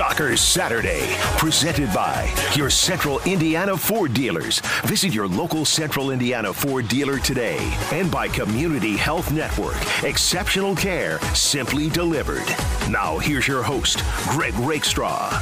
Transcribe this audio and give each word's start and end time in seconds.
Soccer 0.00 0.34
Saturday, 0.34 1.14
presented 1.36 1.92
by 1.92 2.34
your 2.54 2.70
Central 2.70 3.20
Indiana 3.26 3.76
Ford 3.76 4.14
dealers. 4.14 4.60
Visit 4.86 5.12
your 5.12 5.28
local 5.28 5.66
Central 5.66 6.10
Indiana 6.10 6.54
Ford 6.54 6.88
dealer 6.88 7.18
today. 7.18 7.58
And 7.92 8.10
by 8.10 8.28
Community 8.28 8.96
Health 8.96 9.30
Network, 9.30 9.76
exceptional 10.02 10.74
care 10.74 11.20
simply 11.34 11.90
delivered. 11.90 12.46
Now, 12.88 13.18
here's 13.18 13.46
your 13.46 13.62
host, 13.62 14.02
Greg 14.30 14.54
Rakestraw. 14.54 15.38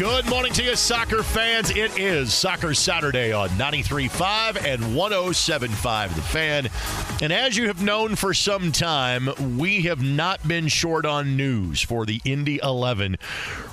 Good 0.00 0.30
morning 0.30 0.54
to 0.54 0.62
you, 0.64 0.76
soccer 0.76 1.22
fans. 1.22 1.68
It 1.68 1.98
is 1.98 2.32
Soccer 2.32 2.72
Saturday 2.72 3.34
on 3.34 3.50
93.5 3.50 4.64
and 4.64 4.82
107.5 4.82 6.14
The 6.14 6.22
Fan. 6.22 6.70
And 7.20 7.30
as 7.30 7.58
you 7.58 7.66
have 7.66 7.82
known 7.82 8.16
for 8.16 8.32
some 8.32 8.72
time, 8.72 9.28
we 9.58 9.82
have 9.82 10.02
not 10.02 10.48
been 10.48 10.68
short 10.68 11.04
on 11.04 11.36
news 11.36 11.82
for 11.82 12.06
the 12.06 12.22
Indy 12.24 12.58
11 12.62 13.18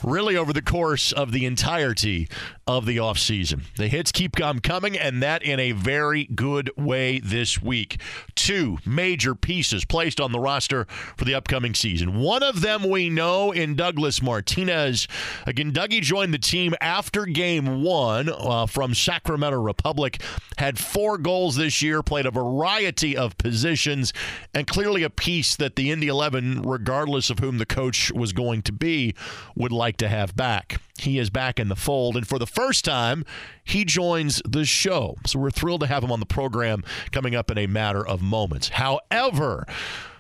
really 0.04 0.36
over 0.36 0.52
the 0.52 0.62
course 0.62 1.14
of 1.14 1.32
the 1.32 1.46
entirety 1.46 2.28
of 2.68 2.86
the 2.86 2.98
offseason. 2.98 3.62
The 3.76 3.88
hits 3.88 4.12
keep 4.12 4.40
on 4.42 4.60
coming, 4.60 4.98
and 4.98 5.24
that 5.24 5.42
in 5.42 5.60
a 5.60 5.72
very 5.72 6.26
good 6.26 6.70
way 6.76 7.20
this 7.20 7.62
week. 7.62 8.00
Two 8.36 8.78
major 8.86 9.34
pieces 9.36 9.86
placed 9.86 10.20
on 10.20 10.32
the 10.32 10.40
roster 10.40 10.86
for 11.16 11.24
the 11.24 11.34
upcoming 11.34 11.74
season. 11.74 12.20
One 12.20 12.44
of 12.44 12.62
them 12.62 12.90
we 12.90 13.10
know 13.10 13.52
in 13.52 13.76
Douglas 13.76 14.22
Martinez. 14.22 15.08
Again, 15.46 15.72
Dougie 15.72 16.02
joined 16.02 16.34
the 16.34 16.40
team 16.40 16.76
after 16.82 17.26
game 17.26 17.82
one 17.84 18.30
uh, 18.30 18.66
from 18.66 18.94
Sacramento 18.94 19.60
Republic, 19.60 20.22
had 20.58 20.78
four 20.78 21.18
goals 21.18 21.56
this 21.56 21.82
year, 21.82 22.04
played 22.04 22.26
a 22.26 22.32
variety 22.32 23.16
of 23.16 23.38
positions, 23.38 24.12
and 24.54 24.68
clearly 24.68 25.04
a 25.04 25.10
piece 25.10 25.56
that 25.56 25.76
the 25.76 25.92
Indy 25.92 26.08
11, 26.08 26.64
regardless 26.64 27.30
of 27.30 27.40
whom 27.40 27.58
the 27.58 27.66
coach 27.66 28.12
was 28.12 28.34
going 28.34 28.62
to 28.64 28.74
be, 28.74 29.16
would 29.56 29.72
like 29.72 29.98
to 29.98 30.10
have 30.10 30.36
back. 30.36 30.82
He 31.00 31.20
is 31.20 31.30
back 31.30 31.60
in 31.60 31.70
the 31.70 31.76
fold, 31.76 32.18
and 32.18 32.28
for 32.28 32.40
the 32.40 32.48
first 32.48 32.84
time, 32.84 33.26
he 33.64 33.86
joins 33.86 34.42
the 34.46 34.66
show. 34.66 35.16
So 35.26 35.40
we're 35.40 35.52
thrilled 35.52 35.82
to 35.82 35.88
have 35.88 36.04
him 36.04 36.12
on 36.12 36.20
the 36.20 36.26
program 36.26 36.84
coming 37.12 37.36
up 37.36 37.52
in 37.52 37.58
a 37.58 37.68
matter 37.68 38.06
of 38.06 38.22
moments. 38.22 38.70
However, 38.70 39.66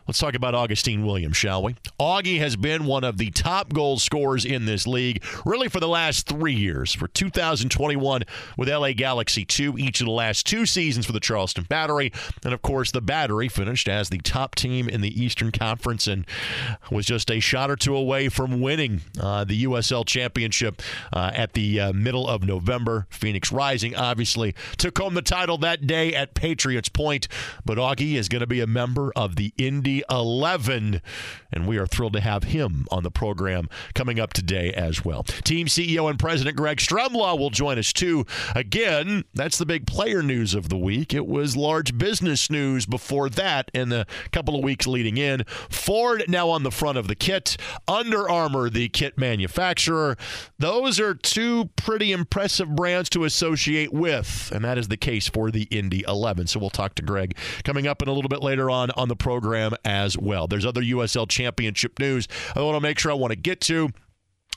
Let's 0.07 0.19
talk 0.19 0.35
about 0.35 0.55
Augustine 0.55 1.05
Williams, 1.05 1.35
shall 1.35 1.61
we? 1.61 1.75
Augie 1.99 2.39
has 2.39 2.55
been 2.55 2.85
one 2.85 3.03
of 3.03 3.17
the 3.17 3.29
top 3.31 3.73
goal 3.73 3.99
scorers 3.99 4.45
in 4.45 4.63
this 4.63 4.87
league, 4.87 5.21
really 5.43 5.67
for 5.67 5.81
the 5.81 5.87
last 5.89 6.27
three 6.27 6.53
years. 6.53 6.93
For 6.93 7.09
2021 7.09 8.23
with 8.55 8.69
LA 8.69 8.93
Galaxy 8.93 9.43
2, 9.43 9.77
each 9.77 9.99
of 9.99 10.05
the 10.05 10.13
last 10.13 10.45
two 10.45 10.65
seasons 10.65 11.05
for 11.05 11.11
the 11.11 11.19
Charleston 11.19 11.65
Battery. 11.65 12.13
And 12.45 12.53
of 12.53 12.61
course, 12.61 12.91
the 12.91 13.01
Battery 13.01 13.49
finished 13.49 13.89
as 13.89 14.07
the 14.07 14.19
top 14.19 14.55
team 14.55 14.87
in 14.87 15.01
the 15.01 15.21
Eastern 15.21 15.51
Conference 15.51 16.07
and 16.07 16.25
was 16.89 17.05
just 17.05 17.29
a 17.29 17.41
shot 17.41 17.69
or 17.69 17.75
two 17.75 17.93
away 17.93 18.29
from 18.29 18.61
winning 18.61 19.01
uh, 19.19 19.43
the 19.43 19.65
USL 19.65 20.05
Championship 20.05 20.81
uh, 21.11 21.31
at 21.33 21.51
the 21.51 21.81
uh, 21.81 21.91
middle 21.91 22.29
of 22.29 22.43
November. 22.43 23.07
Phoenix 23.09 23.51
Rising 23.51 23.93
obviously 23.93 24.55
took 24.77 24.97
home 24.97 25.15
the 25.15 25.21
title 25.21 25.57
that 25.57 25.85
day 25.85 26.15
at 26.15 26.33
Patriots 26.33 26.87
Point, 26.87 27.27
but 27.65 27.77
Augie 27.77 28.13
is 28.13 28.29
going 28.29 28.39
to 28.39 28.47
be 28.47 28.61
a 28.61 28.67
member 28.67 29.11
of 29.13 29.35
the 29.35 29.53
Indy 29.57 29.96
11. 30.09 31.01
And 31.51 31.67
we 31.67 31.77
are 31.77 31.87
thrilled 31.87 32.13
to 32.13 32.19
have 32.19 32.45
him 32.45 32.85
on 32.91 33.03
the 33.03 33.11
program 33.11 33.69
coming 33.93 34.19
up 34.19 34.33
today 34.33 34.73
as 34.73 35.05
well. 35.05 35.23
Team 35.23 35.67
CEO 35.67 36.09
and 36.09 36.19
President 36.19 36.57
Greg 36.57 36.77
Stremlaw 36.77 37.37
will 37.39 37.49
join 37.49 37.77
us 37.77 37.93
too. 37.93 38.25
Again, 38.55 39.23
that's 39.33 39.57
the 39.57 39.65
big 39.65 39.87
player 39.87 40.21
news 40.21 40.53
of 40.53 40.69
the 40.69 40.77
week. 40.77 41.13
It 41.13 41.25
was 41.25 41.55
large 41.55 41.97
business 41.97 42.49
news 42.49 42.85
before 42.85 43.29
that 43.29 43.71
in 43.73 43.89
the 43.89 44.05
couple 44.31 44.55
of 44.55 44.63
weeks 44.63 44.87
leading 44.87 45.17
in. 45.17 45.43
Ford 45.69 46.25
now 46.27 46.49
on 46.49 46.63
the 46.63 46.71
front 46.71 46.97
of 46.97 47.07
the 47.07 47.15
kit, 47.15 47.57
Under 47.87 48.29
Armour, 48.29 48.69
the 48.69 48.89
kit 48.89 49.17
manufacturer. 49.17 50.17
Those 50.59 50.99
are 50.99 51.13
two 51.13 51.69
pretty 51.75 52.11
impressive 52.11 52.75
brands 52.75 53.09
to 53.11 53.23
associate 53.23 53.93
with, 53.93 54.51
and 54.53 54.63
that 54.65 54.77
is 54.77 54.87
the 54.87 54.97
case 54.97 55.27
for 55.27 55.51
the 55.51 55.63
Indy 55.63 56.03
11. 56.07 56.47
So 56.47 56.59
we'll 56.59 56.69
talk 56.69 56.95
to 56.95 57.01
Greg 57.01 57.37
coming 57.63 57.87
up 57.87 58.01
in 58.01 58.07
a 58.07 58.13
little 58.13 58.29
bit 58.29 58.41
later 58.41 58.69
on 58.69 58.91
on 58.91 59.07
the 59.07 59.15
program 59.15 59.73
as 59.87 60.17
well. 60.17 60.47
There's 60.47 60.65
other 60.65 60.81
USL 60.81 61.29
Championship 61.29 61.97
news 61.97 62.27
I 62.55 62.61
want 62.61 62.75
to 62.75 62.81
make 62.81 62.99
sure 62.99 63.09
I 63.09 63.15
want 63.15 63.31
to 63.31 63.37
get 63.37 63.61
to. 63.61 63.89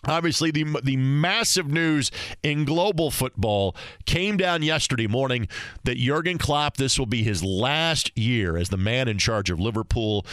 Obviously, 0.06 0.50
the 0.50 0.64
the 0.82 0.96
massive 0.96 1.68
news 1.68 2.10
in 2.42 2.64
global 2.64 3.10
football 3.10 3.76
came 4.06 4.36
down 4.36 4.62
yesterday 4.62 5.06
morning 5.06 5.46
that 5.84 5.98
Jurgen 5.98 6.38
Klopp 6.38 6.78
this 6.78 6.98
will 6.98 7.06
be 7.06 7.22
his 7.22 7.44
last 7.44 8.16
year 8.18 8.56
as 8.56 8.70
the 8.70 8.76
man 8.76 9.08
in 9.08 9.18
charge 9.18 9.50
of 9.50 9.60
Liverpool. 9.60 10.26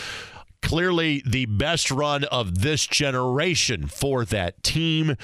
Clearly, 0.63 1.21
the 1.25 1.45
best 1.45 1.91
run 1.91 2.23
of 2.25 2.61
this 2.61 2.87
generation 2.87 3.87
for 3.87 4.25
that 4.25 4.63
team 4.63 5.15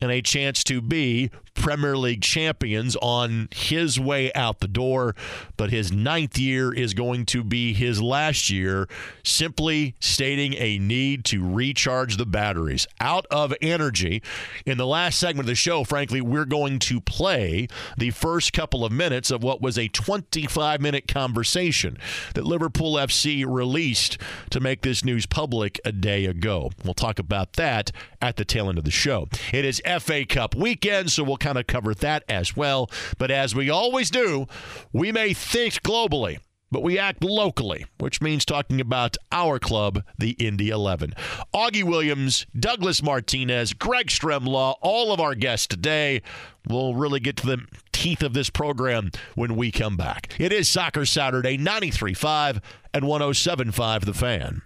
and 0.00 0.10
a 0.10 0.20
chance 0.20 0.62
to 0.64 0.82
be 0.82 1.30
Premier 1.54 1.96
League 1.96 2.22
champions 2.22 2.96
on 2.96 3.48
his 3.54 3.98
way 3.98 4.32
out 4.34 4.60
the 4.60 4.68
door. 4.68 5.14
But 5.56 5.70
his 5.70 5.92
ninth 5.92 6.38
year 6.38 6.72
is 6.72 6.94
going 6.94 7.26
to 7.26 7.44
be 7.44 7.72
his 7.72 8.02
last 8.02 8.50
year, 8.50 8.88
simply 9.24 9.94
stating 10.00 10.54
a 10.54 10.78
need 10.78 11.24
to 11.26 11.46
recharge 11.46 12.16
the 12.16 12.26
batteries 12.26 12.86
out 13.00 13.26
of 13.30 13.54
energy. 13.60 14.22
In 14.66 14.78
the 14.78 14.86
last 14.86 15.18
segment 15.18 15.44
of 15.44 15.48
the 15.48 15.54
show, 15.54 15.84
frankly, 15.84 16.20
we're 16.20 16.44
going 16.44 16.78
to 16.80 17.00
play 17.00 17.68
the 17.96 18.10
first 18.10 18.52
couple 18.52 18.84
of 18.84 18.92
minutes 18.92 19.30
of 19.30 19.42
what 19.42 19.60
was 19.60 19.78
a 19.78 19.88
25 19.88 20.80
minute 20.80 21.06
conversation 21.08 21.98
that 22.34 22.44
Liverpool 22.44 22.94
FC 22.94 23.44
released 23.46 24.18
to 24.50 24.60
make 24.60 24.82
this 24.82 25.04
news 25.04 25.26
public 25.26 25.80
a 25.84 25.92
day 25.92 26.26
ago. 26.26 26.70
We'll 26.84 26.94
talk 26.94 27.18
about 27.18 27.54
that 27.54 27.92
at 28.20 28.36
the 28.36 28.44
tail 28.44 28.68
end 28.68 28.78
of 28.78 28.84
the 28.84 28.90
show. 28.90 29.28
It 29.52 29.64
is 29.64 29.82
FA 30.00 30.24
Cup 30.24 30.54
weekend, 30.54 31.10
so 31.10 31.24
we'll 31.24 31.36
kind 31.42 31.58
of 31.58 31.66
cover 31.66 31.94
that 31.94 32.24
as 32.28 32.56
well. 32.56 32.90
But 33.18 33.30
as 33.30 33.54
we 33.54 33.68
always 33.68 34.10
do, 34.10 34.46
we 34.92 35.12
may 35.12 35.34
think 35.34 35.82
globally 35.82 36.38
but 36.72 36.82
we 36.82 36.98
act 36.98 37.22
locally, 37.22 37.84
which 37.98 38.22
means 38.22 38.46
talking 38.46 38.80
about 38.80 39.18
our 39.30 39.58
club, 39.58 40.02
the 40.18 40.30
Indy 40.30 40.70
11. 40.70 41.12
Augie 41.54 41.84
Williams, 41.84 42.46
Douglas 42.58 43.02
Martinez, 43.02 43.74
Greg 43.74 44.06
Stremlaw, 44.06 44.76
all 44.80 45.12
of 45.12 45.20
our 45.20 45.34
guests 45.34 45.66
today. 45.66 46.22
We'll 46.66 46.94
really 46.94 47.20
get 47.20 47.36
to 47.36 47.46
the 47.46 47.66
teeth 47.92 48.22
of 48.22 48.32
this 48.32 48.48
program 48.48 49.10
when 49.34 49.54
we 49.54 49.70
come 49.70 49.98
back. 49.98 50.34
It 50.38 50.50
is 50.50 50.66
Soccer 50.68 51.04
Saturday, 51.04 51.58
93.5 51.58 52.62
and 52.94 53.04
107.5 53.04 54.04
The 54.06 54.14
Fan. 54.14 54.62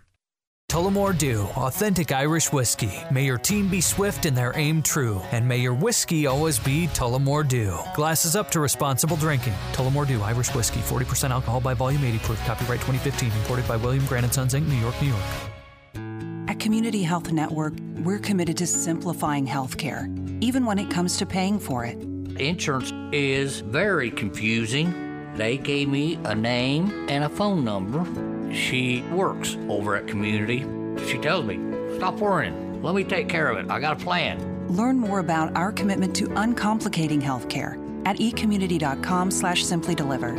Tullamore 0.69 1.16
Dew, 1.16 1.43
authentic 1.54 2.10
Irish 2.10 2.53
whiskey. 2.53 2.91
May 3.12 3.25
your 3.25 3.38
team 3.38 3.69
be 3.69 3.81
swift 3.81 4.27
and 4.27 4.37
their 4.37 4.53
aim 4.56 4.82
true, 4.82 5.21
and 5.31 5.47
may 5.47 5.59
your 5.59 5.75
whiskey 5.75 6.27
always 6.27 6.59
be 6.59 6.88
Tullamore 6.88 7.47
Dew. 7.47 7.78
Glasses 7.94 8.34
up 8.34 8.50
to 8.50 8.59
responsible 8.59 9.16
drinking. 9.16 9.54
Tullamore 9.72 10.09
Dew, 10.09 10.21
Irish 10.22 10.53
whiskey, 10.54 10.81
40% 10.81 11.31
alcohol 11.31 11.60
by 11.60 11.72
volume, 11.72 12.04
80 12.04 12.19
proof. 12.19 12.44
Copyright 12.44 12.81
2015, 12.81 13.31
imported 13.31 13.66
by 13.69 13.77
William 13.77 14.04
Grant 14.06 14.32
& 14.32 14.34
Sons 14.34 14.54
Inc., 14.54 14.66
New 14.66 14.75
York, 14.75 15.00
New 15.00 15.09
York. 15.09 16.50
At 16.50 16.59
Community 16.59 17.04
Health 17.04 17.31
Network, 17.31 17.75
we're 18.03 18.19
committed 18.19 18.56
to 18.56 18.66
simplifying 18.66 19.47
healthcare, 19.47 20.10
even 20.43 20.66
when 20.66 20.81
it 20.81 20.91
comes 20.91 21.16
to 21.19 21.27
paying 21.27 21.60
for 21.60 21.84
it. 21.84 21.97
Insurance 22.41 22.93
is 23.12 23.60
very 23.60 24.10
confusing. 24.10 25.33
They 25.37 25.59
gave 25.59 25.88
me 25.88 26.19
a 26.25 26.34
name 26.34 27.06
and 27.09 27.22
a 27.22 27.28
phone 27.28 27.65
number 27.65 28.04
she 28.53 29.03
works 29.12 29.57
over 29.69 29.97
at 29.97 30.07
Community. 30.07 30.61
She 31.07 31.19
tells 31.19 31.45
me, 31.45 31.59
stop 31.97 32.15
worrying. 32.15 32.83
Let 32.83 32.95
me 32.95 33.05
take 33.05 33.29
care 33.29 33.49
of 33.49 33.59
it. 33.59 33.71
I 33.71 33.81
got 33.81 34.01
a 34.01 34.05
plan. 34.05 34.67
Learn 34.69 34.99
more 34.99 35.21
about 35.21 35.55
our 35.57 35.73
commitment 35.73 36.15
to 36.17 36.27
uncomplicating 36.27 37.23
healthcare 37.23 37.83
at 38.07 38.17
ecommunity.com 38.19 39.31
slash 39.31 39.65
simply 39.65 39.95
delivered. 39.95 40.37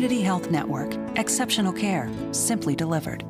Community 0.00 0.20
Health 0.20 0.50
Network. 0.50 0.94
Exceptional 1.16 1.72
care. 1.72 2.10
Simply 2.32 2.74
delivered. 2.74 3.24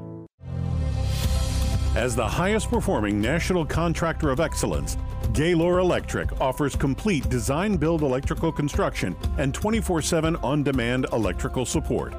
As 1.97 2.15
the 2.15 2.27
highest 2.27 2.71
performing 2.71 3.21
national 3.21 3.67
contractor 3.67 4.31
of 4.31 4.38
excellence, 4.38 4.97
Gaylor 5.32 5.81
Electric 5.81 6.41
offers 6.41 6.77
complete 6.77 7.29
design 7.29 7.77
build 7.77 8.03
electrical 8.03 8.53
construction 8.53 9.17
and 9.38 9.53
24 9.53 10.00
7 10.03 10.37
on 10.37 10.62
demand 10.62 11.06
electrical 11.12 11.67
support. 11.67 12.15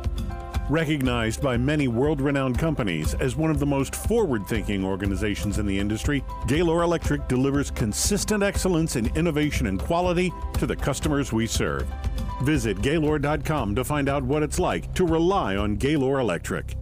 Recognized 0.71 1.41
by 1.41 1.57
many 1.57 1.89
world 1.89 2.21
renowned 2.21 2.57
companies 2.57 3.13
as 3.15 3.35
one 3.35 3.51
of 3.51 3.59
the 3.59 3.65
most 3.65 3.93
forward 3.93 4.47
thinking 4.47 4.85
organizations 4.85 5.57
in 5.57 5.65
the 5.65 5.77
industry, 5.77 6.23
Gaylor 6.47 6.83
Electric 6.83 7.27
delivers 7.27 7.69
consistent 7.69 8.41
excellence 8.41 8.95
in 8.95 9.13
innovation 9.17 9.67
and 9.67 9.77
quality 9.77 10.31
to 10.53 10.65
the 10.65 10.77
customers 10.77 11.33
we 11.33 11.45
serve. 11.45 11.85
Visit 12.43 12.81
Gaylor.com 12.81 13.75
to 13.75 13.83
find 13.83 14.07
out 14.07 14.23
what 14.23 14.43
it's 14.43 14.59
like 14.59 14.93
to 14.93 15.05
rely 15.05 15.57
on 15.57 15.75
Gaylor 15.75 16.21
Electric. 16.21 16.77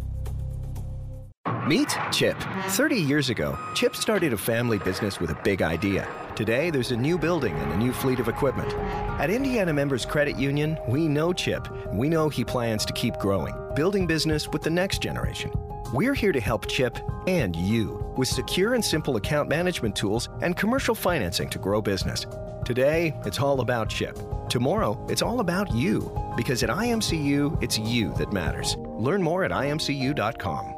Meet 1.50 1.98
Chip. 2.12 2.38
30 2.68 2.96
years 2.96 3.30
ago, 3.30 3.58
Chip 3.74 3.96
started 3.96 4.34
a 4.34 4.38
family 4.38 4.78
business 4.78 5.20
with 5.20 5.32
a 5.32 5.38
big 5.44 5.62
idea. 5.62 6.08
Today, 6.36 6.70
there's 6.70 6.92
a 6.92 6.98
new 6.98 7.18
building 7.18 7.56
and 7.56 7.72
a 7.72 7.78
new 7.78 7.92
fleet 7.92 8.20
of 8.20 8.28
equipment. 8.28 8.72
At 9.20 9.30
Indiana 9.30 9.74
Members 9.74 10.06
Credit 10.06 10.38
Union, 10.38 10.78
we 10.88 11.08
know 11.08 11.34
Chip. 11.34 11.68
We 11.92 12.08
know 12.08 12.30
he 12.30 12.46
plans 12.46 12.86
to 12.86 12.94
keep 12.94 13.18
growing, 13.18 13.56
building 13.76 14.06
business 14.06 14.48
with 14.48 14.62
the 14.62 14.70
next 14.70 15.02
generation. 15.02 15.52
We're 15.92 16.14
here 16.14 16.32
to 16.32 16.40
help 16.40 16.68
Chip 16.68 17.00
and 17.26 17.56
you 17.56 18.14
with 18.16 18.28
secure 18.28 18.76
and 18.76 18.86
simple 18.86 19.16
account 19.16 19.50
management 19.50 19.96
tools 19.96 20.30
and 20.42 20.56
commercial 20.56 20.94
financing 20.94 21.50
to 21.50 21.58
grow 21.58 21.82
business. 21.82 22.26
Today, 22.64 23.20
it's 23.26 23.40
all 23.40 23.62
about 23.62 23.90
Chip. 23.90 24.18
Tomorrow, 24.50 25.04
it's 25.10 25.24
all 25.24 25.40
about 25.40 25.74
you. 25.74 26.12
Because 26.38 26.62
at 26.62 26.70
IMCU, 26.70 27.62
it's 27.64 27.80
you 27.80 28.14
that 28.16 28.32
matters. 28.32 28.76
Learn 28.98 29.24
more 29.24 29.44
at 29.44 29.52
imcu.com. 29.52 30.76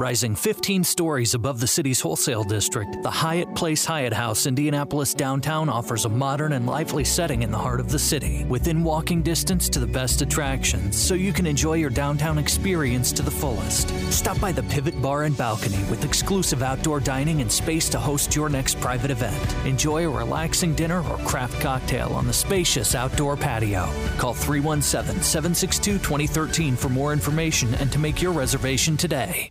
Rising 0.00 0.34
15 0.34 0.82
stories 0.82 1.34
above 1.34 1.60
the 1.60 1.66
city's 1.66 2.00
wholesale 2.00 2.42
district, 2.42 3.02
the 3.02 3.10
Hyatt 3.10 3.54
Place 3.54 3.84
Hyatt 3.84 4.14
House 4.14 4.46
Indianapolis 4.46 5.12
downtown 5.12 5.68
offers 5.68 6.06
a 6.06 6.08
modern 6.08 6.54
and 6.54 6.64
lively 6.64 7.04
setting 7.04 7.42
in 7.42 7.50
the 7.50 7.58
heart 7.58 7.80
of 7.80 7.90
the 7.90 7.98
city, 7.98 8.46
within 8.48 8.82
walking 8.82 9.20
distance 9.20 9.68
to 9.68 9.78
the 9.78 9.86
best 9.86 10.22
attractions, 10.22 10.96
so 10.96 11.12
you 11.12 11.34
can 11.34 11.46
enjoy 11.46 11.74
your 11.74 11.90
downtown 11.90 12.38
experience 12.38 13.12
to 13.12 13.20
the 13.20 13.30
fullest. 13.30 13.90
Stop 14.10 14.40
by 14.40 14.52
the 14.52 14.62
Pivot 14.62 15.02
Bar 15.02 15.24
and 15.24 15.36
Balcony 15.36 15.84
with 15.90 16.02
exclusive 16.02 16.62
outdoor 16.62 16.98
dining 17.00 17.42
and 17.42 17.52
space 17.52 17.90
to 17.90 17.98
host 17.98 18.34
your 18.34 18.48
next 18.48 18.80
private 18.80 19.10
event. 19.10 19.54
Enjoy 19.66 20.06
a 20.06 20.08
relaxing 20.08 20.74
dinner 20.74 21.06
or 21.10 21.18
craft 21.26 21.60
cocktail 21.60 22.14
on 22.14 22.26
the 22.26 22.32
spacious 22.32 22.94
outdoor 22.94 23.36
patio. 23.36 23.86
Call 24.16 24.32
317 24.32 25.22
762 25.22 25.98
2013 25.98 26.74
for 26.74 26.88
more 26.88 27.12
information 27.12 27.74
and 27.74 27.92
to 27.92 27.98
make 27.98 28.22
your 28.22 28.32
reservation 28.32 28.96
today. 28.96 29.50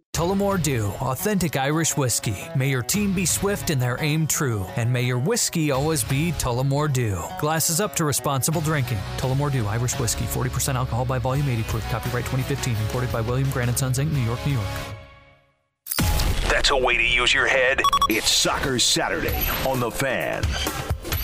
Tullamore 0.13 0.61
Dew, 0.61 0.87
authentic 0.99 1.55
Irish 1.55 1.95
whiskey. 1.95 2.35
May 2.53 2.69
your 2.69 2.83
team 2.83 3.13
be 3.13 3.25
swift 3.25 3.69
and 3.69 3.81
their 3.81 3.97
aim 4.01 4.27
true, 4.27 4.65
and 4.75 4.91
may 4.91 5.03
your 5.03 5.17
whiskey 5.17 5.71
always 5.71 6.03
be 6.03 6.33
Tullamore 6.33 6.91
Dew. 6.91 7.17
Glasses 7.39 7.79
up 7.79 7.95
to 7.95 8.03
responsible 8.03 8.59
drinking. 8.61 8.99
Tullamore 9.17 9.51
Dew, 9.51 9.65
Irish 9.67 9.97
whiskey, 9.97 10.25
40% 10.25 10.75
alcohol 10.75 11.05
by 11.05 11.17
volume, 11.17 11.47
80 11.47 11.63
proof. 11.63 11.89
Copyright 11.89 12.25
2015, 12.25 12.75
imported 12.75 13.11
by 13.11 13.21
William 13.21 13.49
Grant 13.51 13.79
Sons 13.79 13.99
Inc., 13.99 14.11
New 14.11 14.19
York, 14.19 14.45
New 14.45 14.53
York. 14.53 14.67
That's 16.49 16.71
a 16.71 16.77
way 16.77 16.97
to 16.97 17.03
use 17.03 17.33
your 17.33 17.47
head. 17.47 17.81
It's 18.09 18.29
Soccer 18.29 18.79
Saturday 18.79 19.47
on 19.65 19.79
the 19.79 19.89
Fan. 19.89 20.43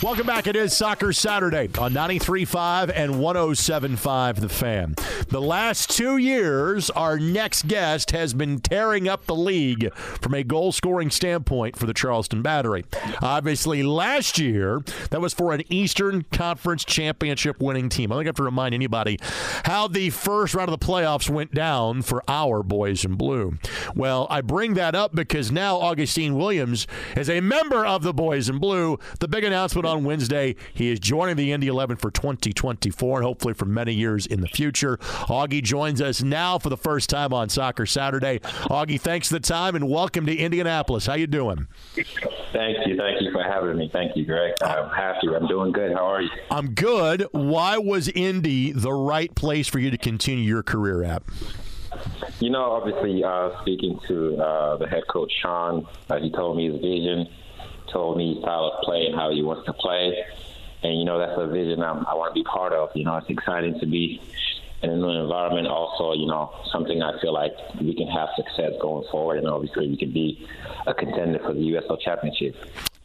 Welcome 0.00 0.28
back. 0.28 0.46
It 0.46 0.54
is 0.54 0.76
Soccer 0.76 1.12
Saturday 1.12 1.68
on 1.76 1.92
93.5 1.92 2.92
and 2.94 3.14
107.5 3.14 4.36
The 4.36 4.48
Fan. 4.48 4.94
The 5.26 5.40
last 5.40 5.90
two 5.90 6.18
years, 6.18 6.88
our 6.90 7.18
next 7.18 7.66
guest 7.66 8.12
has 8.12 8.32
been 8.32 8.60
tearing 8.60 9.08
up 9.08 9.26
the 9.26 9.34
league 9.34 9.92
from 9.94 10.34
a 10.34 10.44
goal 10.44 10.70
scoring 10.70 11.10
standpoint 11.10 11.76
for 11.76 11.86
the 11.86 11.92
Charleston 11.92 12.42
Battery. 12.42 12.84
Obviously, 13.20 13.82
last 13.82 14.38
year, 14.38 14.82
that 15.10 15.20
was 15.20 15.34
for 15.34 15.52
an 15.52 15.62
Eastern 15.68 16.22
Conference 16.30 16.84
Championship 16.84 17.60
winning 17.60 17.88
team. 17.88 18.12
I 18.12 18.14
don't 18.14 18.26
have 18.26 18.36
to 18.36 18.44
remind 18.44 18.76
anybody 18.76 19.18
how 19.64 19.88
the 19.88 20.10
first 20.10 20.54
round 20.54 20.70
of 20.70 20.78
the 20.78 20.86
playoffs 20.86 21.28
went 21.28 21.52
down 21.52 22.02
for 22.02 22.22
our 22.28 22.62
boys 22.62 23.04
in 23.04 23.16
blue. 23.16 23.58
Well, 23.96 24.28
I 24.30 24.42
bring 24.42 24.74
that 24.74 24.94
up 24.94 25.12
because 25.12 25.50
now 25.50 25.78
Augustine 25.78 26.36
Williams 26.36 26.86
is 27.16 27.28
a 27.28 27.40
member 27.40 27.84
of 27.84 28.04
the 28.04 28.14
boys 28.14 28.48
in 28.48 28.58
blue. 28.58 29.00
The 29.18 29.26
big 29.26 29.42
announcement 29.42 29.87
on 29.88 30.04
Wednesday. 30.04 30.54
He 30.74 30.90
is 30.90 31.00
joining 31.00 31.36
the 31.36 31.52
Indy 31.52 31.66
11 31.66 31.96
for 31.96 32.10
2024 32.10 33.18
and 33.18 33.24
hopefully 33.24 33.54
for 33.54 33.64
many 33.64 33.92
years 33.92 34.26
in 34.26 34.40
the 34.40 34.48
future. 34.48 34.98
Augie 34.98 35.62
joins 35.62 36.00
us 36.00 36.22
now 36.22 36.58
for 36.58 36.68
the 36.68 36.76
first 36.76 37.10
time 37.10 37.32
on 37.32 37.48
Soccer 37.48 37.86
Saturday. 37.86 38.38
Augie, 38.70 39.00
thanks 39.00 39.28
for 39.28 39.34
the 39.34 39.40
time 39.40 39.74
and 39.74 39.88
welcome 39.88 40.26
to 40.26 40.36
Indianapolis. 40.36 41.06
How 41.06 41.14
you 41.14 41.26
doing? 41.26 41.66
Thank 42.52 42.86
you. 42.86 42.96
Thank 42.96 43.22
you 43.22 43.32
for 43.32 43.42
having 43.42 43.76
me. 43.76 43.88
Thank 43.92 44.16
you, 44.16 44.24
Greg. 44.24 44.54
I'm 44.62 44.90
happy. 44.90 45.28
I'm 45.34 45.46
doing 45.46 45.72
good. 45.72 45.92
How 45.92 46.06
are 46.06 46.22
you? 46.22 46.30
I'm 46.50 46.74
good. 46.74 47.26
Why 47.32 47.78
was 47.78 48.08
Indy 48.08 48.72
the 48.72 48.92
right 48.92 49.34
place 49.34 49.68
for 49.68 49.78
you 49.78 49.90
to 49.90 49.98
continue 49.98 50.44
your 50.44 50.62
career 50.62 51.02
at? 51.02 51.22
You 52.40 52.50
know, 52.50 52.72
obviously, 52.72 53.24
uh, 53.24 53.60
speaking 53.62 53.98
to 54.06 54.36
uh, 54.36 54.76
the 54.76 54.86
head 54.86 55.02
coach, 55.08 55.32
Sean, 55.42 55.86
uh, 56.10 56.18
he 56.18 56.30
told 56.30 56.56
me 56.56 56.70
his 56.70 56.80
vision 56.80 57.26
told 57.92 58.16
me 58.16 58.38
style 58.40 58.72
of 58.74 58.82
play 58.82 59.06
and 59.06 59.14
how 59.14 59.30
he 59.30 59.42
wants 59.42 59.66
to 59.66 59.72
play. 59.72 60.24
And, 60.82 60.98
you 60.98 61.04
know, 61.04 61.18
that's 61.18 61.38
a 61.38 61.46
vision 61.46 61.82
I'm, 61.82 62.06
I 62.06 62.14
want 62.14 62.34
to 62.34 62.38
be 62.38 62.44
part 62.44 62.72
of. 62.72 62.90
You 62.94 63.04
know, 63.04 63.16
it's 63.16 63.28
exciting 63.28 63.80
to 63.80 63.86
be 63.86 64.20
in 64.82 64.90
a 64.90 64.96
new 64.96 65.08
environment. 65.08 65.66
Also, 65.66 66.12
you 66.12 66.26
know, 66.26 66.54
something 66.70 67.02
I 67.02 67.20
feel 67.20 67.32
like 67.32 67.52
we 67.80 67.94
can 67.94 68.06
have 68.08 68.28
success 68.36 68.72
going 68.80 69.06
forward. 69.10 69.38
And 69.38 69.48
obviously, 69.48 69.88
we 69.88 69.96
can 69.96 70.12
be 70.12 70.46
a 70.86 70.94
contender 70.94 71.40
for 71.40 71.52
the 71.52 71.60
USL 71.60 72.00
Championship. 72.00 72.54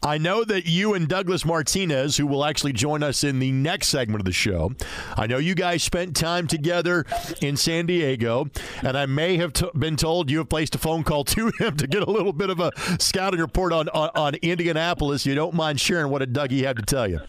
I 0.04 0.18
know 0.18 0.44
that 0.44 0.66
you 0.66 0.92
and 0.92 1.08
Douglas 1.08 1.46
Martinez, 1.46 2.18
who 2.18 2.26
will 2.26 2.44
actually 2.44 2.74
join 2.74 3.02
us 3.02 3.24
in 3.24 3.38
the 3.38 3.50
next 3.50 3.88
segment 3.88 4.20
of 4.20 4.26
the 4.26 4.32
show, 4.32 4.74
I 5.16 5.26
know 5.26 5.38
you 5.38 5.54
guys 5.54 5.82
spent 5.82 6.14
time 6.14 6.46
together 6.46 7.06
in 7.40 7.56
San 7.56 7.86
Diego, 7.86 8.50
and 8.82 8.98
I 8.98 9.06
may 9.06 9.38
have 9.38 9.54
t- 9.54 9.66
been 9.74 9.96
told 9.96 10.30
you 10.30 10.38
have 10.38 10.50
placed 10.50 10.74
a 10.74 10.78
phone 10.78 11.04
call 11.04 11.24
to 11.34 11.50
him 11.58 11.78
to 11.78 11.86
get 11.86 12.02
a 12.02 12.10
little 12.10 12.34
bit 12.34 12.50
of 12.50 12.60
a 12.60 12.70
scouting 12.98 13.40
report 13.40 13.72
on, 13.72 13.88
on, 13.88 14.10
on 14.14 14.34
Indianapolis. 14.36 15.24
You 15.24 15.34
don't 15.34 15.54
mind 15.54 15.80
sharing 15.80 16.10
what 16.10 16.18
did 16.18 16.34
Dougie 16.34 16.64
have 16.64 16.76
to 16.76 16.82
tell 16.82 17.08
you? 17.08 17.20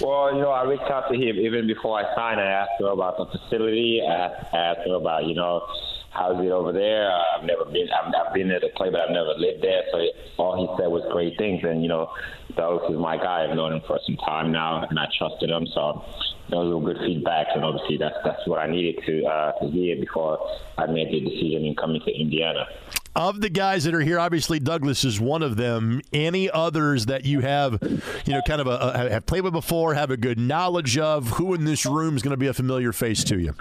Well, 0.00 0.34
you 0.34 0.40
know, 0.40 0.50
I 0.50 0.64
reached 0.64 0.90
out 0.90 1.08
to 1.10 1.14
him 1.14 1.36
even 1.36 1.66
before 1.66 1.98
I 1.98 2.14
signed. 2.14 2.40
I 2.40 2.44
asked 2.44 2.80
him 2.80 2.86
about 2.86 3.18
the 3.18 3.26
facility. 3.38 4.00
I 4.02 4.26
asked 4.56 4.86
him 4.86 4.94
about, 4.94 5.26
you 5.26 5.34
know, 5.34 5.66
how's 6.16 6.42
it 6.42 6.50
over 6.50 6.72
there? 6.72 7.12
I've 7.12 7.44
never 7.44 7.64
been. 7.66 7.88
I've, 7.92 8.12
I've 8.14 8.34
been 8.34 8.48
there 8.48 8.60
to 8.60 8.68
play, 8.76 8.90
but 8.90 9.00
I've 9.00 9.10
never 9.10 9.34
lived 9.36 9.62
there. 9.62 9.82
So 9.92 9.98
all 10.38 10.56
he 10.56 10.82
said 10.82 10.88
was 10.88 11.04
great 11.12 11.36
things. 11.38 11.62
And 11.62 11.82
you 11.82 11.88
know, 11.88 12.10
Douglas 12.56 12.90
is 12.90 12.98
my 12.98 13.16
guy. 13.16 13.46
I've 13.48 13.54
known 13.54 13.74
him 13.74 13.82
for 13.86 13.98
some 14.06 14.16
time 14.16 14.50
now, 14.50 14.84
and 14.88 14.98
I 14.98 15.06
trusted 15.18 15.50
him. 15.50 15.66
So 15.74 16.04
those 16.48 16.74
were 16.74 16.94
good 16.94 17.02
feedback, 17.04 17.48
and 17.54 17.64
obviously 17.64 17.98
that's 17.98 18.16
that's 18.24 18.46
what 18.46 18.58
I 18.58 18.66
needed 18.66 19.02
to 19.04 19.24
uh, 19.26 19.52
to 19.60 19.70
hear 19.70 19.96
before 19.96 20.38
I 20.78 20.86
made 20.86 21.08
the 21.08 21.20
decision 21.20 21.64
in 21.64 21.74
coming 21.74 22.00
to 22.00 22.10
Indiana. 22.10 22.66
Of 23.14 23.40
the 23.40 23.48
guys 23.48 23.84
that 23.84 23.94
are 23.94 24.00
here, 24.00 24.18
obviously 24.18 24.60
Douglas 24.60 25.02
is 25.02 25.18
one 25.18 25.42
of 25.42 25.56
them. 25.56 26.02
Any 26.12 26.50
others 26.50 27.06
that 27.06 27.24
you 27.24 27.40
have, 27.40 27.78
you 28.26 28.34
know, 28.34 28.42
kind 28.46 28.60
of 28.60 28.66
a, 28.66 28.72
a 28.72 29.10
have 29.10 29.24
played 29.24 29.40
with 29.40 29.54
before, 29.54 29.94
have 29.94 30.10
a 30.10 30.18
good 30.18 30.38
knowledge 30.38 30.98
of? 30.98 31.28
Who 31.30 31.54
in 31.54 31.64
this 31.64 31.86
room 31.86 32.16
is 32.16 32.22
going 32.22 32.32
to 32.32 32.36
be 32.36 32.46
a 32.46 32.52
familiar 32.52 32.92
face 32.92 33.24
to 33.24 33.38
you? 33.38 33.54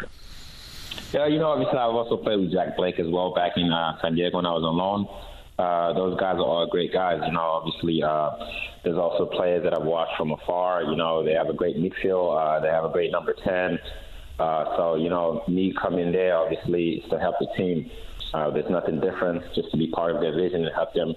Yeah, 1.13 1.27
you 1.27 1.39
know, 1.39 1.47
obviously 1.47 1.77
I've 1.77 1.95
also 1.95 2.17
played 2.17 2.39
with 2.39 2.51
Jack 2.51 2.75
Blake 2.75 2.99
as 2.99 3.07
well 3.07 3.33
back 3.33 3.53
in 3.55 3.71
uh, 3.71 3.97
San 4.01 4.15
Diego 4.15 4.37
when 4.37 4.45
I 4.45 4.51
was 4.51 4.63
on 4.63 4.75
loan. 4.75 5.07
Uh, 5.57 5.93
those 5.93 6.19
guys 6.19 6.35
are 6.35 6.43
all 6.43 6.67
great 6.67 6.91
guys. 6.91 7.21
You 7.25 7.31
know, 7.31 7.39
obviously 7.39 8.03
uh, 8.03 8.31
there's 8.83 8.97
also 8.97 9.25
players 9.25 9.63
that 9.63 9.73
I've 9.73 9.85
watched 9.85 10.17
from 10.17 10.31
afar. 10.31 10.83
You 10.83 10.95
know, 10.95 11.23
they 11.23 11.33
have 11.33 11.47
a 11.47 11.53
great 11.53 11.77
midfield. 11.77 12.35
Uh, 12.35 12.59
they 12.59 12.67
have 12.67 12.83
a 12.83 12.89
great 12.89 13.11
number 13.11 13.33
10. 13.33 13.79
Uh, 14.37 14.75
so, 14.75 14.95
you 14.95 15.09
know, 15.09 15.43
me 15.47 15.73
coming 15.81 16.11
there 16.11 16.35
obviously 16.35 16.95
is 16.95 17.09
to 17.09 17.19
help 17.19 17.35
the 17.39 17.47
team. 17.55 17.89
Uh, 18.33 18.49
there's 18.49 18.69
nothing 18.69 18.99
different, 18.99 19.41
just 19.53 19.71
to 19.71 19.77
be 19.77 19.87
part 19.87 20.13
of 20.13 20.19
their 20.19 20.35
vision 20.35 20.65
and 20.65 20.75
help 20.75 20.93
them 20.93 21.13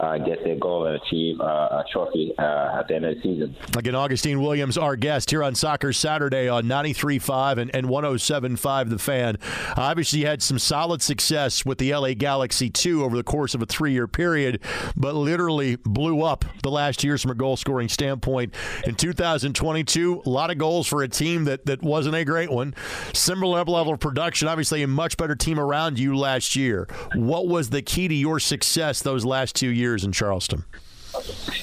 uh, 0.00 0.18
get 0.18 0.44
their 0.44 0.56
goal 0.56 0.86
and 0.86 0.96
achieve 0.96 1.40
uh, 1.40 1.44
a 1.44 1.84
trophy 1.92 2.32
uh, 2.38 2.78
at 2.78 2.88
the 2.88 2.94
end 2.94 3.04
of 3.04 3.16
the 3.16 3.22
season. 3.22 3.56
Again, 3.76 3.94
Augustine 3.94 4.40
Williams, 4.40 4.78
our 4.78 4.96
guest 4.96 5.30
here 5.30 5.42
on 5.42 5.54
Soccer 5.54 5.92
Saturday 5.92 6.48
on 6.48 6.64
93.5 6.64 7.58
and, 7.58 7.74
and 7.74 7.88
107.5 7.88 8.90
The 8.90 8.98
Fan. 8.98 9.38
obviously, 9.76 10.22
had 10.22 10.42
some 10.42 10.58
solid 10.58 11.02
success 11.02 11.64
with 11.64 11.78
the 11.78 11.92
LA 11.92 12.14
Galaxy, 12.14 12.70
2 12.70 13.04
over 13.04 13.16
the 13.16 13.24
course 13.24 13.54
of 13.54 13.62
a 13.62 13.66
three 13.66 13.92
year 13.92 14.06
period, 14.06 14.60
but 14.96 15.14
literally 15.14 15.76
blew 15.76 16.22
up 16.22 16.44
the 16.62 16.70
last 16.70 17.02
years 17.02 17.22
from 17.22 17.32
a 17.32 17.34
goal 17.34 17.56
scoring 17.56 17.88
standpoint. 17.88 18.54
In 18.84 18.94
2022, 18.94 20.22
a 20.24 20.28
lot 20.28 20.50
of 20.50 20.58
goals 20.58 20.86
for 20.86 21.02
a 21.02 21.08
team 21.08 21.44
that, 21.44 21.66
that 21.66 21.82
wasn't 21.82 22.14
a 22.14 22.24
great 22.24 22.50
one. 22.50 22.74
Similar 23.14 23.64
level 23.64 23.92
of 23.92 24.00
production, 24.00 24.46
obviously, 24.48 24.82
a 24.82 24.86
much 24.86 25.16
better 25.16 25.34
team 25.34 25.58
around 25.58 25.98
you 25.98 26.16
last 26.16 26.54
year. 26.54 26.86
What 27.14 27.48
was 27.48 27.70
the 27.70 27.82
key 27.82 28.06
to 28.08 28.14
your 28.14 28.38
success 28.38 29.02
those 29.02 29.24
last 29.24 29.56
two 29.56 29.70
years? 29.70 29.87
Years 29.88 30.04
in 30.04 30.12
Charleston? 30.12 30.64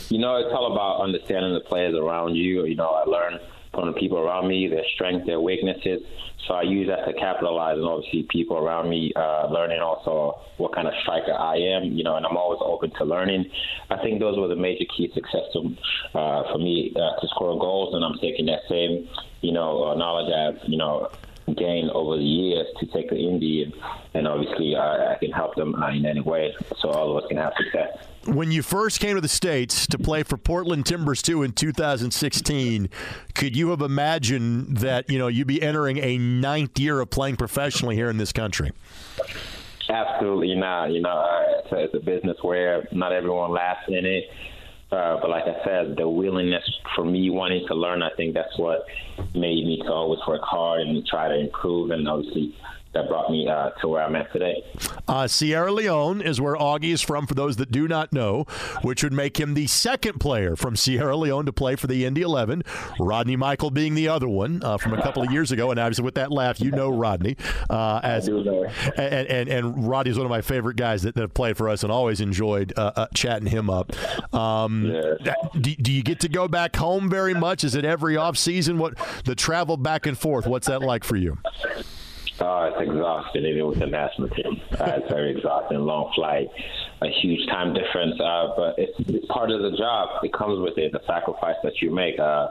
You 0.10 0.20
know, 0.20 0.38
it's 0.38 0.54
all 0.54 0.74
about 0.74 1.02
understanding 1.02 1.54
the 1.54 1.62
players 1.62 1.96
around 1.96 2.36
you. 2.36 2.66
You 2.66 2.76
know, 2.76 2.90
I 2.90 3.04
learned 3.04 3.40
from 3.74 3.88
the 3.88 3.94
people 3.94 4.18
around 4.18 4.48
me, 4.48 4.68
their 4.68 4.86
strengths, 4.96 5.28
their 5.28 5.40
weaknesses. 5.40 6.02
So 6.48 6.54
I 6.54 6.62
use 6.62 6.88
that 6.88 7.06
to 7.06 7.14
capitalize 7.14 7.78
and 7.78 7.86
obviously 7.86 8.24
people 8.30 8.58
around 8.58 8.90
me, 8.90 9.12
uh, 9.16 9.48
learning 9.50 9.80
also 9.80 10.40
what 10.58 10.74
kind 10.76 10.88
of 10.88 10.94
striker 11.02 11.34
I 11.34 11.56
am, 11.58 11.84
you 11.86 12.04
know, 12.04 12.16
and 12.18 12.26
I'm 12.26 12.38
always 12.38 12.60
open 12.64 12.92
to 13.00 13.04
learning. 13.04 13.46
I 13.90 13.98
think 13.98 14.20
those 14.20 14.38
were 14.38 14.48
the 14.48 14.56
major 14.56 14.86
key 14.96 15.12
success 15.14 15.42
to, 15.54 15.76
uh, 16.14 16.52
for 16.52 16.60
me 16.60 16.94
uh, 16.96 17.20
to 17.20 17.28
score 17.30 17.58
goals, 17.60 17.96
and 17.96 18.06
I'm 18.06 18.18
taking 18.20 18.46
that 18.46 18.62
same, 18.70 19.10
you 19.42 19.54
know, 19.54 19.96
knowledge 19.96 20.32
I've, 20.32 20.70
you 20.70 20.78
know, 20.78 21.10
gained 21.58 21.90
over 21.92 22.18
the 22.18 22.24
years 22.24 22.68
to 22.80 22.86
take 22.88 23.10
the 23.10 23.18
Indy, 23.18 23.64
and, 23.64 23.74
and 24.14 24.28
obviously 24.28 24.76
uh, 24.76 25.14
I 25.14 25.18
can 25.20 25.32
help 25.32 25.56
them 25.56 25.76
uh, 25.76 25.90
in 25.90 26.06
any 26.06 26.22
way, 26.22 26.54
so 26.80 26.90
all 26.90 27.18
of 27.18 27.24
us 27.24 27.28
can 27.28 27.38
have 27.38 27.54
success. 27.58 27.98
When 28.26 28.52
you 28.52 28.64
first 28.64 29.00
came 29.00 29.16
to 29.16 29.22
the 29.22 29.28
states 29.28 29.86
to 29.88 30.00
play 30.00 30.24
for 30.24 30.38
Portland 30.38 30.86
Timbers 30.86 31.22
2 31.22 31.44
in 31.44 31.52
2016, 31.52 32.90
could 33.36 33.56
you 33.56 33.70
have 33.70 33.82
imagined 33.82 34.78
that 34.78 35.10
you 35.10 35.20
know 35.20 35.28
you'd 35.28 35.48
be 35.48 35.62
entering 35.62 35.98
a 36.00 36.18
ninth 36.18 36.80
year 36.80 37.00
of 37.00 37.10
playing 37.10 37.38
professionally 37.38 37.96
here 37.96 38.10
in 38.10 38.18
this 38.18 38.32
country? 38.32 38.72
Absolutely 39.90 40.56
not. 40.56 40.92
You 40.92 41.02
know, 41.02 41.24
it's, 41.64 41.72
a, 41.72 41.84
it's 41.84 41.94
a 41.94 42.00
business 42.00 42.38
where 42.42 42.88
not 42.92 43.12
everyone 43.12 43.52
lasts 43.52 43.86
in 43.88 44.06
it. 44.06 44.24
Uh, 44.92 45.20
but 45.20 45.30
like 45.30 45.44
I 45.44 45.64
said, 45.66 45.96
the 45.98 46.08
willingness 46.08 46.64
for 46.96 47.04
me 47.04 47.30
wanting 47.30 47.66
to 47.68 47.76
learn, 47.76 48.02
I 48.02 48.12
think 48.16 48.34
that's 48.34 48.58
what 48.58 48.86
made 49.34 49.66
me 49.66 49.82
to 49.84 49.92
always 49.92 50.20
work 50.28 50.42
hard 50.44 50.82
and 50.82 51.06
try 51.06 51.28
to 51.28 51.40
improve. 51.40 51.92
And 51.92 52.08
obviously, 52.08 52.56
that 52.96 53.08
brought 53.08 53.30
me 53.30 53.48
uh, 53.48 53.70
to 53.82 53.88
where 53.88 54.02
I'm 54.02 54.16
at 54.16 54.32
today. 54.32 54.64
Uh, 55.08 55.28
Sierra 55.28 55.72
Leone 55.72 56.22
is 56.22 56.42
where 56.42 56.56
Augie 56.56 56.94
is 56.94 57.02
from, 57.02 57.28
for 57.28 57.36
those 57.36 57.58
that 57.58 57.72
do 57.72 57.88
not 57.88 58.12
know, 58.12 58.46
which 58.82 59.04
would 59.04 59.14
make 59.14 59.40
him 59.40 59.54
the 59.54 59.68
second 59.68 60.20
player 60.20 60.56
from 60.56 60.76
Sierra 60.76 61.16
Leone 61.16 61.46
to 61.46 61.54
play 61.54 61.76
for 61.76 61.88
the 61.88 62.06
Indy 62.06 62.22
11. 62.22 62.64
Rodney 63.00 63.36
Michael 63.36 63.70
being 63.70 63.96
the 63.96 64.08
other 64.08 64.28
one 64.28 64.64
uh, 64.64 64.78
from 64.78 64.94
a 64.94 65.02
couple 65.02 65.22
of 65.22 65.32
years 65.32 65.52
ago. 65.52 65.72
And 65.72 65.80
obviously, 65.80 66.06
with 66.06 66.16
that 66.16 66.32
laugh, 66.32 66.60
you 66.60 66.72
know 66.72 66.90
Rodney. 66.90 67.36
Uh, 67.70 68.00
as, 68.02 68.28
and, 68.28 68.48
and, 68.98 69.50
and 69.50 69.88
Rodney 69.88 70.12
is 70.12 70.18
one 70.18 70.26
of 70.26 70.32
my 70.32 70.42
favorite 70.42 70.78
guys 70.78 71.04
that, 71.04 71.16
that 71.16 71.22
have 71.22 71.34
played 71.34 71.58
for 71.58 71.70
us 71.70 71.84
and 71.84 71.92
always 71.92 72.22
enjoyed 72.22 72.74
uh, 72.78 72.94
uh, 72.96 73.08
chatting 73.14 73.48
him 73.48 73.70
up. 73.70 73.92
Um, 74.34 74.86
yeah. 74.86 75.34
do, 75.60 75.76
do 75.76 75.92
you 75.92 76.02
get 76.02 76.22
to 76.22 76.30
go 76.30 76.48
back 76.48 76.76
home 76.78 77.10
very 77.10 77.34
much? 77.34 77.64
Is 77.66 77.76
it 77.76 77.84
every 77.84 78.16
off 78.16 78.38
season? 78.38 78.78
What 78.78 78.98
the 79.26 79.36
travel 79.36 79.76
back 79.76 80.06
and 80.06 80.18
forth? 80.18 80.48
What's 80.48 80.68
that 80.68 80.82
like 80.82 81.04
for 81.04 81.18
you? 81.18 81.38
Oh, 82.42 82.64
it's 82.64 82.82
exhausting, 82.82 83.46
even 83.46 83.68
with 83.68 83.80
the 83.80 83.86
national 83.86 84.30
team. 84.30 84.62
Uh, 84.78 84.94
it's 84.98 85.08
very 85.10 85.32
exhausting. 85.38 85.80
Long 85.80 86.12
flight, 86.16 86.50
a 87.02 87.08
huge 87.08 87.48
time 87.48 87.74
difference, 87.74 88.20
uh, 88.20 88.54
but 88.58 88.76
it's, 88.78 88.94
it's 89.08 89.26
part 89.28 89.52
of 89.52 89.62
the 89.62 89.78
job. 89.78 90.24
It 90.24 90.34
comes 90.34 90.60
with 90.60 90.78
it, 90.78 90.92
the 90.92 91.02
sacrifice 91.08 91.56
that 91.64 91.82
you 91.82 91.92
make. 91.92 92.20
Uh, 92.20 92.50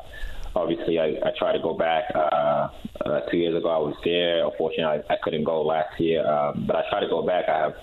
obviously, 0.55 0.99
I, 0.99 1.17
I 1.25 1.33
try 1.39 1.53
to 1.53 1.61
go 1.61 1.75
back. 1.75 2.05
Uh, 2.15 2.69
uh, 3.05 3.21
two 3.31 3.37
years 3.37 3.57
ago, 3.57 3.69
I 3.69 3.79
was 3.79 3.97
there. 4.05 4.45
Unfortunately, 4.47 5.03
I, 5.09 5.15
I 5.15 5.17
couldn't 5.23 5.45
go 5.45 5.63
last 5.63 5.99
year, 6.01 6.27
um, 6.27 6.65
but 6.67 6.77
I 6.77 6.83
try 6.91 7.01
to 7.01 7.09
go 7.09 7.23
back. 7.23 7.49
I 7.49 7.59
have 7.59 7.75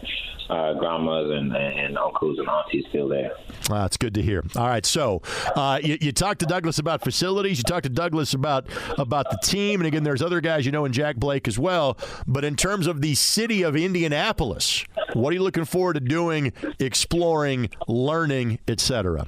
uh, 0.49 0.73
grandmas 0.73 1.31
and, 1.31 1.55
and, 1.55 1.97
uncles 1.97 2.37
and 2.37 2.47
aunties 2.47 2.85
still 2.89 3.07
there. 3.07 3.31
That's 3.69 3.97
good 3.97 4.13
to 4.15 4.21
hear. 4.21 4.43
All 4.55 4.67
right, 4.67 4.85
so 4.85 5.21
uh, 5.55 5.79
you, 5.81 5.97
you 6.01 6.11
talked 6.11 6.39
to 6.41 6.45
Douglas 6.45 6.79
about 6.79 7.03
facilities. 7.03 7.57
You 7.57 7.63
talked 7.63 7.83
to 7.83 7.89
Douglas 7.89 8.33
about 8.33 8.67
about 8.97 9.29
the 9.29 9.37
team, 9.43 9.79
and 9.79 9.87
again, 9.87 10.03
there's 10.03 10.21
other 10.21 10.41
guys 10.41 10.65
you 10.65 10.71
know 10.71 10.85
in 10.85 10.91
Jack 10.91 11.15
Blake 11.17 11.47
as 11.47 11.57
well. 11.57 11.97
But 12.27 12.43
in 12.43 12.55
terms 12.55 12.87
of 12.87 13.01
the 13.01 13.15
city 13.15 13.63
of 13.63 13.75
Indianapolis, 13.75 14.85
what 15.13 15.31
are 15.31 15.33
you 15.33 15.43
looking 15.43 15.65
forward 15.65 15.93
to 15.93 15.99
doing, 15.99 16.53
exploring, 16.79 17.69
learning, 17.87 18.59
etc.? 18.67 19.27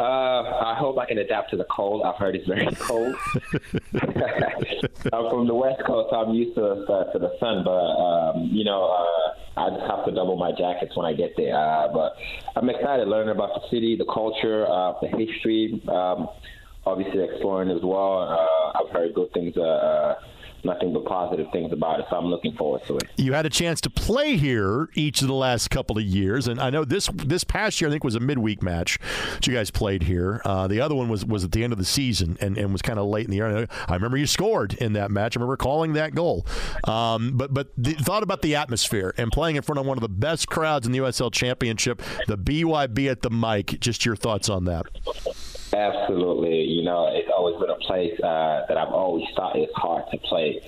Uh, 0.00 0.64
I 0.64 0.74
hope 0.78 0.96
I 0.96 1.04
can 1.04 1.18
adapt 1.18 1.50
to 1.50 1.58
the 1.58 1.66
cold. 1.70 2.02
I've 2.06 2.16
heard 2.16 2.34
it's 2.34 2.46
very 2.46 2.66
cold. 2.80 3.14
I'm 5.12 5.28
from 5.28 5.46
the 5.46 5.54
West 5.54 5.82
Coast, 5.86 6.08
so 6.10 6.16
I'm 6.16 6.34
used 6.34 6.54
to, 6.54 6.64
uh, 6.64 7.12
to 7.12 7.18
the 7.18 7.36
sun. 7.38 7.64
But 7.64 7.70
um, 7.70 8.48
you 8.50 8.64
know, 8.64 8.84
uh, 8.88 9.60
I 9.60 9.68
just 9.68 9.82
have 9.90 10.06
to 10.06 10.12
double 10.12 10.36
my 10.36 10.52
jackets 10.52 10.96
when 10.96 11.04
I 11.04 11.12
get 11.12 11.34
there. 11.36 11.54
Uh, 11.54 11.88
but 11.92 12.16
I'm 12.56 12.70
excited 12.70 13.08
learning 13.08 13.34
about 13.34 13.50
the 13.60 13.68
city, 13.68 13.94
the 13.94 14.06
culture, 14.06 14.66
uh, 14.66 14.94
the 15.02 15.08
history. 15.08 15.82
Um, 15.86 16.28
obviously, 16.86 17.22
exploring 17.22 17.68
as 17.70 17.82
well. 17.82 18.22
Uh, 18.22 18.78
I've 18.82 18.90
heard 18.94 19.12
good 19.12 19.30
things. 19.34 19.54
Nothing 20.64 20.92
but 20.92 21.04
positive 21.04 21.46
things 21.52 21.72
about 21.72 22.00
it. 22.00 22.06
So 22.10 22.16
I'm 22.16 22.26
looking 22.26 22.54
forward 22.56 22.82
to 22.86 22.96
it. 22.96 23.04
You 23.16 23.32
had 23.32 23.46
a 23.46 23.50
chance 23.50 23.80
to 23.82 23.90
play 23.90 24.36
here 24.36 24.88
each 24.94 25.22
of 25.22 25.28
the 25.28 25.34
last 25.34 25.70
couple 25.70 25.98
of 25.98 26.04
years, 26.04 26.48
and 26.48 26.60
I 26.60 26.70
know 26.70 26.84
this 26.84 27.08
this 27.14 27.44
past 27.44 27.80
year 27.80 27.88
I 27.88 27.92
think 27.92 28.04
was 28.04 28.14
a 28.14 28.20
midweek 28.20 28.62
match 28.62 28.98
that 29.34 29.46
you 29.46 29.54
guys 29.54 29.70
played 29.70 30.04
here. 30.04 30.42
Uh, 30.44 30.66
the 30.66 30.80
other 30.80 30.94
one 30.94 31.08
was 31.08 31.24
was 31.24 31.44
at 31.44 31.52
the 31.52 31.64
end 31.64 31.72
of 31.72 31.78
the 31.78 31.84
season 31.84 32.36
and, 32.40 32.56
and 32.58 32.72
was 32.72 32.82
kind 32.82 32.98
of 32.98 33.06
late 33.06 33.24
in 33.24 33.30
the 33.30 33.36
year. 33.36 33.68
I 33.88 33.94
remember 33.94 34.16
you 34.16 34.26
scored 34.26 34.74
in 34.74 34.92
that 34.94 35.10
match. 35.10 35.36
I 35.36 35.40
remember 35.40 35.56
calling 35.56 35.94
that 35.94 36.14
goal. 36.14 36.46
Um, 36.84 37.36
but 37.36 37.52
but 37.52 37.68
the, 37.76 37.92
thought 37.92 38.22
about 38.22 38.42
the 38.42 38.56
atmosphere 38.56 39.14
and 39.16 39.30
playing 39.32 39.56
in 39.56 39.62
front 39.62 39.78
of 39.78 39.86
one 39.86 39.96
of 39.96 40.02
the 40.02 40.08
best 40.08 40.48
crowds 40.48 40.86
in 40.86 40.92
the 40.92 40.98
USL 40.98 41.32
Championship, 41.32 42.02
the 42.26 42.38
BYB 42.38 43.10
at 43.10 43.22
the 43.22 43.30
Mike. 43.30 43.80
Just 43.80 44.04
your 44.04 44.16
thoughts 44.16 44.48
on 44.48 44.64
that. 44.64 44.86
Absolutely. 45.72 46.62
You 46.62 46.82
know, 46.82 47.08
it's 47.12 47.30
always 47.36 47.56
been 47.60 47.70
a 47.70 47.78
place 47.90 48.14
uh, 48.22 48.62
that 48.68 48.78
I've 48.78 48.94
always 48.94 49.26
thought 49.34 49.58
is 49.58 49.68
hard 49.74 50.04
to 50.12 50.18
play. 50.18 50.62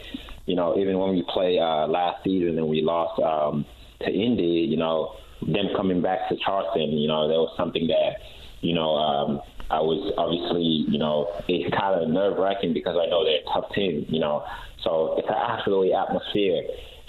You 0.47 0.57
know, 0.57 0.77
even 0.77 0.99
when 0.99 1.11
we 1.11 1.25
played 1.33 1.61
uh, 1.61 1.87
last 1.87 2.25
season 2.25 2.59
and 2.59 2.67
we 2.67 2.83
lost 2.83 3.23
um, 3.23 3.65
to 4.01 4.11
Indy, 4.11 4.67
you 4.69 4.77
know, 4.77 5.15
them 5.41 5.69
coming 5.77 6.03
back 6.03 6.29
to 6.29 6.37
Charleston, 6.45 6.99
you 6.99 7.07
know, 7.07 7.29
there 7.29 7.39
was 7.39 7.55
something 7.57 7.87
that, 7.87 8.19
you 8.61 8.75
know, 8.75 8.97
um, 8.97 9.41
I 9.71 9.81
was 9.81 10.13
obviously, 10.19 10.85
you 10.91 10.99
know, 10.99 11.31
it's 11.47 11.71
kind 11.79 12.03
of 12.03 12.09
nerve 12.09 12.39
wracking 12.39 12.75
because 12.75 12.97
I 12.99 13.07
know 13.07 13.25
they're 13.25 13.39
a 13.39 13.53
tough 13.55 13.73
team, 13.73 14.05
you 14.09 14.19
know. 14.19 14.45
So 14.83 15.15
it's 15.17 15.29
an 15.29 15.39
absolutely 15.39 15.95
atmosphere 15.95 16.63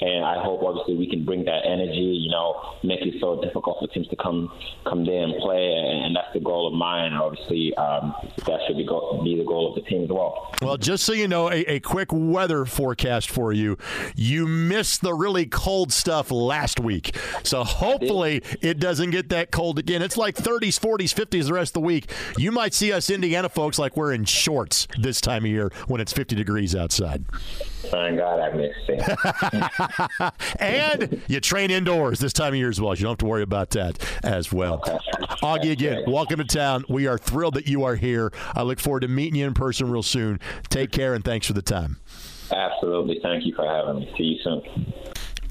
and 0.03 0.25
I 0.25 0.43
hope 0.43 0.62
obviously 0.63 0.98
we 0.98 1.10
can 1.10 1.24
bring 1.24 1.45
that 1.45 1.65
energy, 1.65 2.19
you 2.25 2.29
know, 2.29 2.75
make 2.83 3.01
it 3.01 3.15
so 3.22 3.41
difficult 3.41 3.77
for 3.79 3.88
teams 3.88 4.07
to 4.10 4.17
come 4.17 4.51
come 4.86 5.05
there 5.05 5.24
and 5.24 5.33
play, 5.41 5.74
and, 5.74 6.13
that's 6.13 6.31
the 6.33 6.39
goal 6.39 6.67
of 6.67 6.74
mine. 6.74 7.13
Obviously, 7.13 7.74
um, 7.75 8.13
that 8.45 8.60
should 8.67 8.77
be, 8.77 8.86
go- 8.86 9.19
be 9.24 9.36
the 9.36 9.43
goal 9.43 9.69
of 9.69 9.81
the 9.81 9.89
team 9.89 10.03
as 10.03 10.10
well. 10.10 10.53
Well, 10.62 10.77
just 10.77 11.05
so 11.05 11.13
you 11.13 11.27
know, 11.27 11.50
a, 11.50 11.62
a 11.65 11.79
quick 11.79 12.10
weather 12.12 12.65
forecast 12.65 13.31
for 13.31 13.51
you: 13.51 13.77
you 14.15 14.45
missed 14.45 15.01
the 15.01 15.13
really 15.13 15.45
cold 15.45 15.91
stuff 15.91 16.29
last 16.29 16.79
week, 16.79 17.15
so 17.43 17.63
hopefully 17.63 18.43
it 18.62 18.79
doesn't 18.79 19.12
get 19.12 19.29
that 19.29 19.51
cold 19.51 19.79
again. 19.79 20.01
It's 20.01 20.17
like 20.17 20.36
30s, 20.36 20.79
40s, 20.79 21.13
50s 21.13 21.48
the 21.48 21.53
rest 21.53 21.69
of 21.69 21.81
the 21.81 21.88
week. 21.88 22.12
You 22.38 22.51
might 22.51 22.74
see 22.74 22.91
us 22.91 23.10
Indiana 23.10 23.50
folks 23.50 23.79
like 23.79 23.95
we're 23.95 24.12
in 24.12 24.25
shorts 24.25 24.88
this 25.00 25.22
time 25.22 25.45
of 25.45 25.50
year 25.50 25.72
when 25.88 26.01
it's 26.01 26.13
50 26.13 26.36
degrees 26.36 26.75
outside. 26.75 27.25
Thank 27.89 28.17
God 28.17 28.39
I 28.39 28.51
missed 28.51 28.89
it. 28.89 30.33
and 30.59 31.21
you 31.27 31.39
train 31.39 31.69
indoors 31.71 32.19
this 32.19 32.33
time 32.33 32.53
of 32.53 32.55
year 32.55 32.69
as 32.69 32.79
well. 32.79 32.95
You 32.95 33.03
don't 33.03 33.11
have 33.11 33.17
to 33.19 33.25
worry 33.25 33.43
about 33.43 33.71
that 33.71 33.99
as 34.23 34.51
well. 34.51 34.79
Augie, 35.41 35.71
again, 35.71 36.03
welcome 36.07 36.37
to 36.37 36.45
town. 36.45 36.85
We 36.87 37.07
are 37.07 37.17
thrilled 37.17 37.55
that 37.55 37.67
you 37.67 37.83
are 37.83 37.95
here. 37.95 38.31
I 38.55 38.63
look 38.63 38.79
forward 38.79 39.01
to 39.01 39.07
meeting 39.07 39.39
you 39.39 39.47
in 39.47 39.53
person 39.53 39.91
real 39.91 40.03
soon. 40.03 40.39
Take 40.69 40.91
care 40.91 41.13
and 41.13 41.23
thanks 41.23 41.47
for 41.47 41.53
the 41.53 41.61
time. 41.61 41.97
Absolutely. 42.51 43.19
Thank 43.21 43.45
you 43.45 43.53
for 43.55 43.65
having 43.65 43.99
me. 43.99 44.13
See 44.17 44.23
you 44.23 44.39
soon. 44.43 44.93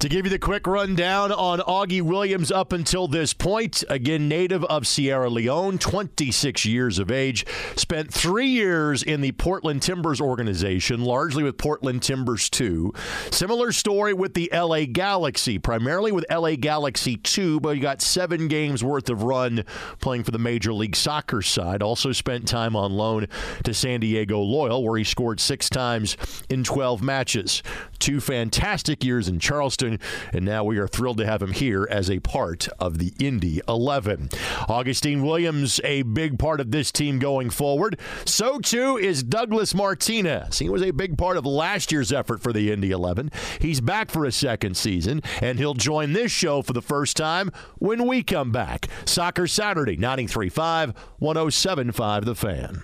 To 0.03 0.09
give 0.09 0.25
you 0.25 0.29
the 0.29 0.37
quick 0.37 0.67
rundown 0.67 1.31
on 1.31 1.59
Augie 1.59 2.01
Williams 2.01 2.51
up 2.51 2.73
until 2.73 3.07
this 3.07 3.33
point, 3.33 3.85
again, 3.87 4.27
native 4.27 4.65
of 4.65 4.85
Sierra 4.85 5.29
Leone, 5.29 5.77
26 5.77 6.65
years 6.65 6.99
of 6.99 7.09
age, 7.09 7.45
spent 7.77 8.13
three 8.13 8.47
years 8.47 9.01
in 9.01 9.21
the 9.21 9.31
Portland 9.31 9.81
Timbers 9.81 10.19
organization, 10.19 11.05
largely 11.05 11.41
with 11.41 11.57
Portland 11.57 12.03
Timbers 12.03 12.49
2. 12.49 12.91
Similar 13.31 13.71
story 13.71 14.13
with 14.13 14.33
the 14.33 14.49
LA 14.53 14.83
Galaxy, 14.91 15.57
primarily 15.57 16.11
with 16.11 16.25
LA 16.29 16.57
Galaxy 16.57 17.15
2, 17.15 17.61
but 17.61 17.75
he 17.75 17.79
got 17.79 18.01
seven 18.01 18.49
games 18.49 18.83
worth 18.83 19.09
of 19.09 19.23
run 19.23 19.63
playing 20.01 20.25
for 20.25 20.31
the 20.31 20.37
Major 20.37 20.73
League 20.73 20.97
Soccer 20.97 21.41
side. 21.41 21.81
Also 21.81 22.11
spent 22.11 22.45
time 22.45 22.75
on 22.75 22.91
loan 22.91 23.27
to 23.63 23.73
San 23.73 24.01
Diego 24.01 24.41
Loyal, 24.41 24.83
where 24.83 24.97
he 24.97 25.05
scored 25.05 25.39
six 25.39 25.69
times 25.69 26.17
in 26.49 26.65
12 26.65 27.01
matches. 27.01 27.63
Two 27.99 28.19
fantastic 28.19 29.01
years 29.01 29.29
in 29.29 29.39
Charleston 29.39 29.92
and 30.31 30.45
now 30.45 30.63
we 30.63 30.77
are 30.77 30.87
thrilled 30.87 31.17
to 31.17 31.25
have 31.25 31.41
him 31.41 31.53
here 31.53 31.87
as 31.89 32.09
a 32.09 32.19
part 32.19 32.67
of 32.79 32.97
the 32.97 33.13
Indy 33.19 33.61
11. 33.67 34.29
Augustine 34.67 35.23
Williams, 35.23 35.79
a 35.83 36.01
big 36.03 36.39
part 36.39 36.59
of 36.59 36.71
this 36.71 36.91
team 36.91 37.19
going 37.19 37.49
forward. 37.49 37.99
So 38.25 38.59
too 38.59 38.97
is 38.97 39.23
Douglas 39.23 39.73
Martinez. 39.73 40.59
He 40.59 40.69
was 40.69 40.81
a 40.81 40.91
big 40.91 41.17
part 41.17 41.37
of 41.37 41.45
last 41.45 41.91
year's 41.91 42.11
effort 42.11 42.41
for 42.41 42.53
the 42.53 42.71
Indy 42.71 42.91
11. 42.91 43.31
He's 43.59 43.81
back 43.81 44.11
for 44.11 44.25
a 44.25 44.31
second 44.31 44.77
season, 44.77 45.21
and 45.41 45.59
he'll 45.59 45.73
join 45.73 46.13
this 46.13 46.31
show 46.31 46.61
for 46.61 46.73
the 46.73 46.81
first 46.81 47.17
time 47.17 47.51
when 47.77 48.07
we 48.07 48.23
come 48.23 48.51
back. 48.51 48.87
Soccer 49.05 49.47
Saturday, 49.47 49.97
93.5, 49.97 50.95
107.5 51.21 52.25
The 52.25 52.35
Fan. 52.35 52.83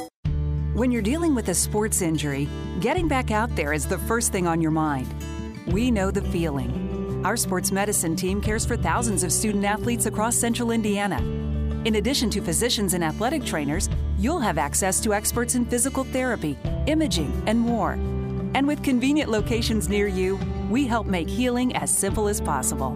When 0.73 0.89
you're 0.89 1.01
dealing 1.01 1.35
with 1.35 1.49
a 1.49 1.53
sports 1.53 2.01
injury, 2.01 2.47
getting 2.79 3.09
back 3.09 3.29
out 3.29 3.53
there 3.57 3.73
is 3.73 3.85
the 3.85 3.97
first 3.97 4.31
thing 4.31 4.47
on 4.47 4.61
your 4.61 4.71
mind. 4.71 5.13
We 5.67 5.91
know 5.91 6.11
the 6.11 6.21
feeling. 6.21 7.21
Our 7.25 7.35
sports 7.35 7.73
medicine 7.73 8.15
team 8.15 8.39
cares 8.39 8.65
for 8.65 8.77
thousands 8.77 9.25
of 9.25 9.33
student 9.33 9.65
athletes 9.65 10.05
across 10.05 10.37
central 10.37 10.71
Indiana. 10.71 11.19
In 11.83 11.95
addition 11.95 12.29
to 12.29 12.39
physicians 12.39 12.93
and 12.93 13.03
athletic 13.03 13.43
trainers, 13.43 13.89
you'll 14.17 14.39
have 14.39 14.57
access 14.57 15.01
to 15.01 15.13
experts 15.13 15.55
in 15.55 15.65
physical 15.65 16.05
therapy, 16.05 16.57
imaging, 16.87 17.43
and 17.47 17.59
more. 17.59 17.99
And 18.55 18.65
with 18.65 18.81
convenient 18.81 19.29
locations 19.29 19.89
near 19.89 20.07
you, 20.07 20.39
we 20.69 20.87
help 20.87 21.05
make 21.05 21.27
healing 21.27 21.75
as 21.75 21.93
simple 21.93 22.29
as 22.29 22.39
possible. 22.39 22.95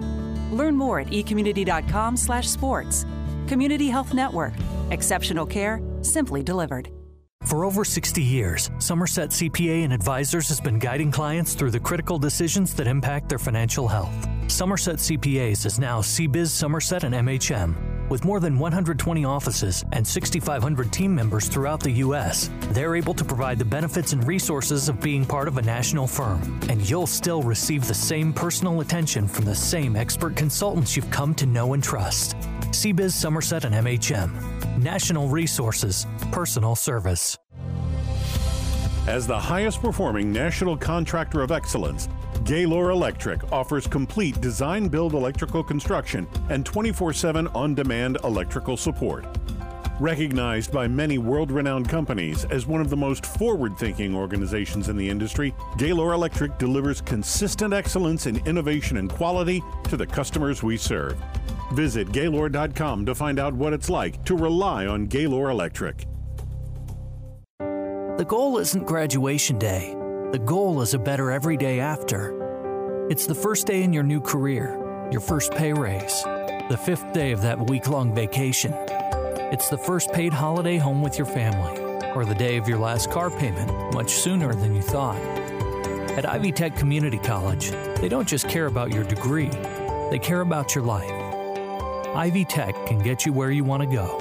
Learn 0.49 0.77
more 0.77 1.01
at 1.01 1.07
ecommunity.com/sports. 1.07 3.05
Community 3.47 3.89
Health 3.89 4.13
Network. 4.13 4.53
Exceptional 4.91 5.45
care, 5.45 5.81
simply 6.01 6.41
delivered. 6.41 6.94
For 7.45 7.63
over 7.63 7.85
60 7.85 8.23
years, 8.23 8.71
Somerset 8.79 9.29
CPA 9.29 9.83
and 9.83 9.93
Advisors 9.93 10.47
has 10.49 10.59
been 10.59 10.79
guiding 10.79 11.11
clients 11.11 11.53
through 11.53 11.69
the 11.69 11.79
critical 11.79 12.17
decisions 12.17 12.73
that 12.73 12.87
impact 12.87 13.29
their 13.29 13.37
financial 13.37 13.87
health. 13.87 14.27
Somerset 14.47 14.95
CPAs 14.95 15.63
is 15.65 15.77
now 15.77 16.01
CBiz 16.01 16.47
Somerset 16.47 17.03
and 17.03 17.13
MHM. 17.13 17.94
With 18.07 18.23
more 18.23 18.39
than 18.39 18.59
120 18.59 19.25
offices 19.25 19.83
and 19.91 20.05
6,500 20.05 20.93
team 20.93 21.15
members 21.15 21.47
throughout 21.47 21.79
the 21.79 21.89
U.S., 21.91 22.51
they're 22.69 22.95
able 22.95 23.15
to 23.15 23.25
provide 23.25 23.57
the 23.57 23.65
benefits 23.65 24.13
and 24.13 24.25
resources 24.27 24.89
of 24.89 25.01
being 25.01 25.25
part 25.25 25.47
of 25.47 25.57
a 25.57 25.61
national 25.63 26.05
firm. 26.05 26.59
And 26.69 26.87
you'll 26.87 27.07
still 27.07 27.41
receive 27.41 27.87
the 27.87 27.95
same 27.95 28.31
personal 28.31 28.81
attention 28.81 29.27
from 29.27 29.45
the 29.45 29.55
same 29.55 29.95
expert 29.95 30.35
consultants 30.35 30.95
you've 30.95 31.09
come 31.09 31.33
to 31.35 31.47
know 31.47 31.73
and 31.73 31.83
trust. 31.83 32.35
CBiz 32.69 33.13
Somerset 33.13 33.65
and 33.65 33.73
MHM. 33.73 34.77
National 34.77 35.27
resources, 35.27 36.05
personal 36.31 36.75
service. 36.75 37.39
As 39.07 39.25
the 39.25 39.39
highest 39.39 39.81
performing 39.81 40.31
national 40.31 40.77
contractor 40.77 41.41
of 41.41 41.51
excellence, 41.51 42.07
Gaylor 42.45 42.91
Electric 42.91 43.51
offers 43.51 43.87
complete 43.87 44.39
design 44.39 44.87
build 44.87 45.15
electrical 45.15 45.63
construction 45.63 46.27
and 46.49 46.63
24 46.63 47.11
7 47.11 47.47
on 47.47 47.73
demand 47.73 48.19
electrical 48.23 48.77
support. 48.77 49.25
Recognized 49.99 50.71
by 50.71 50.87
many 50.87 51.17
world 51.17 51.51
renowned 51.51 51.89
companies 51.89 52.45
as 52.45 52.67
one 52.67 52.81
of 52.81 52.91
the 52.91 52.97
most 52.97 53.25
forward 53.25 53.75
thinking 53.79 54.13
organizations 54.13 54.89
in 54.89 54.97
the 54.97 55.09
industry, 55.09 55.55
Gaylor 55.79 56.13
Electric 56.13 56.55
delivers 56.59 57.01
consistent 57.01 57.73
excellence 57.73 58.27
in 58.27 58.45
innovation 58.45 58.97
and 58.97 59.09
quality 59.09 59.63
to 59.85 59.97
the 59.97 60.05
customers 60.05 60.61
we 60.61 60.77
serve. 60.77 61.17
Visit 61.73 62.11
Gaylor.com 62.11 63.07
to 63.07 63.15
find 63.15 63.39
out 63.39 63.55
what 63.55 63.73
it's 63.73 63.89
like 63.89 64.23
to 64.25 64.37
rely 64.37 64.85
on 64.85 65.07
Gaylor 65.07 65.49
Electric. 65.49 66.05
The 67.57 68.25
goal 68.27 68.59
isn't 68.59 68.85
graduation 68.85 69.57
day. 69.57 69.95
The 70.31 70.41
goal 70.43 70.81
is 70.81 70.93
a 70.93 70.99
better 70.99 71.31
every 71.31 71.55
day 71.55 71.79
after. 71.79 73.07
It's 73.09 73.27
the 73.27 73.35
first 73.35 73.67
day 73.67 73.83
in 73.83 73.93
your 73.93 74.03
new 74.03 74.19
career, 74.19 75.07
your 75.11 75.21
first 75.21 75.51
pay 75.51 75.71
raise, 75.71 76.23
the 76.23 76.79
fifth 76.83 77.13
day 77.13 77.31
of 77.31 77.41
that 77.43 77.69
week 77.69 77.87
long 77.87 78.13
vacation. 78.13 78.73
It's 79.53 79.69
the 79.69 79.77
first 79.77 80.11
paid 80.11 80.33
holiday 80.33 80.77
home 80.77 81.01
with 81.03 81.17
your 81.17 81.27
family, 81.27 81.79
or 82.15 82.25
the 82.25 82.35
day 82.35 82.57
of 82.57 82.67
your 82.67 82.79
last 82.79 83.11
car 83.11 83.29
payment, 83.29 83.93
much 83.93 84.11
sooner 84.11 84.53
than 84.53 84.75
you 84.75 84.81
thought. 84.81 85.21
At 86.17 86.27
Ivy 86.27 86.51
Tech 86.51 86.75
Community 86.75 87.19
College, 87.19 87.69
they 88.01 88.09
don't 88.09 88.27
just 88.27 88.49
care 88.49 88.65
about 88.65 88.91
your 88.91 89.03
degree, 89.03 89.51
they 90.09 90.19
care 90.19 90.41
about 90.41 90.73
your 90.73 90.83
life. 90.83 91.11
Ivy 92.15 92.45
Tech 92.45 92.73
can 92.87 92.99
get 92.99 93.25
you 93.25 93.31
where 93.31 93.51
you 93.51 93.63
want 93.63 93.83
to 93.83 93.95
go. 93.95 94.17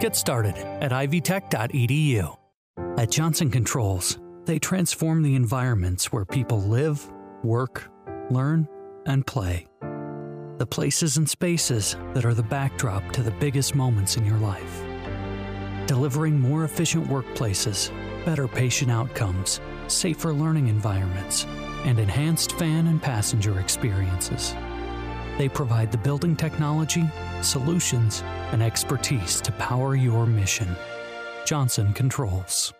Get 0.00 0.16
started 0.16 0.56
at 0.82 0.90
ivytech.edu. 0.90 2.36
At 2.98 3.10
Johnson 3.10 3.50
Controls, 3.50 4.18
they 4.46 4.58
transform 4.58 5.22
the 5.22 5.34
environments 5.34 6.12
where 6.12 6.24
people 6.24 6.60
live, 6.60 7.10
work, 7.42 7.90
learn, 8.30 8.68
and 9.06 9.26
play. 9.26 9.66
The 10.58 10.66
places 10.66 11.16
and 11.16 11.28
spaces 11.28 11.96
that 12.12 12.24
are 12.24 12.34
the 12.34 12.42
backdrop 12.42 13.10
to 13.12 13.22
the 13.22 13.30
biggest 13.32 13.74
moments 13.74 14.16
in 14.16 14.24
your 14.24 14.38
life. 14.38 14.82
Delivering 15.86 16.38
more 16.38 16.64
efficient 16.64 17.06
workplaces, 17.08 17.90
better 18.24 18.48
patient 18.48 18.90
outcomes, 18.90 19.60
safer 19.88 20.32
learning 20.32 20.68
environments, 20.68 21.44
and 21.84 21.98
enhanced 21.98 22.52
fan 22.52 22.86
and 22.86 23.02
passenger 23.02 23.58
experiences. 23.60 24.54
They 25.36 25.48
provide 25.48 25.90
the 25.90 25.98
building 25.98 26.36
technology, 26.36 27.04
solutions, 27.42 28.22
and 28.52 28.62
expertise 28.62 29.40
to 29.42 29.52
power 29.52 29.96
your 29.96 30.26
mission. 30.26 30.74
Johnson 31.44 31.92
Controls. 31.92 32.72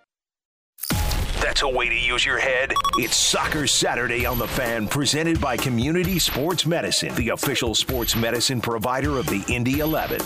That's 1.44 1.60
a 1.60 1.68
way 1.68 1.90
to 1.90 1.94
use 1.94 2.24
your 2.24 2.38
head. 2.38 2.72
It's 2.96 3.14
Soccer 3.14 3.66
Saturday 3.66 4.24
on 4.24 4.38
the 4.38 4.48
Fan, 4.48 4.88
presented 4.88 5.38
by 5.42 5.58
Community 5.58 6.18
Sports 6.18 6.64
Medicine, 6.64 7.14
the 7.16 7.28
official 7.28 7.74
sports 7.74 8.16
medicine 8.16 8.62
provider 8.62 9.18
of 9.18 9.26
the 9.26 9.44
Indy 9.52 9.80
11. 9.80 10.22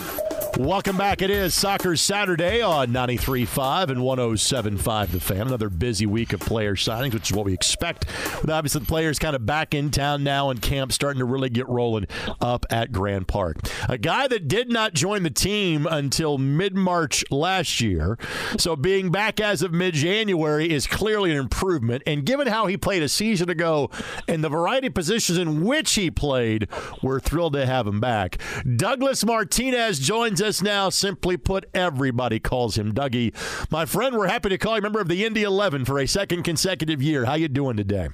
Welcome 0.59 0.97
back. 0.97 1.21
It 1.21 1.29
is 1.29 1.53
Soccer 1.53 1.95
Saturday 1.95 2.61
on 2.61 2.89
93.5 2.89 3.91
and 3.91 4.01
107.5 4.01 5.07
The 5.07 5.21
Fan. 5.21 5.47
Another 5.47 5.69
busy 5.69 6.05
week 6.05 6.33
of 6.33 6.41
player 6.41 6.75
signings, 6.75 7.13
which 7.13 7.31
is 7.31 7.37
what 7.37 7.45
we 7.45 7.53
expect. 7.53 8.05
With 8.41 8.49
obviously 8.49 8.81
the 8.81 8.85
players 8.85 9.19
kind 9.19 9.37
of 9.37 9.45
back 9.45 9.73
in 9.73 9.89
town 9.89 10.21
now 10.25 10.49
and 10.49 10.61
camp 10.61 10.91
starting 10.91 11.19
to 11.19 11.25
really 11.25 11.49
get 11.49 11.65
rolling 11.69 12.07
up 12.41 12.65
at 12.69 12.91
Grand 12.91 13.29
Park. 13.29 13.59
A 13.87 13.97
guy 13.97 14.27
that 14.27 14.49
did 14.49 14.69
not 14.69 14.93
join 14.93 15.23
the 15.23 15.29
team 15.29 15.87
until 15.89 16.37
mid 16.37 16.75
March 16.75 17.23
last 17.31 17.79
year. 17.79 18.17
So 18.57 18.75
being 18.75 19.11
back 19.11 19.39
as 19.39 19.61
of 19.61 19.71
mid 19.71 19.93
January 19.93 20.69
is 20.69 20.87
clearly 20.87 21.31
an 21.31 21.37
improvement. 21.37 22.03
And 22.05 22.25
given 22.25 22.47
how 22.47 22.65
he 22.65 22.75
played 22.75 23.01
a 23.01 23.07
season 23.07 23.49
ago 23.49 23.89
and 24.27 24.43
the 24.43 24.49
variety 24.49 24.87
of 24.87 24.93
positions 24.93 25.37
in 25.37 25.63
which 25.63 25.93
he 25.93 26.11
played, 26.11 26.67
we're 27.01 27.21
thrilled 27.21 27.53
to 27.53 27.65
have 27.65 27.87
him 27.87 28.01
back. 28.01 28.41
Douglas 28.75 29.23
Martinez 29.23 29.99
joins 29.99 30.41
us 30.41 30.48
now. 30.57 30.89
Simply 30.89 31.37
put, 31.37 31.69
everybody 31.73 32.39
calls 32.39 32.77
him 32.77 32.93
Dougie. 32.93 33.33
My 33.71 33.85
friend, 33.85 34.17
we're 34.17 34.27
happy 34.27 34.49
to 34.49 34.57
call 34.57 34.75
you 34.75 34.81
member 34.81 34.99
of 34.99 35.07
the 35.07 35.23
Indy 35.23 35.43
11 35.43 35.85
for 35.85 35.99
a 35.99 36.07
second 36.07 36.43
consecutive 36.43 37.01
year. 37.01 37.25
How 37.25 37.35
you 37.35 37.47
doing 37.47 37.77
today? 37.77 38.09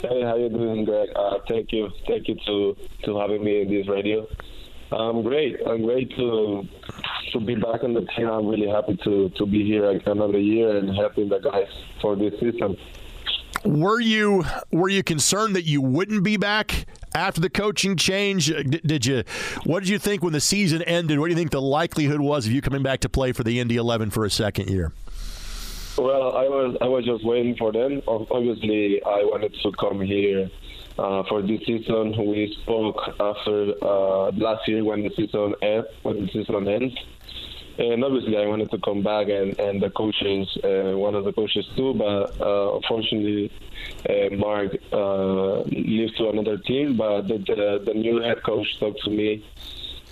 Hey, 0.00 0.22
how 0.22 0.36
you 0.36 0.48
doing, 0.48 0.84
Greg? 0.84 1.10
Uh, 1.14 1.38
thank 1.48 1.72
you, 1.72 1.90
thank 2.06 2.28
you 2.28 2.36
to 2.46 2.76
to 3.04 3.18
having 3.18 3.44
me 3.44 3.62
in 3.62 3.68
this 3.68 3.88
radio. 3.88 4.26
I'm 4.92 5.22
great. 5.22 5.56
I'm 5.66 5.82
great 5.82 6.10
to 6.16 6.66
to 7.32 7.40
be 7.40 7.54
back 7.54 7.84
on 7.84 7.92
the 7.94 8.06
team. 8.16 8.28
I'm 8.28 8.46
really 8.46 8.68
happy 8.68 8.98
to 9.04 9.28
to 9.30 9.46
be 9.46 9.64
here 9.64 9.90
another 10.06 10.38
year 10.38 10.76
and 10.76 10.94
helping 10.96 11.28
the 11.28 11.38
guys 11.38 11.68
for 12.00 12.16
this 12.16 12.32
season. 12.40 12.76
Were 13.64 14.00
you 14.00 14.44
were 14.70 14.88
you 14.88 15.02
concerned 15.02 15.54
that 15.54 15.64
you 15.64 15.82
wouldn't 15.82 16.24
be 16.24 16.36
back 16.38 16.86
after 17.14 17.40
the 17.40 17.50
coaching 17.50 17.96
change? 17.96 18.46
Did, 18.46 18.80
did 18.84 19.06
you? 19.06 19.24
What 19.64 19.80
did 19.80 19.90
you 19.90 19.98
think 19.98 20.22
when 20.22 20.32
the 20.32 20.40
season 20.40 20.82
ended? 20.82 21.18
What 21.18 21.26
do 21.26 21.30
you 21.32 21.36
think 21.36 21.50
the 21.50 21.60
likelihood 21.60 22.20
was 22.20 22.46
of 22.46 22.52
you 22.52 22.62
coming 22.62 22.82
back 22.82 23.00
to 23.00 23.08
play 23.08 23.32
for 23.32 23.44
the 23.44 23.60
Indy 23.60 23.76
11 23.76 24.10
for 24.10 24.24
a 24.24 24.30
second 24.30 24.70
year? 24.70 24.92
Well, 25.98 26.34
I 26.36 26.48
was 26.48 26.76
I 26.80 26.86
was 26.86 27.04
just 27.04 27.24
waiting 27.24 27.56
for 27.56 27.70
them. 27.72 28.00
Obviously, 28.06 29.02
I 29.02 29.24
wanted 29.24 29.54
to 29.62 29.72
come 29.72 30.00
here 30.00 30.50
uh, 30.98 31.24
for 31.24 31.42
this 31.42 31.60
season. 31.66 32.16
We 32.16 32.56
spoke 32.62 32.96
after 33.20 33.74
uh, 33.82 34.30
last 34.30 34.66
year 34.68 34.82
when 34.84 35.02
the 35.02 35.10
season 35.10 35.54
end, 35.60 35.84
when 36.02 36.24
the 36.24 36.32
season 36.32 36.66
ends, 36.66 36.94
and 37.80 38.04
obviously 38.04 38.36
I 38.36 38.46
wanted 38.46 38.70
to 38.70 38.78
come 38.78 39.02
back 39.02 39.28
and 39.28 39.58
and 39.58 39.82
the 39.82 39.90
coaches, 39.90 40.46
uh, 40.62 40.96
one 40.96 41.14
of 41.14 41.24
the 41.24 41.32
coaches 41.32 41.66
too, 41.76 41.94
but 41.94 42.40
uh, 42.40 42.76
unfortunately. 42.76 43.50
Uh, 44.08 44.34
Mark 44.36 44.72
uh, 44.92 45.64
to 46.16 46.28
another 46.32 46.58
team, 46.58 46.96
but 46.96 47.22
the, 47.28 47.38
the, 47.38 47.82
the 47.86 47.94
new 47.94 48.20
head 48.20 48.42
coach 48.42 48.66
talked 48.78 49.00
to 49.04 49.10
me 49.10 49.44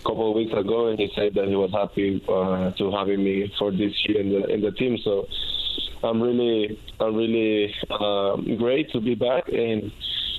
a 0.01 0.09
couple 0.09 0.31
of 0.31 0.37
weeks 0.37 0.53
ago, 0.53 0.89
and 0.89 0.99
he 0.99 1.11
said 1.15 1.35
that 1.35 1.49
he 1.49 1.57
was 1.57 1.71
happy 1.73 2.23
uh, 2.29 2.71
to 2.73 2.91
having 2.91 3.25
me 3.25 3.53
for 3.59 3.71
this 3.71 3.93
year 4.07 4.21
in 4.21 4.31
the 4.31 4.47
in 4.47 4.61
the 4.61 4.73
team. 4.73 4.99
So 5.05 5.27
I'm 6.03 6.23
really, 6.23 6.79
I'm 7.01 7.15
really 7.15 7.75
um, 7.91 8.57
great 8.59 8.91
to 8.93 9.01
be 9.01 9.15
back, 9.15 9.49
and 9.49 9.91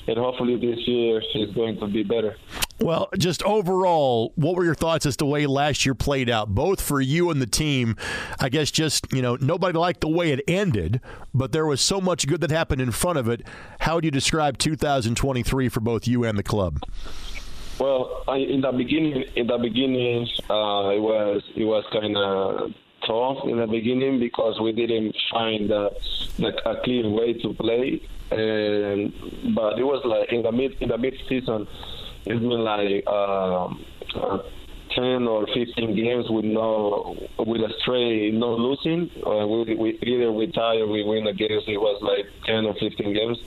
and 0.08 0.18
hopefully 0.18 0.56
this 0.56 0.88
year 0.88 1.22
is 1.36 1.54
going 1.54 1.80
to 1.80 1.88
be 1.88 2.04
better. 2.04 2.36
Well, 2.80 3.10
just 3.18 3.44
overall, 3.44 4.32
what 4.36 4.56
were 4.56 4.64
your 4.64 4.76
thoughts 4.76 5.06
as 5.06 5.18
to 5.18 5.26
the 5.26 5.30
way 5.30 5.46
last 5.46 5.86
year 5.86 5.94
played 5.94 6.30
out, 6.30 6.50
both 6.50 6.82
for 6.82 7.02
you 7.02 7.30
and 7.30 7.42
the 7.42 7.48
team? 7.48 7.96
I 8.40 8.50
guess 8.50 8.72
just, 8.72 9.12
you 9.12 9.22
know, 9.22 9.36
nobody 9.36 9.78
liked 9.78 10.02
the 10.02 10.08
way 10.08 10.32
it 10.32 10.42
ended, 10.48 11.02
but 11.34 11.52
there 11.52 11.66
was 11.66 11.82
so 11.82 12.00
much 12.00 12.28
good 12.28 12.42
that 12.42 12.52
happened 12.52 12.82
in 12.82 12.92
front 12.92 13.18
of 13.18 13.28
it. 13.28 13.42
How 13.82 13.96
would 13.96 14.06
you 14.06 14.12
describe 14.12 14.58
2023 14.58 15.70
for 15.70 15.80
both 15.80 16.08
you 16.08 16.24
and 16.24 16.38
the 16.38 16.44
club? 16.44 16.80
Well, 17.80 18.24
I, 18.28 18.38
in 18.38 18.62
the 18.62 18.72
beginning, 18.72 19.24
in 19.36 19.48
the 19.48 19.58
beginning, 19.58 20.28
uh, 20.50 20.92
it 20.92 21.00
was 21.00 21.42
it 21.56 21.64
was 21.64 21.86
kind 21.94 22.18
of 22.18 22.72
tough 23.08 23.48
in 23.48 23.58
the 23.58 23.68
beginning 23.68 24.20
because 24.20 24.60
we 24.60 24.74
didn't 24.74 25.16
find 25.32 25.72
uh, 25.72 25.90
like 26.40 26.58
a 26.66 26.76
clear 26.84 27.10
way 27.10 27.34
to 27.34 27.54
play. 27.54 28.02
And 28.32 29.14
but 29.56 29.80
it 29.80 29.84
was 29.84 30.04
like 30.06 30.32
in 30.32 30.44
the 30.44 30.52
mid 30.52 30.74
in 30.82 30.90
the 30.90 30.98
mid 30.98 31.16
season, 31.28 31.68
it's 32.26 32.40
been 32.40 32.64
like 32.64 33.08
um, 33.08 33.84
uh, 34.16 34.40
10 34.96 35.28
or 35.28 35.48
15 35.48 35.96
games 35.96 36.26
with 36.30 36.46
no 36.46 37.16
with 37.40 37.62
a 37.62 37.74
straight 37.82 38.34
no 38.34 38.56
losing. 38.56 39.10
Uh, 39.26 39.48
we, 39.48 39.76
we 39.76 40.00
either 40.04 40.32
we 40.32 40.52
tie 40.52 40.78
or 40.78 40.88
we 40.88 41.04
win 41.04 41.26
the 41.26 41.34
games. 41.34 41.64
It 41.68 41.80
was 41.80 42.02
like 42.02 42.26
10 42.46 42.66
or 42.66 42.74
15 42.76 43.14
games. 43.14 43.38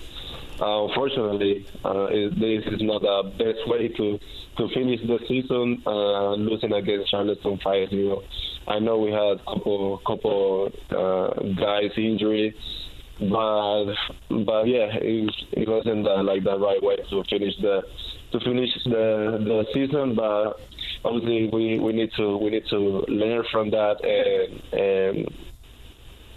Uh, 0.61 0.85
unfortunately, 0.87 1.67
uh, 1.85 2.07
it, 2.11 2.39
this 2.39 2.73
is 2.73 2.83
not 2.83 3.03
the 3.03 3.33
best 3.39 3.67
way 3.69 3.89
to 3.89 4.19
to 4.59 4.69
finish 4.75 5.01
the 5.07 5.19
season 5.27 5.83
uh, 5.87 6.35
losing 6.35 6.73
against 6.73 7.11
Charleston 7.11 7.59
5-0. 7.65 8.23
I 8.69 8.79
know 8.79 8.99
we 8.99 9.11
had 9.11 9.41
a 9.41 9.45
couple 9.45 9.99
couple 10.07 10.71
uh, 10.91 11.43
guys 11.55 11.91
injury, 11.97 12.55
but 13.31 13.95
but 14.45 14.67
yeah, 14.67 14.89
it, 14.93 15.35
it 15.53 15.69
wasn't 15.69 16.07
uh, 16.07 16.23
like 16.23 16.45
the 16.45 16.59
right 16.59 16.83
way 16.83 16.97
to 17.11 17.23
finish 17.29 17.55
the 17.61 17.83
to 18.33 18.41
finish 18.41 18.71
the 18.85 19.39
the 19.45 19.67
season. 19.73 20.15
But 20.15 20.59
obviously, 21.05 21.51
we, 21.53 21.79
we 21.79 21.93
need 21.93 22.11
to 22.17 22.37
we 22.37 22.51
need 22.51 22.65
to 22.71 23.05
learn 23.09 23.45
from 23.51 23.71
that 23.71 24.03
and 24.05 24.81
and 24.81 25.52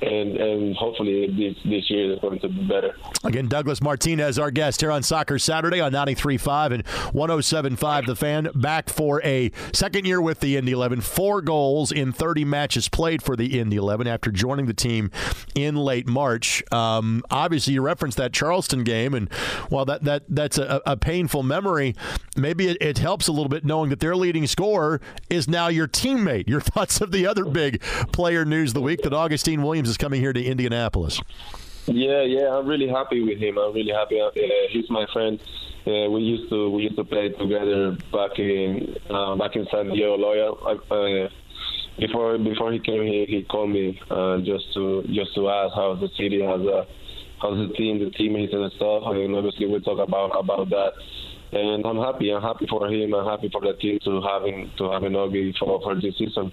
and 0.01 0.35
and 0.37 0.75
hopefully 0.75 1.27
this 1.27 1.55
this 1.63 1.89
year 1.89 2.13
is 2.13 2.19
going 2.19 2.39
to 2.39 2.49
be 2.49 2.63
better. 2.65 2.95
Again, 3.23 3.47
Douglas 3.47 3.81
Martinez, 3.81 4.37
our 4.37 4.51
guest 4.51 4.81
here 4.81 4.91
on 4.91 5.03
Soccer 5.03 5.39
Saturday 5.39 5.79
on 5.79 5.91
93.5 5.91 6.73
and 6.73 6.85
107.5 6.85 8.05
The 8.05 8.15
Fan, 8.15 8.49
back 8.55 8.89
for 8.89 9.21
a 9.23 9.51
second 9.73 10.05
year 10.05 10.21
with 10.21 10.39
the 10.39 10.57
Indy 10.57 10.73
11. 10.73 11.01
Four 11.01 11.41
goals 11.41 11.91
in 11.91 12.11
30 12.11 12.45
matches 12.45 12.89
played 12.89 13.23
for 13.23 13.35
the 13.35 13.59
Indy 13.59 13.77
11 13.77 14.07
after 14.07 14.31
joining 14.31 14.65
the 14.65 14.73
team 14.73 15.11
in 15.55 15.75
late 15.75 16.07
March. 16.07 16.63
Um, 16.71 17.23
obviously, 17.31 17.73
you 17.73 17.81
referenced 17.81 18.17
that 18.17 18.33
Charleston 18.33 18.83
game, 18.83 19.13
and 19.13 19.31
while 19.69 19.85
that, 19.85 20.03
that 20.03 20.23
that's 20.29 20.57
a, 20.57 20.81
a 20.85 20.97
painful 20.97 21.43
memory, 21.43 21.95
maybe 22.35 22.67
it, 22.67 22.77
it 22.81 22.97
helps 22.97 23.27
a 23.27 23.31
little 23.31 23.49
bit 23.49 23.65
knowing 23.65 23.89
that 23.89 23.99
their 23.99 24.15
leading 24.15 24.47
scorer 24.47 25.01
is 25.29 25.47
now 25.47 25.67
your 25.67 25.87
teammate. 25.87 26.47
Your 26.47 26.61
thoughts 26.75 27.01
of 27.01 27.11
the 27.11 27.25
other 27.25 27.45
big 27.45 27.81
player 28.11 28.45
news 28.45 28.71
of 28.71 28.75
the 28.75 28.81
week 28.81 29.01
that 29.01 29.13
Augustine 29.13 29.63
Williams 29.63 29.84
is 29.89 29.97
coming 29.97 30.21
here 30.21 30.33
to 30.33 30.43
Indianapolis. 30.43 31.21
Yeah, 31.87 32.23
yeah, 32.23 32.49
I'm 32.49 32.65
really 32.65 32.87
happy 32.87 33.21
with 33.21 33.37
him. 33.37 33.57
I'm 33.57 33.73
really 33.73 33.91
happy. 33.91 34.19
Uh, 34.19 34.31
he's 34.69 34.89
my 34.89 35.05
friend. 35.13 35.39
Uh, 35.85 36.09
we 36.09 36.21
used 36.21 36.49
to 36.49 36.69
we 36.71 36.83
used 36.83 36.95
to 36.95 37.03
play 37.03 37.29
together 37.29 37.91
back 38.11 38.39
in 38.39 38.95
uh, 39.07 39.35
back 39.35 39.55
in 39.55 39.67
San 39.69 39.89
Diego. 39.89 40.17
Uh, 40.17 41.29
before 41.99 42.39
before 42.39 42.71
he 42.73 42.79
came 42.79 43.03
here, 43.03 43.25
he 43.27 43.43
called 43.43 43.69
me 43.69 44.01
uh, 44.09 44.39
just 44.39 44.73
to 44.73 45.03
just 45.13 45.35
to 45.35 45.47
ask 45.47 45.75
how's 45.75 45.99
the 45.99 46.09
city, 46.17 46.41
how's 46.43 46.61
the 46.61 46.87
how's 47.39 47.69
the 47.69 47.73
team, 47.75 47.99
the 47.99 48.09
teammates 48.11 48.51
and 48.51 48.71
stuff. 48.73 49.03
And 49.05 49.35
obviously 49.35 49.67
we 49.67 49.79
talk 49.81 49.99
about 49.99 50.31
about 50.33 50.69
that. 50.69 50.93
And 51.51 51.85
I'm 51.85 51.97
happy. 51.97 52.31
I'm 52.31 52.41
happy 52.41 52.65
for 52.67 52.87
him. 52.87 53.13
I'm 53.13 53.25
happy 53.25 53.49
for 53.49 53.61
the 53.61 53.73
team 53.73 53.99
to 54.05 54.21
having 54.21 54.71
to 54.79 54.89
having 54.89 55.11
Augie 55.13 55.55
for 55.57 55.79
for 55.81 55.93
this 55.95 56.17
season. 56.17 56.51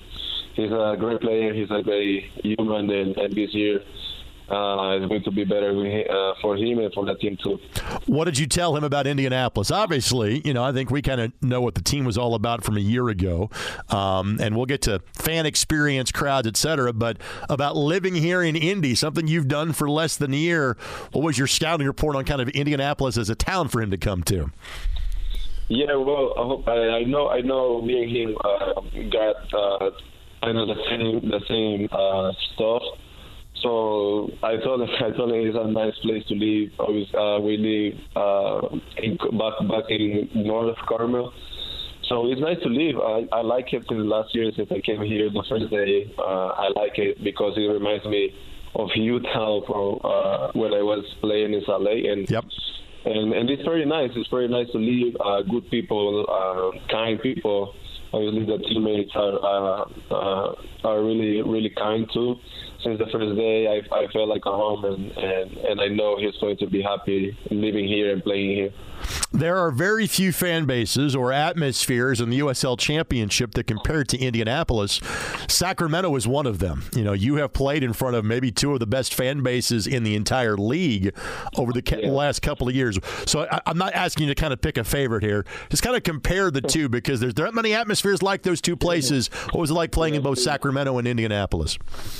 He's 0.54 0.70
a 0.70 0.96
great 0.98 1.20
player. 1.20 1.54
He's 1.54 1.70
a 1.70 1.82
great 1.82 2.30
human, 2.42 2.90
and, 2.90 3.16
and 3.16 3.34
this 3.34 3.54
year 3.54 3.82
uh, 4.52 4.98
it's 4.98 5.08
going 5.08 5.22
to 5.22 5.30
be 5.30 5.44
better 5.44 5.70
uh, 5.70 6.34
for 6.42 6.56
him 6.56 6.78
and 6.78 6.92
for 6.92 7.06
the 7.06 7.14
team 7.14 7.38
too. 7.42 7.58
What 8.06 8.26
did 8.26 8.38
you 8.38 8.46
tell 8.46 8.76
him 8.76 8.84
about 8.84 9.06
Indianapolis? 9.06 9.70
Obviously, 9.70 10.42
you 10.44 10.52
know, 10.52 10.62
I 10.62 10.72
think 10.72 10.90
we 10.90 11.00
kind 11.00 11.20
of 11.22 11.32
know 11.42 11.62
what 11.62 11.74
the 11.74 11.82
team 11.82 12.04
was 12.04 12.18
all 12.18 12.34
about 12.34 12.62
from 12.62 12.76
a 12.76 12.80
year 12.80 13.08
ago, 13.08 13.50
um, 13.88 14.38
and 14.40 14.54
we'll 14.54 14.66
get 14.66 14.82
to 14.82 15.00
fan 15.14 15.46
experience, 15.46 16.12
crowds, 16.12 16.46
etc. 16.46 16.92
But 16.92 17.18
about 17.48 17.76
living 17.76 18.14
here 18.14 18.42
in 18.42 18.54
Indy, 18.54 18.94
something 18.94 19.26
you've 19.26 19.48
done 19.48 19.72
for 19.72 19.88
less 19.88 20.16
than 20.16 20.34
a 20.34 20.36
year. 20.36 20.76
What 21.12 21.24
was 21.24 21.38
your 21.38 21.46
scouting 21.46 21.86
report 21.86 22.14
on 22.16 22.24
kind 22.24 22.42
of 22.42 22.48
Indianapolis 22.50 23.16
as 23.16 23.30
a 23.30 23.34
town 23.34 23.68
for 23.68 23.80
him 23.80 23.90
to 23.90 23.96
come 23.96 24.22
to? 24.24 24.50
Yeah, 25.68 25.94
well, 25.94 26.62
I, 26.66 26.72
I 26.72 27.04
know, 27.04 27.30
I 27.30 27.40
know, 27.40 27.80
me 27.80 28.02
and 28.02 28.10
him 28.10 28.36
uh, 28.44 28.80
got 29.10 29.54
uh, 29.54 29.90
kind 30.42 30.58
of 30.58 30.68
the 30.68 30.82
same, 30.90 31.30
the 31.30 31.40
same 31.48 31.88
uh, 31.92 32.32
stuff 32.54 32.82
so 33.62 34.28
I 34.42 34.56
thought 34.62 34.82
I 34.82 35.16
told 35.16 35.30
him 35.30 35.46
it's 35.46 35.56
a 35.58 35.70
nice 35.70 35.94
place 36.02 36.24
to 36.26 36.34
live. 36.34 36.70
Uh, 36.80 37.40
we 37.40 37.56
live 37.56 37.94
uh, 38.16 38.68
in, 38.98 39.16
back 39.38 39.54
back 39.70 39.84
in 39.88 40.28
North 40.34 40.76
Carmel. 40.88 41.32
So 42.08 42.26
it's 42.30 42.40
nice 42.40 42.58
to 42.62 42.68
live. 42.68 42.96
I, 42.98 43.36
I 43.36 43.42
like 43.42 43.72
it 43.72 43.84
since 43.88 44.02
last 44.04 44.34
year 44.34 44.50
since 44.56 44.68
I 44.70 44.80
came 44.80 45.00
here 45.02 45.30
the 45.30 45.44
first 45.48 45.70
day. 45.70 46.12
Uh, 46.18 46.48
I 46.48 46.68
like 46.74 46.98
it 46.98 47.22
because 47.22 47.54
it 47.56 47.70
reminds 47.70 48.04
me 48.04 48.34
of 48.74 48.88
Utah 48.96 49.60
from 49.64 50.00
uh, 50.02 50.50
when 50.54 50.74
I 50.74 50.82
was 50.82 51.04
playing 51.20 51.54
in 51.54 51.62
LA. 51.68 52.10
And 52.10 52.28
yep. 52.28 52.44
and 53.04 53.32
and 53.32 53.48
it's 53.48 53.62
very 53.62 53.86
nice. 53.86 54.10
It's 54.16 54.28
very 54.28 54.48
nice 54.48 54.66
to 54.72 54.78
live. 54.78 55.14
Uh, 55.24 55.42
good 55.42 55.70
people, 55.70 56.26
uh, 56.28 56.90
kind 56.90 57.20
people. 57.22 57.74
Obviously, 58.12 58.44
the 58.44 58.58
teammates 58.68 59.12
are 59.14 59.38
uh, 59.42 59.84
uh, 60.10 60.54
are 60.84 61.02
really 61.02 61.42
really 61.42 61.70
kind 61.70 62.08
too 62.12 62.36
since 62.82 62.98
the 62.98 63.06
first 63.06 63.36
day, 63.36 63.66
I, 63.68 63.94
I 63.94 64.06
felt 64.12 64.28
like 64.28 64.44
a 64.46 64.50
home, 64.50 64.84
and, 64.84 65.10
and, 65.12 65.56
and 65.58 65.80
I 65.80 65.88
know 65.88 66.16
he's 66.16 66.36
going 66.40 66.56
to 66.58 66.66
be 66.66 66.82
happy 66.82 67.36
living 67.50 67.86
here 67.86 68.12
and 68.12 68.22
playing 68.22 68.50
here. 68.50 68.72
There 69.32 69.56
are 69.56 69.70
very 69.70 70.06
few 70.06 70.30
fan 70.32 70.66
bases 70.66 71.16
or 71.16 71.32
atmospheres 71.32 72.20
in 72.20 72.30
the 72.30 72.40
USL 72.40 72.78
Championship 72.78 73.54
that 73.54 73.66
compare 73.66 74.04
to 74.04 74.18
Indianapolis. 74.18 75.00
Sacramento 75.48 76.14
is 76.16 76.28
one 76.28 76.46
of 76.46 76.58
them. 76.58 76.84
You 76.94 77.02
know, 77.02 77.12
you 77.12 77.36
have 77.36 77.52
played 77.52 77.82
in 77.82 77.92
front 77.92 78.14
of 78.14 78.24
maybe 78.24 78.52
two 78.52 78.72
of 78.74 78.80
the 78.80 78.86
best 78.86 79.14
fan 79.14 79.42
bases 79.42 79.86
in 79.86 80.04
the 80.04 80.14
entire 80.14 80.56
league 80.56 81.14
over 81.56 81.72
the 81.72 81.82
yeah. 82.02 82.10
last 82.10 82.42
couple 82.42 82.68
of 82.68 82.74
years. 82.74 82.98
So 83.26 83.48
I, 83.50 83.60
am 83.66 83.78
not 83.78 83.94
asking 83.94 84.28
you 84.28 84.34
to 84.34 84.40
kind 84.40 84.52
of 84.52 84.60
pick 84.60 84.76
a 84.76 84.84
favorite 84.84 85.22
here. 85.22 85.44
Just 85.70 85.82
kind 85.82 85.96
of 85.96 86.02
compare 86.02 86.50
the 86.50 86.60
two 86.60 86.88
because 86.88 87.20
there's 87.20 87.34
there 87.34 87.46
aren't 87.46 87.56
many 87.56 87.72
atmospheres 87.72 88.22
like 88.22 88.42
those 88.42 88.60
two 88.60 88.76
places. 88.76 89.28
What 89.52 89.60
was 89.60 89.70
it 89.70 89.74
like 89.74 89.92
playing 89.92 90.14
in 90.14 90.22
both 90.22 90.38
Sacramento 90.38 90.98
and 90.98 91.08
Indianapolis? 91.08 91.78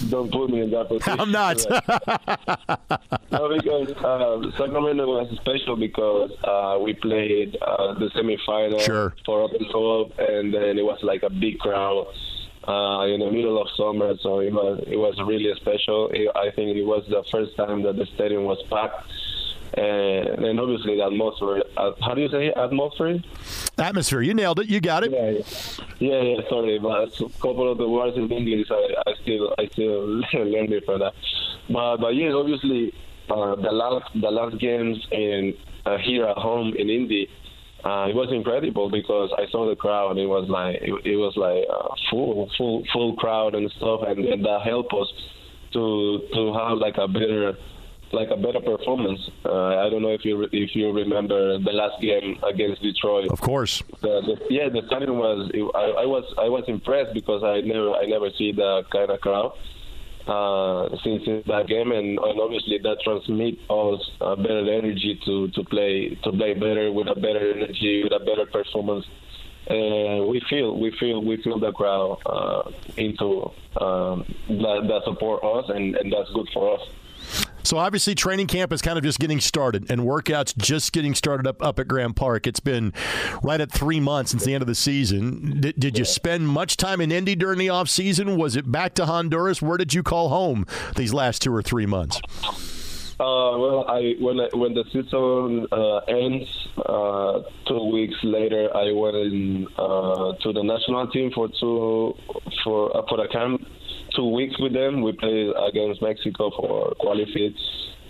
Don't 0.08 0.32
put 0.32 0.50
me 0.52 0.60
in 0.60 0.70
that 0.70 0.88
position. 0.88 1.18
I'm 1.18 1.32
not. 1.32 1.56
no, 3.32 3.48
because 3.56 3.90
uh, 4.04 4.58
Sacramento 4.58 5.06
was 5.06 5.36
special 5.40 5.76
because. 5.76 6.30
Uh, 6.44 6.78
we 6.80 6.94
played 6.94 7.56
uh, 7.62 7.94
the 7.94 8.10
semifinal 8.10 8.80
sure. 8.80 9.14
for 9.24 9.42
Open 9.42 9.64
Cup, 9.66 10.18
and 10.18 10.52
then 10.52 10.78
it 10.78 10.84
was 10.84 10.98
like 11.02 11.22
a 11.22 11.30
big 11.30 11.58
crowd 11.58 12.06
uh, 12.66 13.06
in 13.06 13.20
the 13.20 13.30
middle 13.30 13.60
of 13.60 13.68
summer. 13.76 14.14
So 14.20 14.40
it 14.40 14.52
was 14.52 14.84
it 14.86 14.96
was 14.96 15.18
really 15.24 15.52
special. 15.56 16.08
It, 16.12 16.30
I 16.34 16.50
think 16.50 16.76
it 16.76 16.84
was 16.84 17.04
the 17.08 17.24
first 17.30 17.56
time 17.56 17.82
that 17.82 17.96
the 17.96 18.06
stadium 18.06 18.44
was 18.44 18.62
packed. 18.70 19.10
And, 19.74 20.44
and 20.44 20.60
obviously 20.60 20.96
the 20.96 21.04
atmosphere. 21.04 21.62
Uh, 21.76 21.92
how 22.02 22.14
do 22.14 22.20
you 22.20 22.28
say 22.28 22.52
atmosphere? 22.52 23.20
Atmosphere. 23.78 24.20
You 24.20 24.34
nailed 24.34 24.60
it. 24.60 24.68
You 24.68 24.80
got 24.80 25.04
it. 25.04 25.12
Yeah, 25.12 25.30
yeah. 25.30 25.40
yeah, 25.98 26.22
yeah 26.22 26.48
sorry, 26.48 26.78
but 26.78 27.08
a 27.08 27.28
couple 27.40 27.70
of 27.72 27.78
the 27.78 27.88
words 27.88 28.16
in 28.16 28.30
English, 28.30 28.68
I, 28.70 28.94
I 29.06 29.14
still 29.22 29.54
I 29.58 29.66
still 29.72 30.06
learned 30.34 30.72
it 30.72 30.84
for 30.84 30.98
that. 30.98 31.14
But 31.70 31.96
but 31.98 32.14
yeah, 32.14 32.32
obviously 32.32 32.92
uh, 33.30 33.54
the 33.56 33.72
last 33.72 34.10
the 34.14 34.30
last 34.30 34.58
games 34.58 34.98
in 35.10 35.54
uh, 35.86 35.96
here 35.98 36.26
at 36.26 36.36
home 36.36 36.74
in 36.76 36.90
Indy, 36.90 37.28
uh, 37.84 38.06
it 38.08 38.14
was 38.14 38.30
incredible 38.30 38.90
because 38.90 39.30
I 39.36 39.50
saw 39.50 39.68
the 39.68 39.74
crowd. 39.74 40.18
It 40.18 40.26
was 40.26 40.48
like 40.48 40.76
it, 40.76 40.92
it 41.04 41.16
was 41.16 41.36
like 41.36 41.64
uh, 41.68 41.94
full, 42.10 42.50
full, 42.56 42.84
full 42.92 43.16
crowd 43.16 43.54
and 43.54 43.70
stuff, 43.72 44.02
and, 44.06 44.24
and 44.24 44.44
that 44.44 44.62
helped 44.62 44.92
us 44.92 45.08
to 45.72 46.20
to 46.32 46.52
have 46.54 46.78
like 46.78 46.96
a 46.98 47.08
better 47.08 47.56
like 48.12 48.30
a 48.30 48.36
better 48.36 48.60
performance. 48.60 49.20
Uh, 49.44 49.78
I 49.78 49.90
don't 49.90 50.02
know 50.02 50.12
if 50.12 50.24
you 50.24 50.48
if 50.52 50.74
you 50.74 50.92
remember 50.92 51.58
the 51.58 51.72
last 51.72 52.00
game 52.00 52.38
against 52.42 52.82
Detroit. 52.82 53.30
Of 53.30 53.40
course. 53.40 53.82
The, 54.00 54.20
the, 54.26 54.36
yeah, 54.50 54.68
the 54.68 54.82
stadium 54.86 55.18
was. 55.18 55.50
I, 55.74 56.02
I 56.02 56.06
was 56.06 56.24
I 56.38 56.48
was 56.48 56.64
impressed 56.68 57.14
because 57.14 57.42
I 57.42 57.60
never 57.60 57.92
I 57.92 58.06
never 58.06 58.30
see 58.38 58.52
that 58.52 58.84
kind 58.90 59.10
of 59.10 59.20
crowd 59.20 59.52
uh, 60.26 60.88
since 61.02 61.24
that 61.46 61.66
game, 61.66 61.92
and, 61.92 62.18
and 62.18 62.40
obviously 62.40 62.78
that 62.78 62.98
transmits 63.02 63.58
us 63.68 64.10
a 64.20 64.36
better 64.36 64.70
energy 64.72 65.20
to, 65.24 65.48
to 65.48 65.64
play 65.64 66.16
to 66.22 66.32
play 66.32 66.54
better 66.54 66.92
with 66.92 67.08
a 67.08 67.14
better 67.14 67.52
energy, 67.52 68.04
with 68.04 68.12
a 68.12 68.24
better 68.24 68.46
performance. 68.46 69.06
And 69.66 70.26
we 70.26 70.40
feel 70.50 70.78
we 70.78 70.90
feel 70.98 71.22
we 71.22 71.40
feel 71.42 71.58
the 71.58 71.72
crowd 71.72 72.18
uh, 72.26 72.70
into 72.96 73.50
um, 73.80 74.24
that, 74.48 74.86
that 74.88 75.02
support 75.04 75.42
us, 75.44 75.70
and, 75.70 75.96
and 75.96 76.12
that's 76.12 76.30
good 76.34 76.48
for 76.52 76.74
us. 76.78 76.88
So 77.62 77.78
obviously, 77.78 78.14
training 78.14 78.46
camp 78.46 78.72
is 78.72 78.82
kind 78.82 78.98
of 78.98 79.04
just 79.04 79.18
getting 79.18 79.40
started, 79.40 79.90
and 79.90 80.02
workouts 80.02 80.56
just 80.56 80.92
getting 80.92 81.14
started 81.14 81.46
up 81.46 81.62
up 81.62 81.78
at 81.78 81.88
Grand 81.88 82.16
Park. 82.16 82.46
It's 82.46 82.60
been 82.60 82.92
right 83.42 83.60
at 83.60 83.70
three 83.70 84.00
months 84.00 84.32
since 84.32 84.44
the 84.44 84.54
end 84.54 84.62
of 84.62 84.68
the 84.68 84.74
season. 84.74 85.60
Did, 85.60 85.78
did 85.78 85.98
you 85.98 86.04
spend 86.04 86.48
much 86.48 86.76
time 86.76 87.00
in 87.00 87.12
Indy 87.12 87.34
during 87.34 87.58
the 87.58 87.68
off 87.68 87.88
season? 87.88 88.36
Was 88.36 88.56
it 88.56 88.70
back 88.70 88.94
to 88.94 89.06
Honduras? 89.06 89.62
Where 89.62 89.78
did 89.78 89.94
you 89.94 90.02
call 90.02 90.28
home 90.28 90.66
these 90.96 91.12
last 91.14 91.42
two 91.42 91.54
or 91.54 91.62
three 91.62 91.86
months? 91.86 92.20
Uh, 93.20 93.56
well, 93.56 93.84
I 93.86 94.14
when 94.18 94.40
I, 94.40 94.48
when 94.52 94.74
the 94.74 94.84
season 94.92 95.68
uh, 95.70 95.98
ends, 96.08 96.48
uh, 96.84 97.42
two 97.68 97.84
weeks 97.92 98.16
later, 98.24 98.68
I 98.74 98.90
went 98.90 99.14
in, 99.14 99.68
uh, 99.78 100.32
to 100.42 100.52
the 100.52 100.62
national 100.64 101.06
team 101.08 101.30
for 101.32 101.48
two 101.60 102.16
for 102.64 102.96
uh, 102.96 103.02
for 103.08 103.24
a 103.24 103.28
camp 103.28 103.64
two 104.14 104.28
weeks 104.28 104.58
with 104.58 104.72
them. 104.72 105.02
We 105.02 105.12
played 105.12 105.52
against 105.68 106.02
Mexico 106.02 106.50
for 106.50 106.94
qualified 106.98 107.54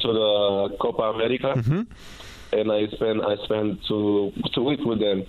to 0.03 0.09
the 0.13 0.77
Copa 0.81 1.03
America, 1.03 1.55
mm-hmm. 1.57 1.83
and 2.53 2.73
I 2.73 2.87
spent 2.89 3.23
I 3.25 3.37
spent 3.45 3.85
two 3.87 4.33
two 4.55 4.65
weeks 4.65 4.83
with 4.85 5.01
them. 5.01 5.25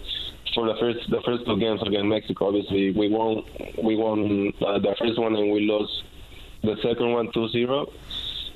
for 0.54 0.68
the 0.68 0.76
first 0.80 1.10
the 1.10 1.22
first 1.26 1.46
two 1.46 1.58
games 1.60 1.82
against 1.82 2.06
Mexico. 2.06 2.48
Obviously, 2.48 2.92
we 2.92 3.10
won 3.10 3.44
we 3.84 3.96
won 3.96 4.54
uh, 4.62 4.80
the 4.80 4.96
first 5.00 5.20
one 5.20 5.36
and 5.36 5.52
we 5.52 5.62
lost 5.62 6.04
the 6.64 6.76
second 6.82 7.12
one 7.12 7.28
2-0. 7.30 7.92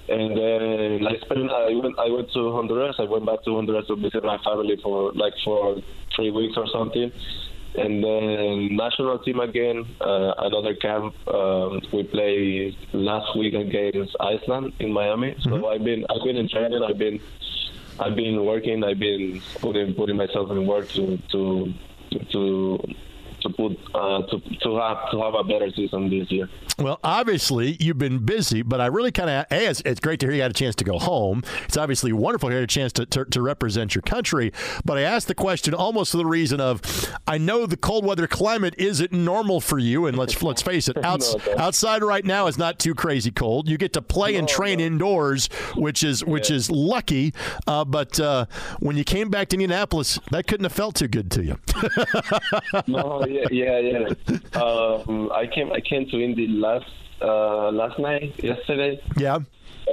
And 0.09 0.37
then 0.37 1.05
I 1.05 1.19
spent 1.19 1.51
I 1.51 1.73
went 1.75 1.99
I 1.99 2.09
went 2.09 2.31
to 2.33 2.51
Honduras. 2.51 2.95
I 2.99 3.03
went 3.03 3.25
back 3.25 3.43
to 3.43 3.55
Honduras 3.55 3.87
to 3.87 3.95
visit 3.95 4.23
my 4.23 4.37
family 4.43 4.77
for 4.81 5.11
like 5.13 5.33
for 5.43 5.81
three 6.15 6.31
weeks 6.31 6.55
or 6.55 6.67
something. 6.71 7.11
And 7.77 8.03
then 8.03 8.75
national 8.75 9.19
team 9.19 9.39
again, 9.39 9.85
uh, 10.01 10.33
another 10.39 10.73
camp. 10.75 11.13
Um, 11.27 11.81
we 11.93 12.03
played 12.03 12.75
last 12.93 13.37
week 13.37 13.53
against 13.53 14.15
Iceland 14.19 14.73
in 14.79 14.91
Miami. 14.91 15.35
So 15.41 15.51
mm-hmm. 15.51 15.65
I've 15.65 15.83
been 15.83 16.05
I've 16.09 16.23
been 16.23 16.37
in 16.37 16.49
training. 16.49 16.81
I've 16.83 16.97
been 16.97 17.19
I've 17.99 18.15
been 18.15 18.45
working. 18.45 18.83
I've 18.83 18.99
been 18.99 19.41
putting 19.59 19.93
putting 19.93 20.17
myself 20.17 20.49
in 20.51 20.65
work 20.65 20.89
to 20.89 21.17
to 21.31 21.73
to 22.31 22.79
to 23.47 23.53
put 23.53 23.77
uh, 23.95 24.21
to 24.27 24.39
to 24.61 24.77
have 24.77 25.11
to 25.11 25.21
have 25.21 25.33
a 25.33 25.43
better 25.43 25.69
season 25.75 26.09
this 26.09 26.31
year. 26.31 26.49
Well, 26.79 26.99
obviously 27.03 27.75
you've 27.79 27.97
been 27.97 28.19
busy, 28.19 28.61
but 28.61 28.79
I 28.79 28.85
really 28.85 29.11
kind 29.11 29.29
of 29.29 29.45
it's, 29.49 29.81
it's, 29.83 29.99
great 29.99 30.19
to 30.19 30.27
hear 30.27 30.35
you 30.35 30.41
had 30.43 30.51
a 30.51 30.53
chance 30.53 30.75
to 30.75 30.83
go 30.83 30.99
home. 30.99 31.41
It's 31.65 31.75
obviously 31.75 32.13
wonderful 32.13 32.49
to 32.49 32.55
hear 32.55 32.63
a 32.63 32.67
chance 32.67 32.93
to, 32.93 33.05
to, 33.07 33.25
to 33.25 33.41
represent 33.41 33.95
your 33.95 34.03
country. 34.03 34.53
But 34.85 34.99
I 34.99 35.01
asked 35.01 35.27
the 35.27 35.33
question 35.33 35.73
almost 35.73 36.11
for 36.11 36.17
the 36.17 36.25
reason 36.25 36.61
of 36.61 36.81
I 37.27 37.39
know 37.39 37.65
the 37.65 37.77
cold 37.77 38.05
weather 38.05 38.27
climate 38.27 38.75
isn't 38.77 39.11
normal 39.11 39.59
for 39.59 39.79
you, 39.79 40.05
and 40.05 40.15
let's 40.17 40.43
let's 40.43 40.61
face 40.61 40.87
it, 40.87 40.97
outs, 41.03 41.35
no, 41.47 41.57
outside 41.57 42.03
right 42.03 42.23
now 42.23 42.45
is 42.45 42.59
not 42.59 42.77
too 42.77 42.93
crazy 42.93 43.31
cold. 43.31 43.67
You 43.67 43.77
get 43.79 43.93
to 43.93 44.01
play 44.03 44.33
no, 44.33 44.39
and 44.39 44.47
train 44.47 44.77
no. 44.77 44.85
indoors, 44.85 45.47
which 45.75 46.03
is 46.03 46.23
which 46.23 46.51
yeah. 46.51 46.57
is 46.57 46.69
lucky. 46.69 47.33
Uh, 47.65 47.85
but 47.85 48.19
uh, 48.19 48.45
when 48.79 48.97
you 48.97 49.03
came 49.03 49.29
back 49.29 49.49
to 49.49 49.55
Indianapolis, 49.55 50.19
that 50.29 50.45
couldn't 50.45 50.65
have 50.65 50.73
felt 50.73 50.95
too 50.95 51.07
good 51.07 51.31
to 51.31 51.43
you. 51.43 51.57
no, 52.87 53.25
yeah, 53.25 53.36
yeah, 53.51 53.79
yeah. 53.79 54.61
Um, 54.61 55.31
I 55.31 55.47
came 55.47 55.71
I 55.71 55.81
came 55.81 56.07
to 56.09 56.23
Indy 56.23 56.47
last 56.47 56.85
uh, 57.21 57.71
last 57.71 57.99
night, 57.99 58.33
yesterday. 58.43 59.01
Yeah. 59.17 59.39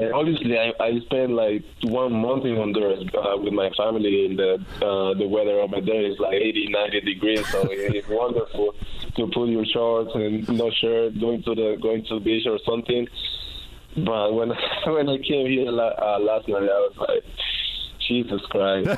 And 0.00 0.12
obviously, 0.12 0.59
I, 0.59 0.72
I 0.80 0.98
spent 1.07 1.30
like 1.33 1.62
one 1.85 2.12
month 2.12 2.44
in 2.44 2.57
Honduras 2.57 3.04
uh, 3.14 3.37
with 3.38 3.52
my 3.52 3.70
family, 3.76 4.26
and 4.26 4.38
the 4.38 4.54
uh, 4.85 5.14
the 5.14 5.26
weather 5.26 5.61
over 5.61 5.80
there 5.80 6.04
is 6.04 6.18
like 6.18 6.35
80, 6.35 6.68
90 6.70 7.00
degrees, 7.02 7.46
so 7.48 7.68
it's 7.70 8.09
wonderful 8.09 8.74
to 9.16 9.26
put 9.28 9.48
your 9.48 9.64
shorts 9.66 10.11
and 10.14 10.48
no 10.48 10.70
shirt, 10.80 11.20
going 11.20 11.42
to 11.44 11.54
the 11.54 11.78
going 11.80 12.04
to 12.07 12.14
the 12.14 12.20
beach 12.20 12.44
or 12.46 12.59
something. 12.66 13.07
But 13.96 14.35
when 14.35 14.48
when 14.87 15.09
I 15.09 15.18
came 15.18 15.46
here 15.46 15.68
uh, 15.68 16.18
last 16.18 16.48
night, 16.48 16.62
I 16.62 16.80
was 16.90 16.96
like 16.98 17.24
Jesus 18.08 18.40
Christ, 18.50 18.88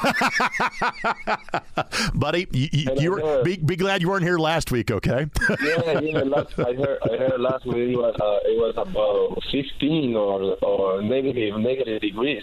buddy, 2.15 2.47
you, 2.51 2.69
you, 2.73 2.87
you 2.97 3.11
were 3.13 3.43
be, 3.43 3.57
be, 3.57 3.77
glad 3.77 4.03
you 4.03 4.09
weren't 4.09 4.25
here 4.25 4.39
last 4.39 4.71
week, 4.71 4.91
okay? 4.91 5.27
yeah, 5.63 6.01
yeah. 6.01 6.19
Last, 6.23 6.59
I 6.59 6.75
heard, 6.75 6.99
I 7.03 7.17
heard 7.17 7.41
last 7.41 7.65
week 7.67 7.91
it 7.91 7.97
was, 7.97 8.17
uh, 8.21 8.49
it 8.49 8.59
was 8.59 8.75
about 8.77 9.43
15 9.51 10.17
or 10.17 10.57
or 10.63 11.03
negative 11.03 11.59
negative 11.59 12.01
degrees. 12.01 12.43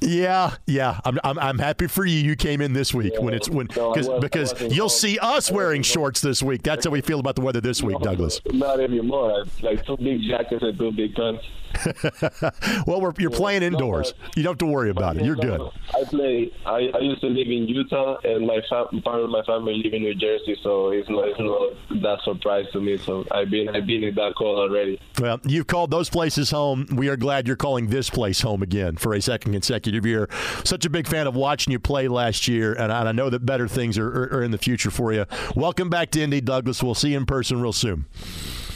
Yeah, 0.00 0.54
yeah. 0.66 1.00
I'm, 1.04 1.18
I'm, 1.24 1.38
I'm 1.38 1.58
happy 1.58 1.86
for 1.86 2.04
you. 2.04 2.18
You 2.18 2.36
came 2.36 2.60
in 2.60 2.72
this 2.72 2.92
week 2.92 3.14
yeah, 3.14 3.20
when 3.20 3.34
it's 3.34 3.48
when 3.48 3.68
no, 3.76 3.90
was, 3.90 4.08
because 4.20 4.54
you'll 4.60 4.88
see 4.88 5.18
us 5.18 5.50
wearing 5.50 5.82
shorts 5.82 6.20
this 6.20 6.42
week. 6.42 6.62
That's 6.62 6.84
how 6.84 6.90
we 6.90 7.00
feel 7.00 7.20
about 7.20 7.36
the 7.36 7.42
weather 7.42 7.60
this 7.60 7.82
week, 7.82 7.98
no, 8.00 8.04
Douglas. 8.04 8.40
Not 8.52 8.80
anymore. 8.80 9.44
Like 9.62 9.84
two 9.86 9.96
big 9.96 10.22
jackets 10.22 10.62
and 10.62 10.78
two 10.78 10.92
big 10.92 11.14
pants. 11.14 11.44
well, 12.86 13.12
you're 13.18 13.30
playing 13.30 13.62
indoors. 13.62 14.14
You 14.36 14.42
don't 14.42 14.52
have 14.52 14.58
to 14.58 14.66
worry 14.66 14.90
about 14.90 15.16
it. 15.16 15.24
You're 15.24 15.36
good. 15.36 15.60
I 15.94 16.04
play. 16.04 16.52
I, 16.66 16.90
I 16.94 16.98
used 17.00 17.20
to 17.22 17.26
live 17.26 17.46
in 17.46 17.68
Utah, 17.68 18.18
and 18.24 18.46
my 18.46 18.60
fam- 18.68 19.02
part 19.02 19.20
of 19.20 19.30
my 19.30 19.42
family 19.42 19.80
live 19.82 19.92
in 19.92 20.02
New 20.02 20.14
Jersey, 20.14 20.56
so 20.62 20.90
it's 20.90 21.08
not, 21.08 21.28
it's 21.28 21.38
not 21.38 22.02
that 22.02 22.18
surprise 22.24 22.66
to 22.72 22.80
me. 22.80 22.96
So 22.98 23.24
I've 23.30 23.50
been 23.50 23.68
I've 23.68 23.86
been 23.86 24.04
in 24.04 24.14
that 24.14 24.34
cold 24.36 24.58
already. 24.58 25.00
Well, 25.18 25.40
you've 25.44 25.66
called 25.66 25.90
those 25.90 26.10
places 26.10 26.50
home. 26.50 26.86
We 26.92 27.08
are 27.08 27.16
glad 27.16 27.46
you're 27.46 27.56
calling 27.56 27.88
this 27.88 28.10
place 28.10 28.40
home 28.40 28.62
again 28.62 28.96
for 28.96 29.14
a 29.14 29.20
second 29.20 29.54
consecutive 29.64 30.04
year. 30.04 30.28
Such 30.62 30.84
a 30.84 30.90
big 30.90 31.08
fan 31.08 31.26
of 31.26 31.34
watching 31.34 31.72
you 31.72 31.78
play 31.78 32.06
last 32.06 32.46
year, 32.46 32.74
and 32.74 32.92
I 32.92 33.12
know 33.12 33.30
that 33.30 33.46
better 33.46 33.66
things 33.66 33.96
are, 33.96 34.08
are, 34.08 34.38
are 34.38 34.42
in 34.42 34.50
the 34.50 34.58
future 34.58 34.90
for 34.90 35.12
you. 35.12 35.24
Welcome 35.56 35.88
back 35.88 36.10
to 36.10 36.22
Indy, 36.22 36.42
Douglas. 36.42 36.82
We'll 36.82 36.94
see 36.94 37.12
you 37.12 37.16
in 37.16 37.24
person 37.24 37.62
real 37.62 37.72
soon. 37.72 38.04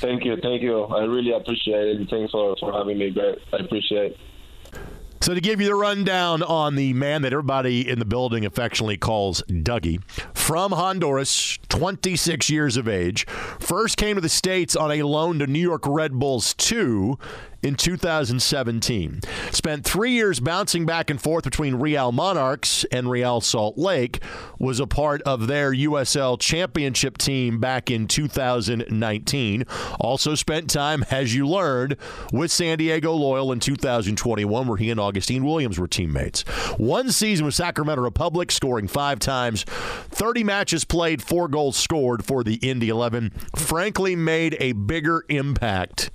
Thank 0.01 0.24
you, 0.24 0.37
thank 0.40 0.62
you. 0.62 0.85
I 0.85 1.05
really 1.05 1.33
appreciate 1.33 2.01
it. 2.01 2.09
Thanks 2.09 2.33
for, 2.33 2.57
for 2.59 2.72
having 2.72 2.98
me. 2.98 3.11
Great, 3.11 3.38
I 3.53 3.57
appreciate 3.59 4.12
it. 4.12 4.18
So, 5.20 5.35
to 5.35 5.40
give 5.40 5.61
you 5.61 5.66
the 5.66 5.74
rundown 5.74 6.44
on 6.44 6.77
the 6.77 6.92
man 6.92 7.22
that 7.22 7.33
everybody 7.33 7.87
in 7.87 7.98
the 7.98 8.05
building 8.05 8.46
affectionately 8.46 8.96
calls 8.96 9.42
Dougie, 9.48 10.01
from 10.33 10.70
Honduras, 10.70 11.59
26 11.68 12.48
years 12.48 12.77
of 12.77 12.88
age, 12.88 13.27
first 13.27 13.96
came 13.96 14.14
to 14.14 14.20
the 14.20 14.29
States 14.29 14.77
on 14.77 14.92
a 14.92 15.03
loan 15.03 15.40
to 15.40 15.48
New 15.48 15.59
York 15.59 15.83
Red 15.87 16.12
Bulls 16.12 16.55
2 16.55 17.18
in 17.62 17.75
2017. 17.75 19.21
Spent 19.51 19.85
three 19.85 20.12
years 20.12 20.40
bouncing 20.40 20.87
back 20.87 21.11
and 21.11 21.21
forth 21.21 21.44
between 21.44 21.77
Real 21.77 22.12
Monarchs 22.12 22.85
and 22.92 23.11
Real 23.11 23.40
Salt 23.40 23.77
Lake. 23.77 24.23
Was 24.59 24.81
a 24.81 24.87
part 24.87 25.23
of 25.23 25.47
their 25.47 25.73
USL 25.73 26.38
championship 26.38 27.18
team 27.18 27.59
back 27.59 27.90
in 27.90 28.07
2019. 28.07 29.64
Also 30.01 30.35
spent 30.35 30.71
time, 30.71 31.05
as 31.11 31.35
you 31.35 31.47
learned, 31.47 31.97
with 32.33 32.51
San 32.51 32.79
Diego 32.79 33.12
Loyal 33.12 33.53
in 33.53 33.61
2021, 33.61 34.66
where 34.66 34.77
he 34.77 34.90
and 34.90 35.01
Augustine 35.01 35.44
Williams 35.44 35.79
were 35.79 35.88
teammates. 35.88 36.42
One 36.77 37.11
season 37.11 37.47
with 37.47 37.55
Sacramento 37.55 38.03
Republic, 38.03 38.51
scoring 38.51 38.88
five 38.88 39.18
times, 39.18 39.64
30 39.64 40.44
matches 40.44 40.85
played, 40.85 41.23
four 41.23 41.49
goals 41.49 41.77
scored 41.77 42.25
for 42.25 42.44
the 42.44 42.57
Indy 42.57 42.88
11. 42.88 43.31
Frankly, 43.57 44.16
made 44.16 44.57
a 44.61 44.73
bigger 44.73 45.25
impact 45.29 46.11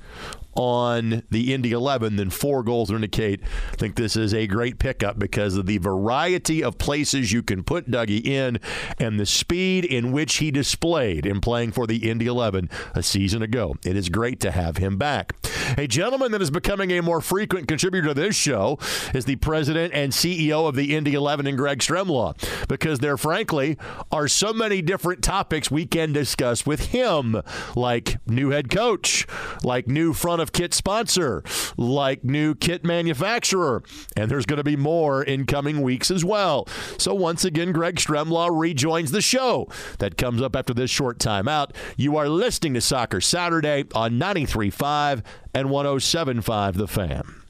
on 0.55 1.23
the 1.29 1.53
Indy 1.53 1.71
11 1.71 2.15
than 2.15 2.29
four 2.29 2.63
goals 2.63 2.91
indicate. 2.91 3.41
I 3.71 3.75
think 3.75 3.95
this 3.95 4.15
is 4.15 4.33
a 4.33 4.47
great 4.47 4.79
pickup 4.79 5.19
because 5.19 5.55
of 5.57 5.65
the 5.65 5.77
variety 5.77 6.63
of 6.63 6.77
places 6.77 7.31
you 7.31 7.43
can 7.43 7.63
put 7.63 7.89
Dougie 7.89 8.25
in 8.25 8.59
and 8.99 9.19
the 9.19 9.25
speed 9.25 9.85
in 9.85 10.11
which 10.11 10.35
he 10.35 10.51
displayed 10.51 11.25
in 11.25 11.41
playing 11.41 11.71
for 11.71 11.87
the 11.87 12.09
Indy 12.09 12.27
11 12.27 12.69
a 12.93 13.03
season 13.03 13.41
ago. 13.41 13.75
It 13.83 13.95
is 13.95 14.09
great 14.09 14.39
to 14.41 14.51
have 14.51 14.77
him 14.77 14.97
back. 14.97 15.33
A 15.77 15.87
gentleman 15.87 16.31
that 16.31 16.41
is 16.41 16.51
becoming 16.51 16.91
a 16.91 17.01
more 17.01 17.21
frequent 17.21 17.67
contributor 17.67 18.09
to 18.09 18.13
this 18.13 18.35
show 18.35 18.77
is 19.13 19.25
the 19.25 19.37
president 19.37 19.93
and 19.93 20.11
CEO 20.11 20.67
of 20.67 20.75
the 20.75 20.95
Indy 20.95 21.13
11 21.13 21.47
and 21.47 21.57
Greg 21.57 21.79
Stremlaw 21.79 22.35
because 22.67 22.99
there, 22.99 23.17
frankly, 23.17 23.77
are 24.11 24.27
so 24.27 24.53
many 24.53 24.81
different 24.81 25.23
topics 25.23 25.71
we 25.71 25.85
can 25.85 26.13
discuss 26.13 26.65
with 26.65 26.87
him, 26.87 27.41
like 27.75 28.17
new 28.27 28.49
head 28.49 28.69
coach, 28.69 29.25
like 29.63 29.87
new 29.87 30.13
front 30.13 30.41
of 30.43 30.51
kit 30.51 30.75
sponsor, 30.75 31.43
like 31.75 32.23
new 32.23 32.53
kit 32.53 32.84
manufacturer. 32.84 33.82
And 34.15 34.29
there's 34.29 34.45
going 34.45 34.58
to 34.58 34.63
be 34.63 34.75
more 34.75 35.23
in 35.23 35.47
coming 35.47 35.82
weeks 35.82 36.12
as 36.12 36.23
well. 36.23 36.67
So 36.99 37.15
once 37.15 37.43
again, 37.43 37.71
Greg 37.71 37.95
Stremlaw 37.95 38.49
rejoins 38.51 39.10
the 39.10 39.21
show. 39.21 39.67
That 39.97 40.17
comes 40.17 40.41
up 40.41 40.56
after 40.56 40.75
this 40.75 40.91
short 40.91 41.17
timeout. 41.17 41.71
You 41.97 42.17
are 42.17 42.29
listening 42.29 42.75
to 42.75 42.82
Soccer 42.82 43.21
Saturday 43.21 43.86
on 43.95 44.19
93.5 44.19 45.23
and 45.56 45.69
107.5 45.69 46.73
The 46.73 46.88
Fan. 46.88 47.42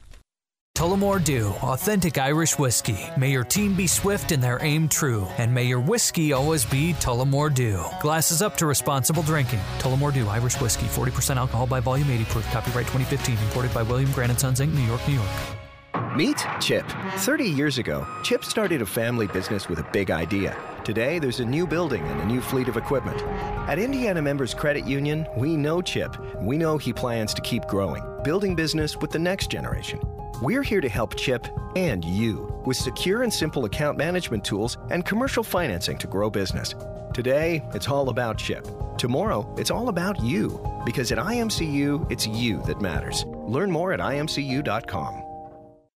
Tullamore 0.74 1.22
Dew, 1.22 1.50
authentic 1.62 2.18
Irish 2.18 2.58
whiskey. 2.58 2.98
May 3.16 3.30
your 3.30 3.44
team 3.44 3.74
be 3.74 3.86
swift 3.86 4.32
and 4.32 4.42
their 4.42 4.58
aim 4.60 4.88
true, 4.88 5.24
and 5.38 5.54
may 5.54 5.62
your 5.62 5.78
whiskey 5.78 6.32
always 6.32 6.64
be 6.64 6.94
Tullamore 6.94 7.54
Dew. 7.54 7.80
Glasses 8.00 8.42
up 8.42 8.56
to 8.56 8.66
responsible 8.66 9.22
drinking. 9.22 9.60
Tullamore 9.78 10.12
Dew, 10.12 10.26
Irish 10.26 10.60
whiskey, 10.60 10.86
40% 10.86 11.36
alcohol 11.36 11.68
by 11.68 11.78
volume, 11.78 12.10
80 12.10 12.24
proof. 12.24 12.44
Copyright 12.46 12.86
2015, 12.88 13.38
imported 13.38 13.72
by 13.72 13.84
William 13.84 14.10
Grant 14.10 14.38
& 14.38 14.40
Sons 14.40 14.58
Inc., 14.58 14.74
New 14.74 14.82
York, 14.82 15.00
New 15.06 15.14
York. 15.14 16.16
Meet 16.16 16.44
Chip. 16.60 16.84
30 17.18 17.44
years 17.44 17.78
ago, 17.78 18.04
Chip 18.24 18.44
started 18.44 18.82
a 18.82 18.86
family 18.86 19.28
business 19.28 19.68
with 19.68 19.78
a 19.78 19.86
big 19.92 20.10
idea. 20.10 20.56
Today, 20.82 21.20
there's 21.20 21.38
a 21.38 21.44
new 21.44 21.68
building 21.68 22.02
and 22.02 22.20
a 22.20 22.26
new 22.26 22.40
fleet 22.40 22.66
of 22.66 22.76
equipment. 22.76 23.22
At 23.68 23.78
Indiana 23.78 24.20
Members 24.20 24.54
Credit 24.54 24.84
Union, 24.84 25.24
we 25.36 25.56
know 25.56 25.80
Chip. 25.80 26.16
We 26.40 26.58
know 26.58 26.78
he 26.78 26.92
plans 26.92 27.32
to 27.34 27.42
keep 27.42 27.64
growing, 27.66 28.02
building 28.24 28.56
business 28.56 28.96
with 28.96 29.12
the 29.12 29.20
next 29.20 29.50
generation. 29.50 30.00
We're 30.44 30.62
here 30.62 30.82
to 30.82 30.90
help 30.90 31.16
Chip 31.16 31.48
and 31.74 32.04
you 32.04 32.52
with 32.66 32.76
secure 32.76 33.22
and 33.22 33.32
simple 33.32 33.64
account 33.64 33.96
management 33.96 34.44
tools 34.44 34.76
and 34.90 35.02
commercial 35.02 35.42
financing 35.42 35.96
to 35.96 36.06
grow 36.06 36.28
business. 36.28 36.74
Today, 37.14 37.66
it's 37.72 37.88
all 37.88 38.10
about 38.10 38.36
Chip. 38.36 38.68
Tomorrow, 38.98 39.54
it's 39.56 39.70
all 39.70 39.88
about 39.88 40.22
you 40.22 40.62
because 40.84 41.10
at 41.12 41.16
IMCU, 41.16 42.12
it's 42.12 42.26
you 42.26 42.60
that 42.64 42.82
matters. 42.82 43.24
Learn 43.26 43.70
more 43.70 43.94
at 43.94 44.00
imcu.com. 44.00 45.22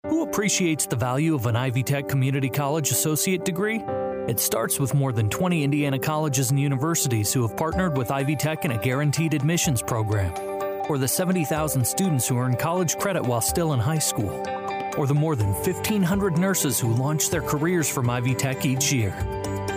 Who 0.05 0.21
appreciates 0.21 0.85
the 0.85 0.95
value 0.95 1.33
of 1.33 1.47
an 1.47 1.55
Ivy 1.55 1.81
Tech 1.81 2.07
Community 2.07 2.51
College 2.51 2.91
associate 2.91 3.45
degree? 3.45 3.81
It 4.27 4.39
starts 4.39 4.79
with 4.79 4.93
more 4.93 5.11
than 5.11 5.27
20 5.27 5.63
Indiana 5.63 5.97
colleges 5.97 6.51
and 6.51 6.59
universities 6.59 7.33
who 7.33 7.41
have 7.47 7.57
partnered 7.57 7.97
with 7.97 8.11
Ivy 8.11 8.35
Tech 8.35 8.63
in 8.63 8.69
a 8.69 8.77
guaranteed 8.77 9.33
admissions 9.33 9.81
program 9.81 10.54
or 10.89 10.97
the 10.97 11.07
70,000 11.07 11.85
students 11.85 12.27
who 12.27 12.37
earn 12.37 12.55
college 12.55 12.97
credit 12.97 13.23
while 13.23 13.41
still 13.41 13.73
in 13.73 13.79
high 13.79 13.99
school, 13.99 14.43
or 14.97 15.07
the 15.07 15.13
more 15.13 15.35
than 15.35 15.53
1,500 15.53 16.37
nurses 16.37 16.79
who 16.79 16.93
launch 16.93 17.29
their 17.29 17.41
careers 17.41 17.89
from 17.89 18.09
Ivy 18.09 18.35
Tech 18.35 18.65
each 18.65 18.91
year. 18.91 19.15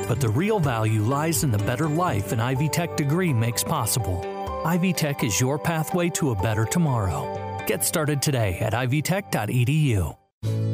But 0.08 0.20
the 0.20 0.28
real 0.28 0.58
value 0.60 1.02
lies 1.02 1.44
in 1.44 1.50
the 1.50 1.58
better 1.58 1.88
life 1.88 2.32
an 2.32 2.40
Ivy 2.40 2.68
Tech 2.68 2.96
degree 2.96 3.32
makes 3.32 3.62
possible. 3.62 4.20
Ivy 4.64 4.92
Tech 4.92 5.22
is 5.24 5.40
your 5.40 5.58
pathway 5.58 6.08
to 6.10 6.30
a 6.30 6.34
better 6.34 6.64
tomorrow. 6.64 7.62
Get 7.66 7.84
started 7.84 8.22
today 8.22 8.58
at 8.60 8.72
ivytech.edu. 8.72 10.16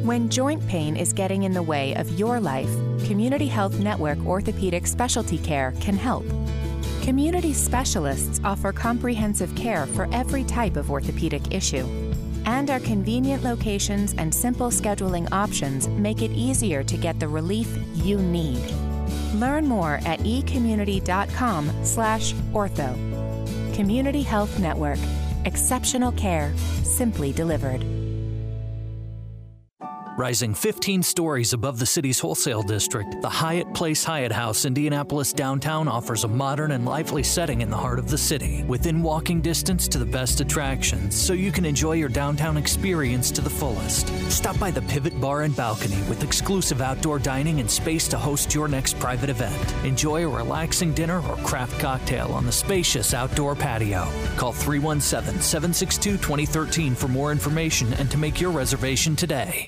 When 0.05 0.29
joint 0.29 0.65
pain 0.67 0.95
is 0.95 1.13
getting 1.13 1.43
in 1.43 1.51
the 1.51 1.63
way 1.63 1.95
of 1.95 2.19
your 2.19 2.39
life, 2.39 2.69
Community 3.07 3.47
Health 3.47 3.79
Network 3.79 4.19
Orthopedic 4.19 4.85
Specialty 4.85 5.39
Care 5.39 5.73
can 5.79 5.95
help. 5.95 6.23
Community 7.05 7.53
specialists 7.53 8.41
offer 8.43 8.73
comprehensive 8.73 9.53
care 9.53 9.85
for 9.85 10.09
every 10.11 10.43
type 10.43 10.75
of 10.75 10.89
orthopedic 10.89 11.53
issue. 11.53 11.85
And 12.47 12.71
our 12.71 12.79
convenient 12.79 13.43
locations 13.43 14.15
and 14.15 14.33
simple 14.33 14.71
scheduling 14.71 15.31
options 15.31 15.87
make 15.87 16.23
it 16.23 16.31
easier 16.31 16.83
to 16.83 16.97
get 16.97 17.19
the 17.19 17.27
relief 17.27 17.69
you 17.93 18.17
need. 18.17 18.59
Learn 19.35 19.67
more 19.67 19.99
at 20.03 20.19
ecommunity.com 20.21 21.71
slash 21.83 22.33
ortho. 22.53 22.95
Community 23.75 24.23
Health 24.23 24.57
Network. 24.57 24.97
Exceptional 25.45 26.11
care, 26.13 26.51
simply 26.81 27.31
delivered. 27.31 27.85
Rising 30.17 30.53
15 30.53 31.03
stories 31.03 31.51
above 31.51 31.77
the 31.77 31.85
city's 31.85 32.21
wholesale 32.21 32.63
district, 32.63 33.21
the 33.21 33.27
Hyatt 33.27 33.73
Place 33.73 34.01
Hyatt 34.01 34.31
House 34.31 34.63
Indianapolis 34.63 35.33
downtown 35.33 35.89
offers 35.89 36.23
a 36.23 36.29
modern 36.29 36.71
and 36.71 36.85
lively 36.85 37.21
setting 37.21 37.59
in 37.59 37.69
the 37.69 37.75
heart 37.75 37.99
of 37.99 38.09
the 38.09 38.17
city, 38.17 38.63
within 38.63 39.03
walking 39.03 39.41
distance 39.41 39.89
to 39.89 39.97
the 39.97 40.05
best 40.05 40.39
attractions, 40.39 41.19
so 41.19 41.33
you 41.33 41.51
can 41.51 41.65
enjoy 41.65 41.93
your 41.93 42.07
downtown 42.07 42.55
experience 42.55 43.29
to 43.29 43.41
the 43.41 43.49
fullest. 43.49 44.07
Stop 44.31 44.57
by 44.57 44.71
the 44.71 44.83
Pivot 44.83 45.19
Bar 45.19 45.41
and 45.41 45.53
Balcony 45.53 46.01
with 46.03 46.23
exclusive 46.23 46.79
outdoor 46.79 47.19
dining 47.19 47.59
and 47.59 47.69
space 47.69 48.07
to 48.07 48.17
host 48.17 48.55
your 48.55 48.69
next 48.69 48.97
private 48.99 49.29
event. 49.29 49.75
Enjoy 49.83 50.25
a 50.25 50.29
relaxing 50.29 50.93
dinner 50.93 51.19
or 51.27 51.35
craft 51.43 51.77
cocktail 51.81 52.31
on 52.31 52.45
the 52.45 52.53
spacious 52.53 53.13
outdoor 53.13 53.53
patio. 53.53 54.07
Call 54.37 54.53
317 54.53 55.41
762 55.41 56.11
2013 56.11 56.95
for 56.95 57.09
more 57.09 57.33
information 57.33 57.93
and 57.95 58.09
to 58.09 58.17
make 58.17 58.39
your 58.39 58.51
reservation 58.51 59.13
today. 59.17 59.67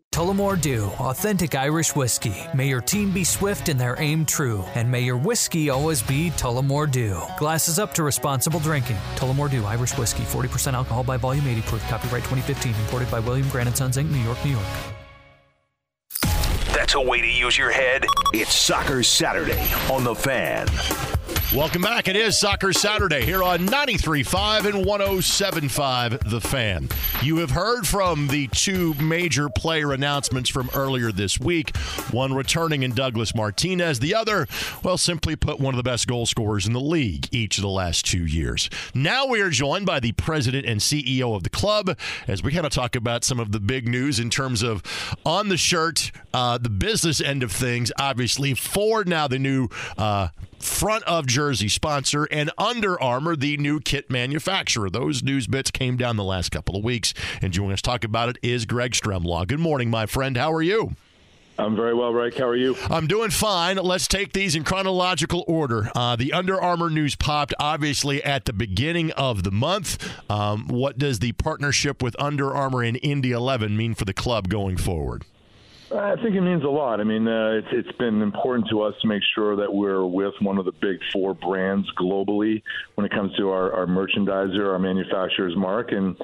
Tullamore 0.11 0.59
Dew, 0.59 0.87
authentic 0.99 1.55
Irish 1.55 1.95
whiskey. 1.95 2.35
May 2.53 2.67
your 2.67 2.81
team 2.81 3.11
be 3.11 3.23
swift 3.23 3.69
and 3.69 3.79
their 3.79 3.95
aim 3.97 4.25
true, 4.25 4.65
and 4.75 4.91
may 4.91 4.99
your 4.99 5.15
whiskey 5.15 5.69
always 5.69 6.03
be 6.03 6.31
Tullamore 6.31 6.91
Dew. 6.91 7.21
Glasses 7.37 7.79
up 7.79 7.93
to 7.93 8.03
responsible 8.03 8.59
drinking. 8.59 8.97
Tullamore 9.15 9.49
Dew 9.49 9.63
Irish 9.63 9.97
whiskey, 9.97 10.23
40% 10.23 10.73
alcohol 10.73 11.05
by 11.05 11.15
volume, 11.15 11.47
80 11.47 11.61
proof. 11.61 11.81
Copyright 11.83 12.23
2015, 12.25 12.75
imported 12.75 13.09
by 13.09 13.21
William 13.21 13.47
Grant 13.49 13.77
Sons 13.77 13.95
Inc., 13.95 14.11
New 14.11 14.19
York, 14.19 14.37
New 14.43 14.51
York. 14.51 14.65
That's 16.73 16.95
a 16.95 17.01
way 17.01 17.21
to 17.21 17.31
use 17.31 17.57
your 17.57 17.71
head. 17.71 18.05
It's 18.33 18.53
Soccer 18.53 19.03
Saturday 19.03 19.61
on 19.89 20.03
the 20.03 20.13
Fan. 20.13 20.67
Welcome 21.53 21.81
back. 21.81 22.07
It 22.07 22.15
is 22.15 22.39
Soccer 22.39 22.71
Saturday 22.71 23.25
here 23.25 23.43
on 23.43 23.67
93.5 23.67 24.73
and 24.73 24.85
107.5 24.85 26.29
The 26.29 26.39
Fan. 26.39 26.87
You 27.21 27.39
have 27.39 27.51
heard 27.51 27.85
from 27.85 28.27
the 28.27 28.47
two 28.47 28.93
major 28.93 29.49
player 29.49 29.91
announcements 29.91 30.49
from 30.49 30.69
earlier 30.73 31.11
this 31.11 31.41
week. 31.41 31.75
One 32.11 32.33
returning 32.33 32.83
in 32.83 32.93
Douglas 32.93 33.35
Martinez. 33.35 33.99
The 33.99 34.15
other, 34.15 34.47
well, 34.81 34.97
simply 34.97 35.35
put, 35.35 35.59
one 35.59 35.73
of 35.73 35.77
the 35.77 35.83
best 35.83 36.07
goal 36.07 36.25
scorers 36.25 36.65
in 36.65 36.71
the 36.71 36.79
league 36.79 37.27
each 37.33 37.57
of 37.57 37.63
the 37.63 37.69
last 37.69 38.05
two 38.05 38.25
years. 38.25 38.69
Now 38.95 39.25
we 39.25 39.41
are 39.41 39.49
joined 39.49 39.85
by 39.85 39.99
the 39.99 40.13
president 40.13 40.65
and 40.65 40.79
CEO 40.79 41.35
of 41.35 41.43
the 41.43 41.49
club 41.49 41.97
as 42.29 42.41
we 42.41 42.53
kind 42.53 42.65
of 42.65 42.71
talk 42.71 42.95
about 42.95 43.25
some 43.25 43.41
of 43.41 43.51
the 43.51 43.59
big 43.59 43.89
news 43.89 44.21
in 44.21 44.29
terms 44.29 44.63
of 44.63 44.81
on 45.25 45.49
the 45.49 45.57
shirt, 45.57 46.13
uh, 46.33 46.57
the 46.57 46.69
business 46.69 47.19
end 47.19 47.43
of 47.43 47.51
things. 47.51 47.91
Obviously, 47.99 48.53
for 48.53 49.03
now 49.03 49.27
the 49.27 49.37
new 49.37 49.67
uh, 49.97 50.29
front 50.61 51.03
of 51.03 51.27
jersey 51.27 51.67
sponsor, 51.67 52.25
and 52.25 52.51
Under 52.57 53.01
Armour, 53.01 53.35
the 53.35 53.57
new 53.57 53.79
kit 53.79 54.09
manufacturer. 54.09 54.89
Those 54.89 55.23
news 55.23 55.47
bits 55.47 55.71
came 55.71 55.97
down 55.97 56.17
the 56.17 56.23
last 56.23 56.51
couple 56.51 56.75
of 56.75 56.83
weeks, 56.83 57.13
and 57.41 57.53
joining 57.53 57.73
us 57.73 57.81
to 57.81 57.89
talk 57.89 58.03
about 58.03 58.29
it 58.29 58.37
is 58.41 58.65
Greg 58.65 58.91
Stremlaw. 58.91 59.47
Good 59.47 59.59
morning, 59.59 59.89
my 59.89 60.05
friend. 60.05 60.37
How 60.37 60.53
are 60.53 60.61
you? 60.61 60.95
I'm 61.59 61.75
very 61.75 61.93
well, 61.93 62.11
Rick. 62.11 62.37
How 62.37 62.47
are 62.47 62.55
you? 62.55 62.75
I'm 62.89 63.05
doing 63.07 63.29
fine. 63.29 63.77
Let's 63.77 64.07
take 64.07 64.33
these 64.33 64.55
in 64.55 64.63
chronological 64.63 65.43
order. 65.47 65.91
Uh, 65.95 66.15
the 66.15 66.33
Under 66.33 66.59
Armour 66.59 66.89
news 66.89 67.15
popped 67.15 67.53
obviously 67.59 68.23
at 68.23 68.45
the 68.45 68.53
beginning 68.53 69.11
of 69.11 69.43
the 69.43 69.51
month. 69.51 70.11
Um, 70.29 70.67
what 70.67 70.97
does 70.97 71.19
the 71.19 71.33
partnership 71.33 72.01
with 72.01 72.19
Under 72.19 72.53
Armour 72.53 72.81
and 72.81 72.97
Indy 73.03 73.31
11 73.31 73.77
mean 73.77 73.93
for 73.93 74.05
the 74.05 74.13
club 74.13 74.49
going 74.49 74.77
forward? 74.77 75.23
I 75.93 76.15
think 76.21 76.35
it 76.35 76.41
means 76.41 76.63
a 76.63 76.69
lot. 76.69 77.01
I 77.01 77.03
mean, 77.03 77.27
uh, 77.27 77.59
it's, 77.59 77.67
it's 77.71 77.97
been 77.97 78.21
important 78.21 78.69
to 78.69 78.81
us 78.81 78.93
to 79.01 79.07
make 79.07 79.21
sure 79.35 79.55
that 79.57 79.73
we're 79.73 80.05
with 80.05 80.33
one 80.39 80.57
of 80.57 80.65
the 80.65 80.71
big 80.71 80.99
four 81.11 81.33
brands 81.33 81.87
globally 81.99 82.61
when 82.95 83.05
it 83.05 83.11
comes 83.11 83.35
to 83.37 83.49
our, 83.49 83.73
our 83.73 83.85
merchandiser, 83.85 84.71
our 84.71 84.79
manufacturer's 84.79 85.55
mark. 85.57 85.91
And 85.91 86.15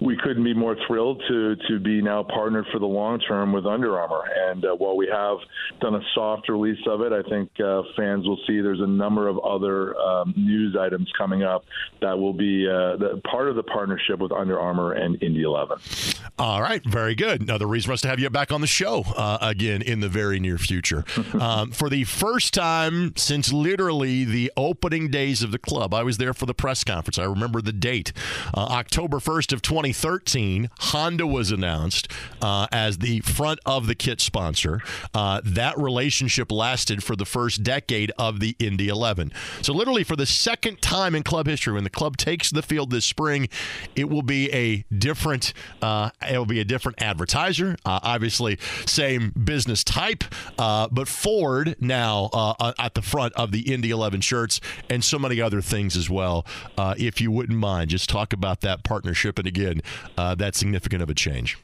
we 0.00 0.16
couldn't 0.16 0.44
be 0.44 0.54
more 0.54 0.76
thrilled 0.86 1.22
to 1.28 1.56
to 1.68 1.78
be 1.78 2.00
now 2.00 2.22
partnered 2.22 2.66
for 2.72 2.78
the 2.78 2.86
long 2.86 3.20
term 3.20 3.52
with 3.52 3.66
Under 3.66 3.98
Armour. 3.98 4.22
And 4.48 4.64
uh, 4.64 4.74
while 4.74 4.96
we 4.96 5.06
have 5.12 5.38
done 5.80 5.94
a 5.94 6.00
soft 6.14 6.48
release 6.48 6.80
of 6.86 7.02
it, 7.02 7.12
I 7.12 7.22
think 7.28 7.50
uh, 7.60 7.82
fans 7.96 8.26
will 8.26 8.38
see 8.46 8.60
there's 8.60 8.80
a 8.80 8.86
number 8.86 9.28
of 9.28 9.38
other 9.40 9.96
um, 9.98 10.32
news 10.36 10.76
items 10.78 11.10
coming 11.18 11.42
up 11.42 11.64
that 12.00 12.18
will 12.18 12.32
be 12.32 12.66
uh, 12.66 12.96
the, 12.96 13.20
part 13.30 13.48
of 13.48 13.56
the 13.56 13.62
partnership 13.62 14.18
with 14.18 14.32
Under 14.32 14.58
Armour 14.58 14.92
and 14.92 15.22
Indy 15.22 15.42
11. 15.42 15.78
All 16.38 16.62
right, 16.62 16.82
very 16.86 17.14
good. 17.14 17.42
Another 17.42 17.66
reason 17.66 17.88
for 17.88 17.92
us 17.92 18.00
to 18.02 18.08
have 18.08 18.18
you 18.18 18.30
back 18.30 18.52
on 18.52 18.62
the 18.62 18.66
show 18.66 19.04
uh, 19.16 19.38
again 19.40 19.82
in 19.82 20.00
the 20.00 20.08
very 20.08 20.40
near 20.40 20.56
future. 20.56 21.04
um, 21.40 21.70
for 21.72 21.90
the 21.90 22.04
first 22.04 22.54
time 22.54 23.14
since 23.16 23.52
literally 23.52 24.24
the 24.24 24.50
opening 24.56 25.10
days 25.10 25.42
of 25.42 25.50
the 25.50 25.58
club, 25.58 25.92
I 25.92 26.02
was 26.02 26.16
there 26.16 26.32
for 26.32 26.46
the 26.46 26.54
press 26.54 26.84
conference. 26.84 27.18
I 27.18 27.24
remember 27.24 27.60
the 27.60 27.72
date, 27.72 28.12
uh, 28.54 28.60
October 28.60 29.18
1st 29.18 29.52
of 29.52 29.60
20. 29.60 29.89
2013, 29.92 30.70
Honda 30.78 31.26
was 31.26 31.50
announced 31.50 32.10
uh, 32.40 32.66
as 32.72 32.98
the 32.98 33.20
front 33.20 33.60
of 33.66 33.86
the 33.86 33.94
kit 33.94 34.20
sponsor. 34.20 34.80
Uh, 35.12 35.40
that 35.44 35.76
relationship 35.78 36.52
lasted 36.52 37.02
for 37.02 37.16
the 37.16 37.24
first 37.24 37.62
decade 37.62 38.12
of 38.18 38.40
the 38.40 38.56
Indy 38.58 38.88
11. 38.88 39.32
So, 39.62 39.72
literally, 39.72 40.04
for 40.04 40.16
the 40.16 40.26
second 40.26 40.80
time 40.80 41.14
in 41.14 41.22
club 41.22 41.46
history, 41.46 41.74
when 41.74 41.84
the 41.84 41.90
club 41.90 42.16
takes 42.16 42.50
the 42.50 42.62
field 42.62 42.90
this 42.90 43.04
spring, 43.04 43.48
it 43.96 44.08
will 44.08 44.22
be 44.22 44.50
a 44.52 44.84
different. 44.96 45.52
Uh, 45.82 46.10
it 46.30 46.38
will 46.38 46.46
be 46.46 46.60
a 46.60 46.64
different 46.64 47.02
advertiser. 47.02 47.76
Uh, 47.84 48.00
obviously, 48.02 48.58
same 48.86 49.30
business 49.30 49.82
type, 49.82 50.24
uh, 50.58 50.88
but 50.90 51.08
Ford 51.08 51.76
now 51.80 52.30
uh, 52.32 52.72
at 52.78 52.94
the 52.94 53.02
front 53.02 53.32
of 53.34 53.52
the 53.52 53.72
Indy 53.72 53.90
11 53.90 54.20
shirts 54.20 54.60
and 54.88 55.02
so 55.02 55.18
many 55.18 55.40
other 55.40 55.60
things 55.60 55.96
as 55.96 56.08
well. 56.08 56.46
if 56.78 57.20
you 57.20 57.30
wouldn't 57.30 57.58
mind, 57.58 57.90
just 57.90 58.08
talk 58.08 58.32
about 58.32 58.60
that 58.60 58.84
partnership 58.84 59.38
and 59.38 59.46
again 59.48 59.79
uh, 60.16 60.34
that 60.36 60.54
significant 60.54 61.02
of 61.02 61.10
a 61.10 61.14
change. 61.14 61.58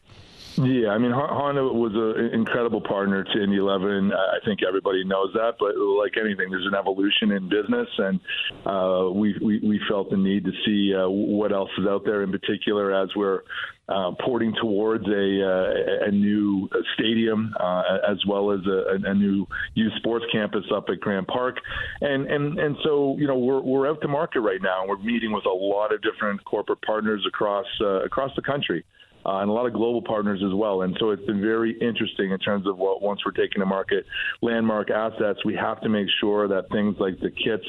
Yeah, 0.58 0.88
I 0.88 0.98
mean 0.98 1.12
Honda 1.12 1.62
was 1.64 1.92
an 1.94 2.32
incredible 2.32 2.80
partner 2.80 3.24
to 3.24 3.42
Indy 3.42 3.58
11. 3.58 4.10
I 4.12 4.38
think 4.44 4.60
everybody 4.66 5.04
knows 5.04 5.30
that, 5.34 5.56
but 5.58 5.76
like 5.76 6.16
anything, 6.18 6.50
there's 6.50 6.66
an 6.66 6.74
evolution 6.74 7.32
in 7.32 7.48
business, 7.50 7.88
and 7.98 8.20
uh, 8.64 9.10
we, 9.12 9.36
we 9.42 9.60
we 9.60 9.80
felt 9.86 10.08
the 10.08 10.16
need 10.16 10.44
to 10.44 10.52
see 10.64 10.94
uh, 10.94 11.08
what 11.08 11.52
else 11.52 11.68
is 11.76 11.86
out 11.86 12.06
there. 12.06 12.22
In 12.22 12.32
particular, 12.32 12.94
as 12.94 13.10
we're 13.14 13.42
uh, 13.90 14.12
porting 14.24 14.54
towards 14.60 15.06
a, 15.06 15.12
uh, 15.12 16.08
a 16.08 16.10
new 16.10 16.68
stadium 16.94 17.54
uh, 17.60 17.82
as 18.10 18.16
well 18.26 18.50
as 18.50 18.60
a, 18.66 18.96
a, 19.04 19.14
new 19.14 19.46
youth 19.74 19.92
sports 19.98 20.24
campus 20.32 20.64
up 20.74 20.86
at 20.88 21.00
Grand 21.00 21.26
Park, 21.26 21.58
and 22.00 22.26
and 22.26 22.58
and 22.58 22.76
so 22.82 23.14
you 23.18 23.26
know 23.26 23.36
we're 23.36 23.60
we're 23.60 23.86
out 23.86 24.00
to 24.00 24.08
market 24.08 24.40
right 24.40 24.62
now. 24.62 24.80
and 24.80 24.88
We're 24.88 24.98
meeting 24.98 25.32
with 25.32 25.44
a 25.44 25.54
lot 25.54 25.92
of 25.92 26.00
different 26.00 26.42
corporate 26.46 26.80
partners 26.80 27.24
across 27.28 27.66
uh, 27.82 28.02
across 28.04 28.30
the 28.36 28.42
country 28.42 28.84
uh, 29.26 29.38
and 29.40 29.50
a 29.50 29.52
lot 29.52 29.66
of 29.66 29.72
global 29.72 30.02
partners 30.02 30.40
as 30.46 30.54
well. 30.54 30.82
And 30.82 30.96
so 31.00 31.10
it's 31.10 31.24
been 31.26 31.40
very 31.40 31.76
interesting 31.80 32.30
in 32.30 32.38
terms 32.38 32.66
of 32.66 32.78
what 32.78 33.02
once 33.02 33.20
we're 33.26 33.32
taking 33.32 33.60
to 33.60 33.66
market 33.66 34.06
landmark 34.40 34.90
assets, 34.90 35.44
we 35.44 35.54
have 35.56 35.80
to 35.80 35.88
make 35.88 36.06
sure 36.20 36.46
that 36.48 36.68
things 36.70 36.96
like 37.00 37.18
the 37.20 37.30
kits 37.30 37.66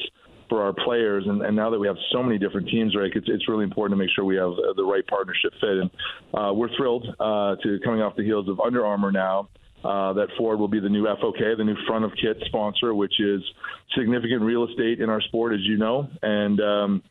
for 0.48 0.62
our 0.62 0.72
players. 0.72 1.24
And, 1.26 1.42
and, 1.42 1.54
now 1.54 1.68
that 1.68 1.78
we 1.78 1.86
have 1.86 1.96
so 2.12 2.22
many 2.22 2.38
different 2.38 2.68
teams, 2.68 2.96
right, 2.96 3.10
it's, 3.14 3.26
it's 3.28 3.48
really 3.48 3.64
important 3.64 3.98
to 3.98 4.02
make 4.02 4.10
sure 4.14 4.24
we 4.24 4.36
have 4.36 4.52
the 4.76 4.84
right 4.84 5.06
partnership 5.06 5.52
fit. 5.60 5.70
And 5.70 5.90
uh, 6.32 6.52
we're 6.54 6.74
thrilled 6.76 7.06
uh, 7.18 7.56
to 7.62 7.78
coming 7.84 8.00
off 8.00 8.16
the 8.16 8.24
heels 8.24 8.48
of 8.48 8.60
Under 8.60 8.86
Armour 8.86 9.12
now 9.12 9.48
uh, 9.84 10.12
that 10.14 10.28
Ford 10.36 10.58
will 10.58 10.68
be 10.68 10.80
the 10.80 10.88
new 10.88 11.04
FOK, 11.04 11.56
the 11.56 11.64
new 11.64 11.76
front 11.86 12.04
of 12.04 12.12
kit 12.20 12.36
sponsor, 12.46 12.94
which 12.94 13.20
is 13.20 13.42
significant 13.96 14.42
real 14.42 14.66
estate 14.66 15.00
in 15.00 15.10
our 15.10 15.20
sport, 15.22 15.52
as 15.52 15.60
you 15.62 15.76
know. 15.76 16.08
And 16.22 16.60
um, 16.60 17.02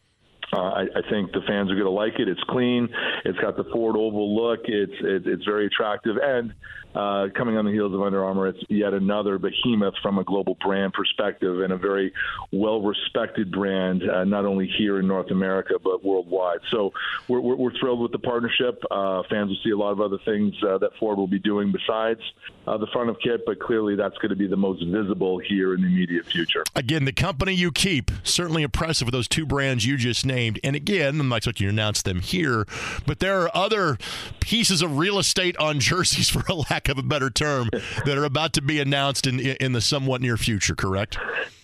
uh, 0.54 0.62
I, 0.62 0.82
I 0.84 1.10
think 1.10 1.32
the 1.34 1.42
fans 1.48 1.70
are 1.70 1.76
going 1.76 1.86
to 1.86 1.90
like 1.90 2.20
it. 2.20 2.28
It's 2.28 2.44
clean. 2.50 2.88
It's 3.26 3.38
got 3.40 3.58
the 3.58 3.66
Ford 3.66 3.96
oval 3.98 4.36
look. 4.36 4.62
It's 4.66 4.94
it, 5.02 5.28
it's 5.28 5.44
very 5.44 5.68
attractive, 5.68 6.16
and 6.22 6.54
uh, 6.96 7.28
coming 7.36 7.58
on 7.58 7.66
the 7.66 7.72
heels 7.72 7.94
of 7.94 8.02
Under 8.02 8.24
Armour, 8.24 8.48
it's 8.48 8.64
yet 8.70 8.94
another 8.94 9.38
behemoth 9.38 9.94
from 10.02 10.18
a 10.18 10.24
global 10.24 10.58
brand 10.64 10.94
perspective 10.94 11.62
and 11.62 11.74
a 11.74 11.78
very 11.78 12.14
well 12.52 12.82
respected 12.82 13.52
brand, 13.52 14.04
uh, 14.10 14.24
not 14.24 14.46
only 14.46 14.68
here 14.78 15.00
in 15.00 15.08
North 15.08 15.32
America, 15.32 15.76
but 15.84 16.04
worldwide. 16.04 16.60
So 16.72 16.92
we're, 17.28 17.40
we're, 17.40 17.56
we're 17.56 17.80
thrilled 17.80 18.02
with 18.02 18.12
the 18.12 18.20
partnership. 18.20 18.82
Uh, 18.90 19.24
fans 19.30 19.50
will 19.50 19.58
see 19.64 19.72
a 19.72 19.78
lot 19.78 19.92
of 19.92 20.02
other 20.02 20.18
things 20.26 20.54
uh, 20.64 20.78
that 20.80 20.92
Ford 21.00 21.18
will 21.18 21.28
be 21.28 21.40
doing 21.40 21.72
besides 21.72 22.22
uh, 22.66 22.78
the 22.78 22.88
front 22.88 23.10
of 23.10 23.18
kit, 23.20 23.42
but 23.46 23.60
clearly 23.60 23.96
that's 23.96 24.18
going 24.18 24.30
to 24.30 24.36
be 24.36 24.48
the 24.48 24.58
most 24.58 24.84
visible 24.86 25.40
here 25.40 25.74
in 25.74 25.82
the 25.82 25.88
immediate 25.88 26.26
future. 26.26 26.64
Again, 26.76 27.06
the 27.06 27.14
company 27.14 27.54
you 27.54 27.72
keep, 27.72 28.12
certainly 28.24 28.64
impressive 28.64 29.06
with 29.06 29.14
those 29.14 29.28
two 29.28 29.46
brands 29.46 29.86
you 29.86 29.98
just 29.98 30.26
named. 30.26 30.60
And 30.64 30.76
again, 30.76 31.20
I'm 31.20 31.30
not 31.30 31.38
expecting 31.38 31.66
you 31.66 31.72
to 31.72 31.76
announce 31.76 32.02
them 32.02 32.22
here, 32.22 32.66
but 33.06 33.20
there 33.20 33.42
are 33.42 33.52
other 33.56 33.98
pieces 34.40 34.82
of 34.82 34.98
real 34.98 35.20
estate 35.20 35.58
on 35.58 35.80
jerseys, 35.88 36.30
for 36.30 36.44
a 36.50 36.56
lack 36.56 36.77
of 36.90 36.98
a 36.98 37.04
better 37.04 37.30
term, 37.30 37.70
that 38.06 38.18
are 38.18 38.26
about 38.26 38.54
to 38.54 38.62
be 38.62 38.80
announced 38.80 39.28
in 39.28 39.40
in 39.40 39.72
the 39.72 39.82
somewhat 39.82 40.22
near 40.22 40.38
future. 40.38 40.76
Correct? 40.76 41.18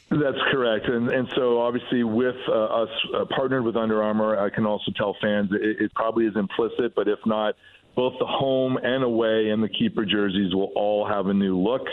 That's 0.09 0.37
correct, 0.51 0.87
and 0.87 1.09
and 1.09 1.27
so 1.35 1.59
obviously 1.59 2.03
with 2.03 2.35
uh, 2.47 2.51
us 2.51 2.89
uh, 3.15 3.25
partnered 3.35 3.63
with 3.63 3.75
Under 3.75 4.03
Armour, 4.03 4.39
I 4.39 4.49
can 4.49 4.65
also 4.65 4.91
tell 4.95 5.15
fans 5.21 5.49
it, 5.51 5.81
it 5.81 5.93
probably 5.95 6.25
is 6.25 6.35
implicit, 6.35 6.93
but 6.95 7.07
if 7.07 7.19
not, 7.25 7.55
both 7.95 8.13
the 8.19 8.25
home 8.25 8.77
and 8.77 9.03
away 9.03 9.49
and 9.49 9.63
the 9.63 9.69
keeper 9.69 10.05
jerseys 10.05 10.53
will 10.53 10.71
all 10.75 11.07
have 11.07 11.27
a 11.27 11.33
new 11.33 11.57
look. 11.57 11.87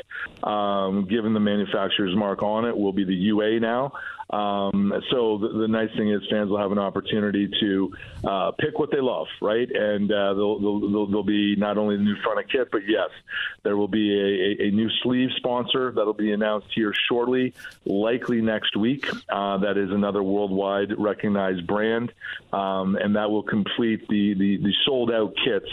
Um, 0.47 1.07
given 1.09 1.35
the 1.35 1.41
manufacturer's 1.41 2.17
mark 2.17 2.43
on 2.43 2.65
it, 2.65 2.77
will 2.77 2.93
be 2.93 3.05
the 3.05 3.15
UA 3.15 3.61
now. 3.61 3.93
Um, 4.33 4.93
so 5.11 5.39
the, 5.39 5.49
the, 5.49 5.69
nice 5.69 5.91
thing 5.97 6.11
is 6.11 6.23
fans 6.31 6.51
will 6.51 6.59
have 6.59 6.71
an 6.71 6.79
opportunity 6.79 7.51
to 7.61 7.93
uh, 8.25 8.53
pick 8.53 8.79
what 8.79 8.91
they 8.93 9.01
love, 9.01 9.27
right? 9.43 9.69
And 9.69 10.11
uh, 10.11 10.35
they'll, 10.35 10.59
they'll, 10.61 11.07
they'll, 11.07 11.23
be 11.25 11.57
not 11.57 11.79
only 11.79 11.97
the 11.97 12.03
new 12.03 12.17
front 12.23 12.39
of 12.39 12.49
kit, 12.49 12.69
but 12.71 12.83
yes, 12.87 13.11
there 13.65 13.77
will 13.77 13.89
be 13.89 14.13
a, 14.13 14.69
a 14.69 14.71
new 14.71 14.89
sleeve 15.03 15.31
sponsor 15.37 15.93
that'll 15.93 16.13
be 16.13 16.33
announced 16.33 16.69
here 16.75 16.95
shortly, 17.09 17.55
likely 17.85 18.41
next 18.41 18.77
week. 18.77 19.07
Uh, 19.29 19.59
that 19.59 19.77
is 19.77 19.91
another 19.91 20.23
worldwide 20.23 20.97
recognized 20.97 21.67
brand, 21.67 22.13
um, 22.53 22.97
and 22.97 23.17
that 23.17 23.31
will 23.31 23.43
complete 23.43 24.07
the, 24.09 24.35
the, 24.35 24.59
the 24.59 24.73
sold 24.85 25.11
out 25.11 25.35
kits 25.45 25.69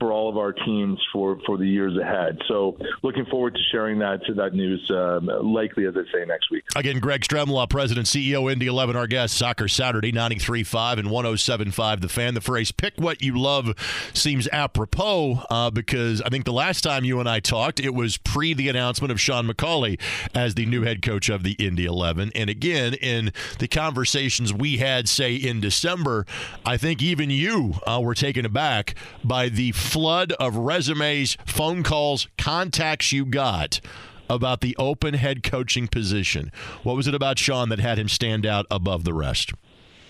for 0.00 0.12
all 0.12 0.28
of 0.28 0.38
our 0.38 0.52
teams 0.52 0.98
for, 1.12 1.38
for 1.46 1.58
the 1.58 1.66
years 1.66 1.96
ahead. 1.96 2.38
So 2.48 2.76
looking 3.02 3.26
forward 3.26 3.54
to 3.54 3.60
sharing 3.70 3.98
that 4.00 4.24
to 4.24 4.34
that 4.34 4.54
news 4.54 4.90
um, 4.90 5.26
likely, 5.26 5.86
as 5.86 5.94
I 5.96 6.10
say, 6.12 6.24
next 6.24 6.50
week. 6.50 6.64
Again, 6.74 6.98
Greg 6.98 7.20
Stremlaw, 7.20 7.68
President, 7.68 8.06
CEO, 8.06 8.50
Indy 8.50 8.66
11, 8.66 8.96
our 8.96 9.06
guest, 9.06 9.36
Soccer 9.36 9.68
Saturday, 9.68 10.10
93.5 10.10 10.98
and 10.98 11.08
107.5 11.08 12.00
The 12.00 12.08
Fan. 12.08 12.34
The 12.34 12.40
phrase, 12.40 12.72
pick 12.72 12.94
what 12.96 13.22
you 13.22 13.38
love, 13.38 13.74
seems 14.14 14.48
apropos 14.48 15.44
uh, 15.50 15.70
because 15.70 16.22
I 16.22 16.30
think 16.30 16.46
the 16.46 16.52
last 16.52 16.80
time 16.80 17.04
you 17.04 17.20
and 17.20 17.28
I 17.28 17.40
talked, 17.40 17.78
it 17.78 17.94
was 17.94 18.16
pre 18.16 18.54
the 18.54 18.68
announcement 18.68 19.12
of 19.12 19.20
Sean 19.20 19.46
McAuley 19.46 20.00
as 20.34 20.54
the 20.54 20.64
new 20.64 20.82
head 20.82 21.02
coach 21.02 21.28
of 21.28 21.42
the 21.42 21.52
Indy 21.52 21.84
11. 21.84 22.32
And 22.34 22.48
again, 22.48 22.94
in 22.94 23.32
the 23.58 23.68
conversations 23.68 24.54
we 24.54 24.78
had, 24.78 25.08
say, 25.08 25.34
in 25.34 25.60
December, 25.60 26.24
I 26.64 26.78
think 26.78 27.02
even 27.02 27.28
you 27.28 27.74
uh, 27.86 28.00
were 28.02 28.14
taken 28.14 28.46
aback 28.46 28.94
by 29.22 29.50
the 29.50 29.72
flood 29.90 30.32
of 30.34 30.56
resumes, 30.56 31.36
phone 31.44 31.82
calls, 31.82 32.28
contacts 32.38 33.10
you 33.10 33.24
got 33.24 33.80
about 34.28 34.60
the 34.60 34.76
open 34.78 35.14
head 35.14 35.42
coaching 35.42 35.88
position? 35.88 36.52
What 36.84 36.94
was 36.94 37.08
it 37.08 37.14
about 37.14 37.40
Sean 37.40 37.70
that 37.70 37.80
had 37.80 37.98
him 37.98 38.08
stand 38.08 38.46
out 38.46 38.66
above 38.70 39.02
the 39.02 39.12
rest? 39.12 39.52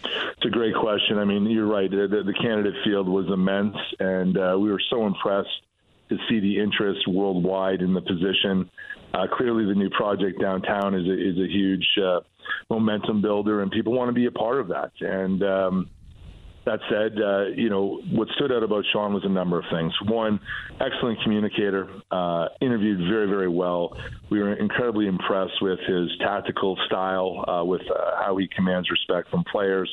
It's 0.04 0.44
a 0.46 0.50
great 0.50 0.74
question. 0.74 1.18
I 1.18 1.24
mean, 1.24 1.46
you're 1.46 1.66
right. 1.66 1.90
The, 1.90 2.22
the 2.24 2.34
candidate 2.34 2.74
field 2.84 3.08
was 3.08 3.26
immense, 3.32 3.76
and 3.98 4.36
uh, 4.36 4.56
we 4.58 4.70
were 4.70 4.82
so 4.90 5.06
impressed 5.06 5.48
to 6.10 6.16
see 6.28 6.40
the 6.40 6.58
interest 6.58 7.00
worldwide 7.08 7.80
in 7.80 7.94
the 7.94 8.02
position. 8.02 8.68
Uh, 9.14 9.26
clearly, 9.32 9.64
the 9.64 9.74
new 9.74 9.90
project 9.90 10.40
downtown 10.40 10.94
is 10.94 11.06
a, 11.06 11.12
is 11.12 11.38
a 11.38 11.50
huge 11.50 11.86
uh, 12.02 12.20
momentum 12.68 13.22
builder, 13.22 13.62
and 13.62 13.70
people 13.70 13.94
want 13.94 14.08
to 14.08 14.12
be 14.12 14.26
a 14.26 14.30
part 14.30 14.60
of 14.60 14.68
that. 14.68 14.92
And 15.00 15.42
um, 15.42 15.90
that 16.66 16.80
said, 16.90 17.18
uh, 17.20 17.46
you 17.56 17.70
know, 17.70 18.00
what 18.12 18.28
stood 18.36 18.52
out 18.52 18.62
about 18.62 18.84
Sean 18.92 19.14
was 19.14 19.24
a 19.24 19.28
number 19.28 19.58
of 19.58 19.64
things. 19.72 19.92
One, 20.06 20.38
excellent 20.80 21.18
communicator, 21.22 21.88
uh, 22.10 22.48
interviewed 22.60 22.98
very, 23.10 23.26
very 23.26 23.48
well. 23.48 23.96
We 24.30 24.40
were 24.40 24.54
incredibly 24.54 25.06
impressed 25.06 25.60
with 25.62 25.78
his 25.86 26.10
tactical 26.20 26.76
style, 26.86 27.44
uh, 27.48 27.64
with 27.64 27.82
uh, 27.82 28.22
how 28.22 28.36
he 28.36 28.48
commands 28.54 28.90
respect 28.90 29.30
from 29.30 29.44
players, 29.50 29.90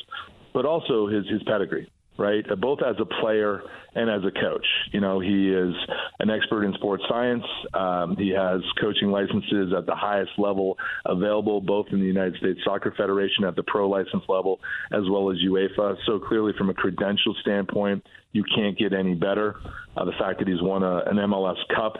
but 0.52 0.66
also 0.66 1.06
his, 1.06 1.26
his 1.28 1.42
pedigree 1.44 1.90
right? 2.18 2.44
Uh, 2.50 2.56
both 2.56 2.80
as 2.82 2.96
a 3.00 3.04
player 3.20 3.62
and 3.94 4.10
as 4.10 4.20
a 4.24 4.40
coach. 4.40 4.66
You 4.92 5.00
know, 5.00 5.20
he 5.20 5.50
is 5.50 5.74
an 6.18 6.30
expert 6.30 6.64
in 6.64 6.74
sports 6.74 7.04
science. 7.08 7.44
Um, 7.72 8.16
he 8.16 8.30
has 8.30 8.60
coaching 8.80 9.10
licenses 9.10 9.72
at 9.76 9.86
the 9.86 9.94
highest 9.94 10.32
level 10.36 10.76
available, 11.06 11.60
both 11.60 11.86
in 11.92 12.00
the 12.00 12.06
United 12.06 12.36
States 12.36 12.60
Soccer 12.64 12.92
Federation 12.96 13.44
at 13.44 13.56
the 13.56 13.62
pro 13.62 13.88
license 13.88 14.24
level, 14.28 14.60
as 14.92 15.02
well 15.10 15.30
as 15.30 15.38
UEFA. 15.38 15.96
So 16.06 16.18
clearly, 16.18 16.52
from 16.58 16.70
a 16.70 16.74
credential 16.74 17.34
standpoint, 17.40 18.04
you 18.32 18.44
can't 18.54 18.76
get 18.76 18.92
any 18.92 19.14
better. 19.14 19.56
Uh, 19.96 20.04
the 20.04 20.12
fact 20.18 20.40
that 20.40 20.48
he's 20.48 20.60
won 20.60 20.82
a, 20.82 20.98
an 21.06 21.16
MLS 21.16 21.56
Cup 21.74 21.94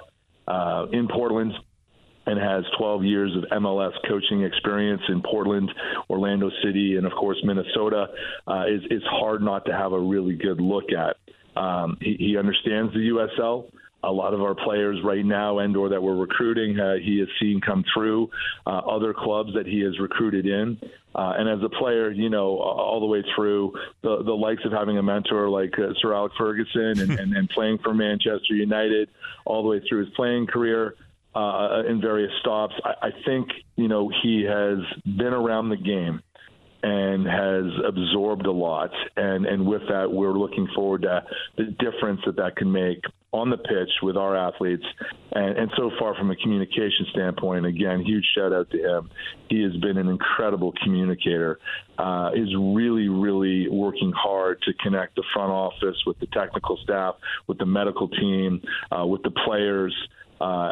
uh, 0.47 0.87
in 0.93 1.09
Portland 1.09 1.53
and 2.29 2.39
has 2.39 2.65
12 2.79 3.05
years 3.05 3.35
of 3.37 3.45
MLS 3.61 3.93
coaching 4.07 4.43
experience 4.43 5.03
in 5.09 5.23
Portland, 5.23 5.71
Orlando 6.11 6.51
City, 6.63 6.97
and 6.97 7.07
of 7.07 7.13
course 7.13 7.39
Minnesota, 7.43 8.09
uh, 8.47 8.65
is 8.69 8.83
is 8.91 9.03
hard 9.05 9.43
not 9.43 9.65
to 9.65 9.73
have 9.73 9.93
a 9.93 10.01
really 10.01 10.37
good 10.37 10.61
look 10.61 10.93
at. 10.93 11.17
Um, 11.61 11.97
he, 12.01 12.17
he 12.19 12.37
understands 12.37 12.93
the 12.93 13.01
USL 13.01 13.71
a 14.05 14.13
lot 14.13 14.33
of 14.33 14.41
our 14.41 14.55
players 14.55 14.99
right 15.03 15.25
now 15.25 15.59
and 15.59 15.77
or 15.77 15.89
that 15.89 16.01
we're 16.01 16.15
recruiting 16.15 16.79
uh, 16.79 16.95
he 17.03 17.19
has 17.19 17.29
seen 17.41 17.61
come 17.61 17.85
through 17.93 18.31
uh, 18.67 18.79
other 18.79 19.13
clubs 19.13 19.51
that 19.55 19.67
he 19.67 19.81
has 19.81 19.99
recruited 19.99 20.47
in 20.47 20.79
uh, 21.17 21.35
and 21.37 21.49
as 21.49 21.59
a 21.65 21.69
player 21.69 22.13
you 22.13 22.31
know 22.31 22.59
all 22.59 23.01
the 23.01 23.07
way 23.07 23.25
through 23.35 23.73
the, 24.03 24.23
the 24.23 24.33
likes 24.33 24.65
of 24.65 24.71
having 24.71 24.99
a 24.99 25.03
mentor 25.03 25.49
like 25.49 25.77
uh, 25.79 25.93
Sir 26.01 26.15
Alex 26.15 26.33
Ferguson 26.39 27.01
and, 27.01 27.19
and, 27.19 27.37
and 27.37 27.49
playing 27.51 27.79
for 27.79 27.93
Manchester 27.93 28.55
United 28.55 29.09
all 29.45 29.63
the 29.63 29.69
way 29.69 29.83
through 29.89 30.05
his 30.05 30.15
playing 30.15 30.47
career 30.47 30.95
uh, 31.35 31.83
in 31.89 32.01
various 32.01 32.33
stops. 32.41 32.75
I, 32.85 33.09
I 33.09 33.11
think 33.25 33.49
you 33.77 33.89
know 33.89 34.11
he 34.23 34.45
has 34.49 34.79
been 35.05 35.33
around 35.33 35.69
the 35.69 35.77
game 35.77 36.23
and 36.83 37.27
has 37.27 37.73
absorbed 37.87 38.47
a 38.47 38.53
lot, 38.53 38.91
and 39.17 39.47
and 39.47 39.67
with 39.67 39.83
that, 39.89 40.11
we're 40.11 40.39
looking 40.39 40.69
forward 40.75 41.03
to 41.03 41.25
the 41.57 41.65
difference 41.65 42.21
that 42.27 42.37
that 42.37 42.57
can 42.57 42.71
make 42.71 43.03
on 43.33 43.51
the 43.51 43.59
pitch 43.59 43.91
with 44.03 44.17
our 44.17 44.37
athletes. 44.37 44.85
And, 45.33 45.59
and 45.59 45.71
so 45.77 45.91
far, 45.99 46.15
from 46.15 46.31
a 46.31 46.37
communication 46.37 47.07
standpoint, 47.11 47.67
again, 47.67 48.03
huge 48.03 48.25
shout 48.35 48.53
out 48.53 48.71
to 48.71 48.79
him. 48.79 49.11
He 49.51 49.63
has 49.63 49.77
been 49.77 49.99
an 49.99 50.09
incredible 50.09 50.73
communicator. 50.83 51.59
Uh, 51.99 52.31
is 52.33 52.49
really, 52.57 53.09
really 53.09 53.69
working 53.69 54.13
hard 54.13 54.63
to 54.63 54.73
connect 54.75 55.17
the 55.17 55.25
front 55.35 55.51
office 55.51 55.97
with 56.07 56.19
the 56.21 56.27
technical 56.27 56.79
staff, 56.85 57.17
with 57.49 57.59
the 57.59 57.67
medical 57.67 58.09
team, 58.09 58.63
uh, 58.97 59.05
with 59.05 59.23
the 59.25 59.33
players. 59.45 59.95
Uh, 60.41 60.71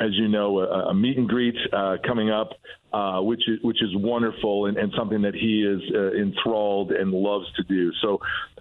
as 0.00 0.10
you 0.12 0.28
know, 0.28 0.60
a, 0.60 0.88
a 0.88 0.94
meet 0.94 1.16
and 1.16 1.28
greet 1.28 1.56
uh, 1.72 1.96
coming 2.06 2.30
up, 2.30 2.50
uh, 2.92 3.20
which 3.20 3.48
is 3.48 3.58
which 3.62 3.82
is 3.82 3.94
wonderful 3.96 4.66
and, 4.66 4.76
and 4.76 4.92
something 4.96 5.22
that 5.22 5.34
he 5.34 5.62
is 5.62 5.80
uh, 5.94 6.12
enthralled 6.12 6.92
and 6.92 7.12
loves 7.12 7.46
to 7.56 7.62
do. 7.64 7.92
So 8.00 8.20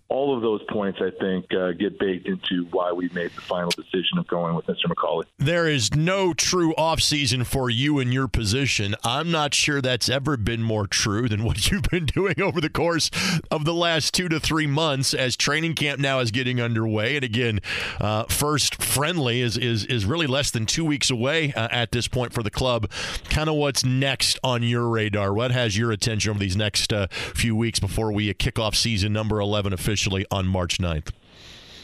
all 0.09 0.35
of 0.35 0.41
those 0.41 0.61
points, 0.69 0.99
I 1.01 1.11
think, 1.19 1.53
uh, 1.53 1.71
get 1.73 1.99
baked 1.99 2.27
into 2.27 2.65
why 2.71 2.93
we 2.93 3.09
made 3.09 3.31
the 3.31 3.41
final 3.41 3.69
decision 3.71 4.17
of 4.17 4.27
going 4.27 4.55
with 4.55 4.65
Mr. 4.65 4.85
McAuley. 4.85 5.25
There 5.37 5.67
is 5.67 5.93
no 5.93 6.33
true 6.33 6.73
offseason 6.77 7.45
for 7.45 7.69
you 7.69 7.99
in 7.99 8.13
your 8.13 8.29
position. 8.29 8.95
I'm 9.03 9.31
not 9.31 9.53
sure 9.53 9.81
that's 9.81 10.07
ever 10.07 10.37
been 10.37 10.63
more 10.63 10.87
true 10.87 11.27
than 11.27 11.43
what 11.43 11.69
you've 11.71 11.83
been 11.83 12.05
doing 12.05 12.41
over 12.41 12.61
the 12.61 12.69
course 12.69 13.11
of 13.51 13.65
the 13.65 13.73
last 13.73 14.13
two 14.13 14.29
to 14.29 14.39
three 14.39 14.67
months 14.67 15.13
as 15.13 15.35
training 15.35 15.75
camp 15.75 15.99
now 15.99 16.19
is 16.19 16.31
getting 16.31 16.61
underway. 16.61 17.15
And 17.15 17.25
again, 17.25 17.59
uh, 17.99 18.23
first 18.25 18.81
friendly 18.81 19.41
is, 19.41 19.57
is, 19.57 19.85
is 19.85 20.05
really 20.05 20.27
less 20.27 20.51
than 20.51 20.65
two 20.65 20.85
weeks 20.85 21.09
away 21.09 21.51
uh, 21.53 21.67
at 21.69 21.91
this 21.91 22.07
point 22.07 22.31
for 22.31 22.43
the 22.43 22.51
club. 22.51 22.89
Kind 23.29 23.49
of 23.49 23.55
what's 23.55 23.83
next 23.83 24.16
on 24.43 24.63
your 24.63 24.87
radar? 24.87 25.33
What 25.33 25.51
has 25.51 25.77
your 25.77 25.91
attention 25.91 26.29
over 26.29 26.39
these 26.39 26.55
next 26.55 26.93
uh, 26.93 27.07
few 27.09 27.55
weeks 27.55 27.79
before 27.79 28.11
we 28.11 28.33
kick 28.33 28.57
off 28.57 28.75
season 28.75 29.11
number 29.13 29.39
11 29.39 29.73
officially? 29.73 29.97
officially 29.97 30.25
on 30.31 30.47
March 30.47 30.79
9th? 30.79 31.11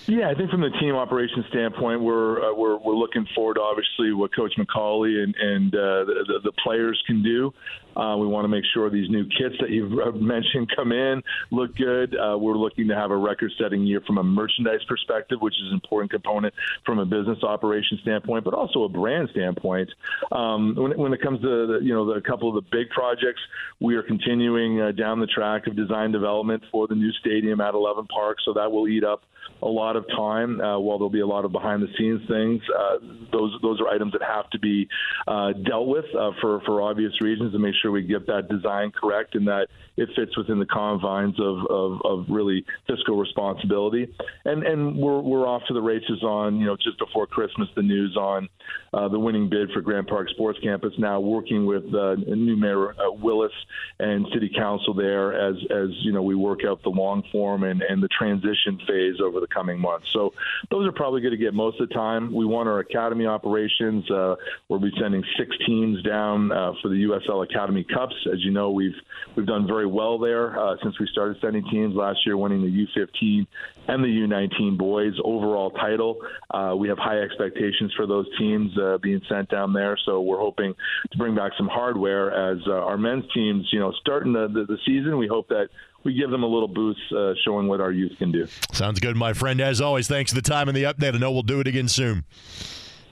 Yeah, 0.05 0.29
I 0.29 0.35
think 0.35 0.51
from 0.51 0.59
the 0.59 0.69
team 0.81 0.95
operations 0.95 1.45
standpoint, 1.49 2.01
we're 2.01 2.43
uh, 2.43 2.53
we're 2.53 2.77
we're 2.77 2.95
looking 2.95 3.25
forward 3.33 3.53
to 3.53 3.61
obviously 3.61 4.11
what 4.11 4.35
Coach 4.35 4.51
McAuley 4.57 5.23
and 5.23 5.33
and 5.35 5.73
uh, 5.73 6.03
the, 6.03 6.39
the 6.43 6.51
players 6.61 7.01
can 7.07 7.23
do. 7.23 7.53
Uh, 7.95 8.17
we 8.17 8.27
want 8.27 8.43
to 8.43 8.49
make 8.49 8.65
sure 8.73 8.89
these 8.89 9.09
new 9.09 9.23
kits 9.23 9.55
that 9.61 9.69
you've 9.69 9.93
uh, 9.93 10.11
mentioned 10.11 10.69
come 10.75 10.91
in, 10.91 11.21
look 11.51 11.75
good. 11.77 12.17
Uh, 12.17 12.37
we're 12.37 12.57
looking 12.57 12.87
to 12.87 12.95
have 12.95 13.11
a 13.11 13.15
record-setting 13.15 13.85
year 13.85 14.01
from 14.07 14.17
a 14.17 14.23
merchandise 14.23 14.83
perspective, 14.87 15.37
which 15.41 15.53
is 15.53 15.67
an 15.67 15.75
important 15.75 16.09
component 16.09 16.53
from 16.85 16.97
a 16.97 17.05
business 17.05 17.37
operation 17.43 17.99
standpoint, 18.01 18.43
but 18.43 18.55
also 18.55 18.83
a 18.83 18.89
brand 18.89 19.29
standpoint. 19.31 19.89
Um, 20.31 20.75
when, 20.75 20.97
when, 20.97 21.13
it 21.13 21.21
comes 21.21 21.39
to 21.41 21.67
the, 21.67 21.79
you 21.81 21.93
know 21.93 22.07
the, 22.07 22.13
a 22.13 22.21
couple 22.21 22.49
of 22.49 22.55
the 22.55 22.67
big 22.71 22.89
projects, 22.89 23.41
we 23.79 23.95
are 23.95 24.03
continuing 24.03 24.81
uh, 24.81 24.91
down 24.91 25.19
the 25.19 25.27
track 25.27 25.67
of 25.67 25.75
design 25.75 26.11
development 26.11 26.63
for 26.71 26.87
the 26.87 26.95
new 26.95 27.11
stadium 27.13 27.61
at 27.61 27.73
11 27.73 28.07
Park, 28.07 28.39
so 28.43 28.53
that 28.53 28.71
will 28.71 28.87
eat 28.87 29.03
up 29.03 29.21
a 29.61 29.67
lot 29.67 29.95
of 29.95 30.05
time. 30.09 30.59
Uh, 30.59 30.79
while 30.79 30.97
there'll 30.97 31.09
be 31.09 31.21
a 31.21 31.27
lot 31.27 31.45
of 31.45 31.51
behind-the-scenes 31.51 32.21
things, 32.27 32.61
uh, 32.77 32.97
those 33.31 33.57
those 33.61 33.79
are 33.81 33.87
items 33.87 34.11
that 34.13 34.21
have 34.21 34.49
to 34.51 34.59
be 34.59 34.87
uh, 35.27 35.53
dealt 35.65 35.87
with 35.87 36.05
uh, 36.17 36.31
for 36.41 36.61
for 36.65 36.81
obvious 36.81 37.13
reasons 37.21 37.53
to 37.53 37.59
make 37.59 37.73
sure 37.81 37.91
we 37.91 38.01
get 38.03 38.27
that 38.27 38.49
design 38.49 38.91
correct 38.91 39.35
and 39.35 39.47
that 39.47 39.67
it 39.95 40.09
fits 40.15 40.35
within 40.37 40.59
the 40.59 40.65
confines 40.65 41.39
of, 41.39 41.57
of, 41.69 42.01
of 42.03 42.25
really 42.29 42.65
fiscal 42.87 43.17
responsibility. 43.17 44.13
And 44.45 44.63
and 44.63 44.97
we're 44.97 45.21
we're 45.21 45.47
off 45.47 45.61
to 45.67 45.73
the 45.73 45.81
races 45.81 46.23
on 46.23 46.57
you 46.57 46.65
know 46.65 46.75
just 46.75 46.97
before 46.99 47.27
Christmas 47.27 47.69
the 47.75 47.83
news 47.83 48.17
on 48.17 48.49
uh, 48.93 49.07
the 49.07 49.19
winning 49.19 49.49
bid 49.49 49.71
for 49.71 49.81
Grand 49.81 50.07
Park 50.07 50.29
Sports 50.29 50.59
Campus. 50.63 50.93
Now 50.97 51.19
working 51.19 51.65
with 51.65 51.83
uh, 51.93 52.15
new 52.15 52.55
Mayor 52.55 52.93
Willis 53.21 53.51
and 53.99 54.25
City 54.33 54.51
Council 54.55 54.93
there 54.93 55.33
as 55.33 55.55
as 55.71 55.89
you 56.01 56.11
know 56.11 56.21
we 56.21 56.35
work 56.35 56.59
out 56.67 56.81
the 56.83 56.89
long 56.89 57.23
form 57.31 57.63
and 57.63 57.81
and 57.81 58.01
the 58.01 58.09
transition 58.09 58.79
phase 58.87 59.15
over 59.33 59.39
the 59.39 59.47
coming 59.47 59.79
months. 59.79 60.09
So 60.11 60.33
those 60.69 60.87
are 60.87 60.91
probably 60.91 61.21
going 61.21 61.31
to 61.31 61.37
get 61.37 61.53
most 61.53 61.79
of 61.79 61.89
the 61.89 61.93
time. 61.93 62.33
We 62.33 62.45
want 62.45 62.69
our 62.69 62.79
academy 62.79 63.25
operations. 63.25 64.09
Uh, 64.09 64.35
we'll 64.69 64.79
be 64.79 64.91
sending 64.99 65.23
six 65.37 65.55
teams 65.65 66.01
down 66.03 66.51
uh, 66.51 66.73
for 66.81 66.89
the 66.89 67.03
USL 67.05 67.43
Academy 67.43 67.83
Cups. 67.83 68.15
As 68.31 68.43
you 68.43 68.51
know, 68.51 68.71
we've 68.71 68.95
we've 69.35 69.45
done 69.45 69.67
very 69.67 69.85
well 69.85 70.17
there 70.17 70.59
uh, 70.59 70.75
since 70.83 70.99
we 70.99 71.07
started 71.07 71.37
sending 71.41 71.63
teams 71.69 71.95
last 71.95 72.25
year, 72.25 72.37
winning 72.37 72.61
the 72.61 72.85
U15 72.85 73.47
and 73.87 74.03
the 74.03 74.07
U19 74.07 74.77
boys 74.77 75.13
overall 75.23 75.71
title. 75.71 76.21
Uh, 76.51 76.75
we 76.77 76.87
have 76.87 76.97
high 76.97 77.19
expectations 77.19 77.91
for 77.95 78.05
those 78.05 78.27
teams 78.37 78.77
uh, 78.77 78.97
being 79.01 79.21
sent 79.27 79.49
down 79.49 79.73
there, 79.73 79.97
so 80.05 80.21
we're 80.21 80.39
hoping 80.39 80.73
to 81.11 81.17
bring 81.17 81.35
back 81.35 81.51
some 81.57 81.67
hardware 81.67 82.31
as 82.31 82.59
uh, 82.67 82.71
our 82.71 82.97
men's 82.97 83.25
teams, 83.33 83.67
you 83.71 83.79
know, 83.79 83.91
starting 83.99 84.33
the, 84.33 84.47
the, 84.47 84.65
the 84.65 84.77
season. 84.85 85.17
We 85.17 85.27
hope 85.27 85.49
that 85.49 85.69
we 86.03 86.13
give 86.13 86.29
them 86.29 86.43
a 86.43 86.47
little 86.47 86.67
boost, 86.67 86.99
uh, 87.15 87.33
showing 87.45 87.67
what 87.67 87.81
our 87.81 87.91
youth 87.91 88.17
can 88.17 88.31
do. 88.31 88.47
Sounds 88.71 88.99
good, 88.99 89.15
my 89.15 89.33
friend. 89.33 89.61
As 89.61 89.81
always, 89.81 90.07
thanks 90.07 90.31
for 90.31 90.35
the 90.35 90.41
time 90.41 90.67
and 90.67 90.75
the 90.75 90.83
update. 90.83 91.15
I 91.15 91.17
know 91.17 91.31
we'll 91.31 91.43
do 91.43 91.59
it 91.59 91.67
again 91.67 91.87
soon. 91.87 92.25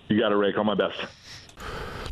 You 0.10 0.20
got 0.20 0.32
it, 0.32 0.36
Rick. 0.36 0.58
All 0.58 0.64
my 0.64 0.76
best. 0.76 0.98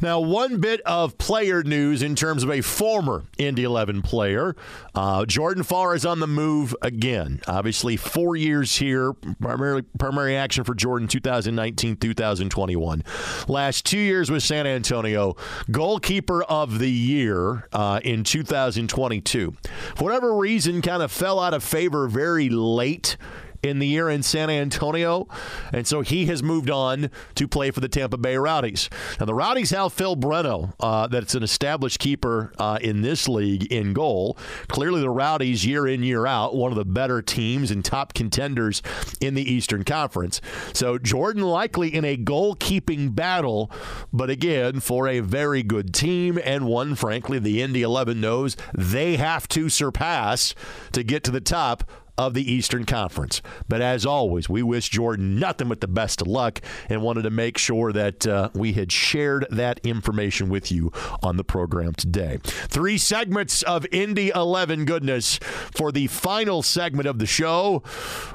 Now, 0.01 0.21
one 0.21 0.59
bit 0.61 0.79
of 0.81 1.17
player 1.17 1.61
news 1.63 2.01
in 2.01 2.15
terms 2.15 2.43
of 2.43 2.49
a 2.49 2.61
former 2.61 3.25
Indy 3.37 3.65
11 3.65 4.01
player. 4.01 4.55
Uh, 4.95 5.25
Jordan 5.25 5.63
Farr 5.63 5.93
is 5.93 6.05
on 6.05 6.19
the 6.19 6.27
move 6.27 6.73
again. 6.81 7.41
Obviously, 7.47 7.97
four 7.97 8.35
years 8.35 8.77
here, 8.77 9.13
primarily 9.41 9.83
primary 9.97 10.37
action 10.37 10.63
for 10.63 10.73
Jordan 10.73 11.07
2019 11.07 11.97
2021. 11.97 13.03
Last 13.47 13.85
two 13.85 13.97
years 13.97 14.31
with 14.31 14.43
San 14.43 14.65
Antonio, 14.65 15.35
goalkeeper 15.69 16.43
of 16.43 16.79
the 16.79 16.91
year 16.91 17.67
uh, 17.73 17.99
in 18.03 18.23
2022. 18.23 19.53
For 19.95 20.03
whatever 20.03 20.35
reason, 20.35 20.81
kind 20.81 21.03
of 21.03 21.11
fell 21.11 21.39
out 21.39 21.53
of 21.53 21.63
favor 21.63 22.07
very 22.07 22.49
late 22.49 23.17
in 23.61 23.79
the 23.79 23.87
year 23.87 24.09
in 24.09 24.23
San 24.23 24.49
Antonio. 24.49 25.27
And 25.73 25.85
so 25.85 26.01
he 26.01 26.25
has 26.27 26.41
moved 26.41 26.69
on 26.69 27.09
to 27.35 27.47
play 27.47 27.71
for 27.71 27.79
the 27.79 27.89
Tampa 27.89 28.17
Bay 28.17 28.37
Rowdies. 28.37 28.89
Now, 29.19 29.25
the 29.25 29.33
Rowdies 29.33 29.71
have 29.71 29.93
Phil 29.93 30.15
Breno, 30.15 30.73
uh, 30.79 31.07
that's 31.07 31.35
an 31.35 31.43
established 31.43 31.99
keeper 31.99 32.53
uh, 32.57 32.79
in 32.81 33.01
this 33.01 33.27
league 33.27 33.71
in 33.71 33.93
goal. 33.93 34.37
Clearly, 34.67 35.01
the 35.01 35.09
Rowdies, 35.09 35.65
year 35.65 35.87
in, 35.87 36.03
year 36.03 36.25
out, 36.25 36.55
one 36.55 36.71
of 36.71 36.77
the 36.77 36.85
better 36.85 37.21
teams 37.21 37.71
and 37.71 37.83
top 37.83 38.13
contenders 38.13 38.81
in 39.19 39.33
the 39.33 39.41
Eastern 39.43 39.83
Conference. 39.83 40.41
So 40.73 40.97
Jordan 40.97 41.43
likely 41.43 41.93
in 41.93 42.05
a 42.05 42.17
goalkeeping 42.17 43.15
battle, 43.15 43.71
but 44.13 44.29
again, 44.29 44.79
for 44.79 45.07
a 45.07 45.19
very 45.19 45.63
good 45.63 45.93
team 45.93 46.39
and 46.43 46.65
one, 46.65 46.95
frankly, 46.95 47.39
the 47.39 47.61
Indy 47.61 47.81
11 47.81 48.19
knows 48.19 48.55
they 48.73 49.17
have 49.17 49.47
to 49.49 49.69
surpass 49.69 50.53
to 50.91 51.03
get 51.03 51.23
to 51.23 51.31
the 51.31 51.41
top 51.41 51.83
of 52.19 52.33
the 52.33 52.51
Eastern 52.51 52.83
Conference. 52.83 53.41
But 53.69 53.81
as 53.81 54.05
always, 54.05 54.49
we 54.49 54.61
wish 54.61 54.89
Jordan 54.89 55.39
nothing 55.39 55.69
but 55.69 55.79
the 55.79 55.87
best 55.87 56.21
of 56.21 56.27
luck 56.27 56.59
and 56.89 57.01
wanted 57.01 57.21
to 57.21 57.29
make 57.29 57.57
sure 57.57 57.93
that 57.93 58.27
uh, 58.27 58.49
we 58.53 58.73
had 58.73 58.91
shared 58.91 59.47
that 59.49 59.79
information 59.85 60.49
with 60.49 60.69
you 60.69 60.91
on 61.23 61.37
the 61.37 61.45
program 61.45 61.93
today. 61.93 62.39
Three 62.43 62.97
segments 62.97 63.61
of 63.63 63.85
Indy 63.89 64.33
11 64.35 64.83
goodness 64.83 65.39
for 65.73 65.93
the 65.93 66.07
final 66.07 66.61
segment 66.61 67.07
of 67.07 67.19
the 67.19 67.25
show. 67.25 67.83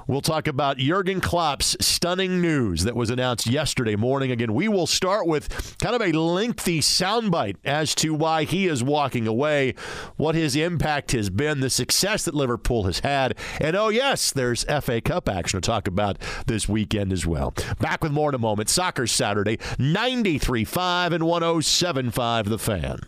We'll 0.06 0.22
talk 0.22 0.46
about 0.46 0.78
Jurgen 0.78 1.20
Klopp's 1.20 1.76
stunning 1.80 2.40
news 2.40 2.84
that 2.84 2.96
was 2.96 3.10
announced 3.10 3.46
yesterday 3.46 3.96
morning. 3.96 4.30
Again, 4.30 4.54
we 4.54 4.66
will 4.66 4.86
start 4.86 5.26
with 5.26 5.76
kind 5.78 5.94
of 5.94 6.00
a 6.00 6.12
lengthy 6.12 6.80
soundbite 6.80 7.56
as 7.66 7.94
to 7.96 8.14
why 8.14 8.44
he 8.44 8.66
is 8.66 8.82
walking 8.82 9.26
away, 9.26 9.74
what 10.16 10.34
his 10.34 10.56
impact 10.56 11.12
has 11.12 11.28
been, 11.28 11.60
the 11.60 11.68
success 11.68 12.24
that 12.24 12.34
Liverpool 12.34 12.84
has 12.84 13.00
had, 13.00 13.36
and 13.60 13.73
and 13.74 13.82
oh, 13.82 13.88
yes, 13.88 14.30
there's 14.30 14.62
FA 14.62 15.00
Cup 15.00 15.28
action 15.28 15.60
to 15.60 15.66
talk 15.66 15.88
about 15.88 16.16
this 16.46 16.68
weekend 16.68 17.12
as 17.12 17.26
well. 17.26 17.52
Back 17.80 18.04
with 18.04 18.12
more 18.12 18.28
in 18.28 18.34
a 18.36 18.38
moment. 18.38 18.68
Soccer 18.68 19.08
Saturday, 19.08 19.56
93.5 19.56 21.12
and 21.12 21.24
107.5 21.24 22.44
The 22.44 22.58
Fan. 22.58 23.00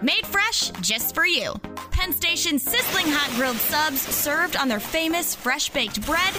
Made 0.00 0.24
fresh 0.24 0.70
just 0.82 1.16
for 1.16 1.26
you. 1.26 1.54
Penn 1.90 2.12
Station's 2.12 2.62
sizzling 2.62 3.06
hot 3.08 3.34
grilled 3.34 3.56
subs 3.56 4.00
served 4.02 4.54
on 4.54 4.68
their 4.68 4.78
famous 4.78 5.34
fresh 5.34 5.68
baked 5.70 6.06
bread, 6.06 6.32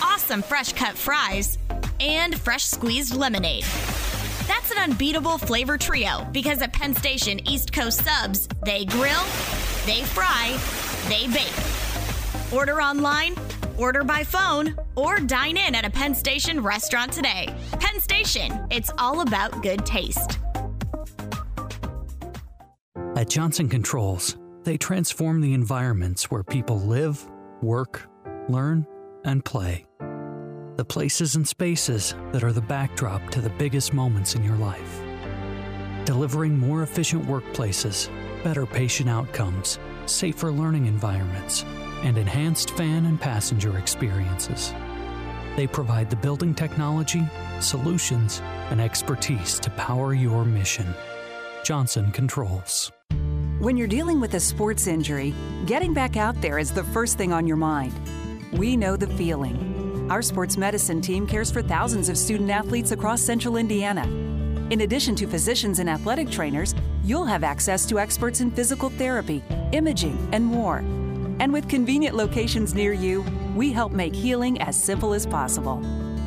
awesome 0.00 0.40
fresh 0.40 0.72
cut 0.72 0.96
fries, 0.96 1.58
and 1.98 2.38
fresh 2.38 2.62
squeezed 2.62 3.16
lemonade. 3.16 3.64
That's 4.46 4.70
an 4.70 4.78
unbeatable 4.78 5.38
flavor 5.38 5.76
trio 5.76 6.24
because 6.30 6.62
at 6.62 6.72
Penn 6.72 6.94
Station 6.94 7.40
East 7.48 7.72
Coast 7.72 8.04
Subs, 8.04 8.48
they 8.64 8.84
grill, 8.84 9.24
they 9.86 10.04
fry, 10.04 10.56
they 11.08 11.26
bake. 11.34 11.79
Order 12.52 12.82
online, 12.82 13.36
order 13.78 14.02
by 14.02 14.24
phone, 14.24 14.74
or 14.96 15.20
dine 15.20 15.56
in 15.56 15.72
at 15.76 15.84
a 15.84 15.90
Penn 15.90 16.16
Station 16.16 16.60
restaurant 16.60 17.12
today. 17.12 17.54
Penn 17.78 18.00
Station, 18.00 18.66
it's 18.70 18.90
all 18.98 19.20
about 19.20 19.62
good 19.62 19.86
taste. 19.86 20.40
At 23.14 23.28
Johnson 23.28 23.68
Controls, 23.68 24.36
they 24.64 24.76
transform 24.76 25.40
the 25.40 25.54
environments 25.54 26.28
where 26.28 26.42
people 26.42 26.80
live, 26.80 27.24
work, 27.62 28.08
learn, 28.48 28.84
and 29.24 29.44
play. 29.44 29.86
The 30.74 30.84
places 30.84 31.36
and 31.36 31.46
spaces 31.46 32.16
that 32.32 32.42
are 32.42 32.52
the 32.52 32.62
backdrop 32.62 33.30
to 33.30 33.40
the 33.40 33.50
biggest 33.50 33.94
moments 33.94 34.34
in 34.34 34.42
your 34.42 34.56
life. 34.56 35.00
Delivering 36.04 36.58
more 36.58 36.82
efficient 36.82 37.26
workplaces, 37.26 38.10
better 38.42 38.66
patient 38.66 39.08
outcomes, 39.08 39.78
safer 40.06 40.50
learning 40.50 40.86
environments 40.86 41.64
and 42.02 42.16
enhanced 42.16 42.70
fan 42.70 43.06
and 43.06 43.20
passenger 43.20 43.76
experiences. 43.78 44.72
They 45.56 45.66
provide 45.66 46.10
the 46.10 46.16
building 46.16 46.54
technology, 46.54 47.22
solutions, 47.60 48.40
and 48.70 48.80
expertise 48.80 49.58
to 49.60 49.70
power 49.70 50.14
your 50.14 50.44
mission. 50.44 50.86
Johnson 51.64 52.10
Controls. 52.12 52.90
When 53.58 53.76
you're 53.76 53.86
dealing 53.86 54.20
with 54.20 54.34
a 54.34 54.40
sports 54.40 54.86
injury, 54.86 55.34
getting 55.66 55.92
back 55.92 56.16
out 56.16 56.40
there 56.40 56.58
is 56.58 56.72
the 56.72 56.84
first 56.84 57.18
thing 57.18 57.32
on 57.32 57.46
your 57.46 57.58
mind. 57.58 57.92
We 58.52 58.76
know 58.76 58.96
the 58.96 59.06
feeling. 59.06 60.08
Our 60.10 60.22
sports 60.22 60.56
medicine 60.56 61.02
team 61.02 61.26
cares 61.26 61.50
for 61.50 61.60
thousands 61.62 62.08
of 62.08 62.16
student 62.16 62.50
athletes 62.50 62.92
across 62.92 63.20
central 63.20 63.56
Indiana. 63.56 64.06
In 64.70 64.80
addition 64.80 65.14
to 65.16 65.26
physicians 65.26 65.78
and 65.78 65.90
athletic 65.90 66.30
trainers, 66.30 66.74
you'll 67.04 67.26
have 67.26 67.44
access 67.44 67.84
to 67.86 67.98
experts 67.98 68.40
in 68.40 68.50
physical 68.50 68.88
therapy, 68.88 69.44
imaging, 69.72 70.16
and 70.32 70.44
more 70.44 70.82
and 71.40 71.52
with 71.52 71.68
convenient 71.68 72.14
locations 72.14 72.74
near 72.74 72.92
you, 72.92 73.24
we 73.56 73.72
help 73.72 73.90
make 73.92 74.14
healing 74.14 74.60
as 74.62 74.80
simple 74.80 75.12
as 75.12 75.26
possible. 75.26 75.82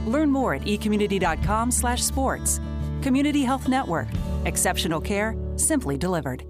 Learn 0.05 0.30
more 0.30 0.55
at 0.55 0.64
ecommunity.com/sports. 0.64 2.59
Community 3.01 3.43
Health 3.43 3.68
Network. 3.68 4.07
Exceptional 4.45 4.99
care 4.99 5.36
simply 5.55 5.97
delivered. 5.97 6.43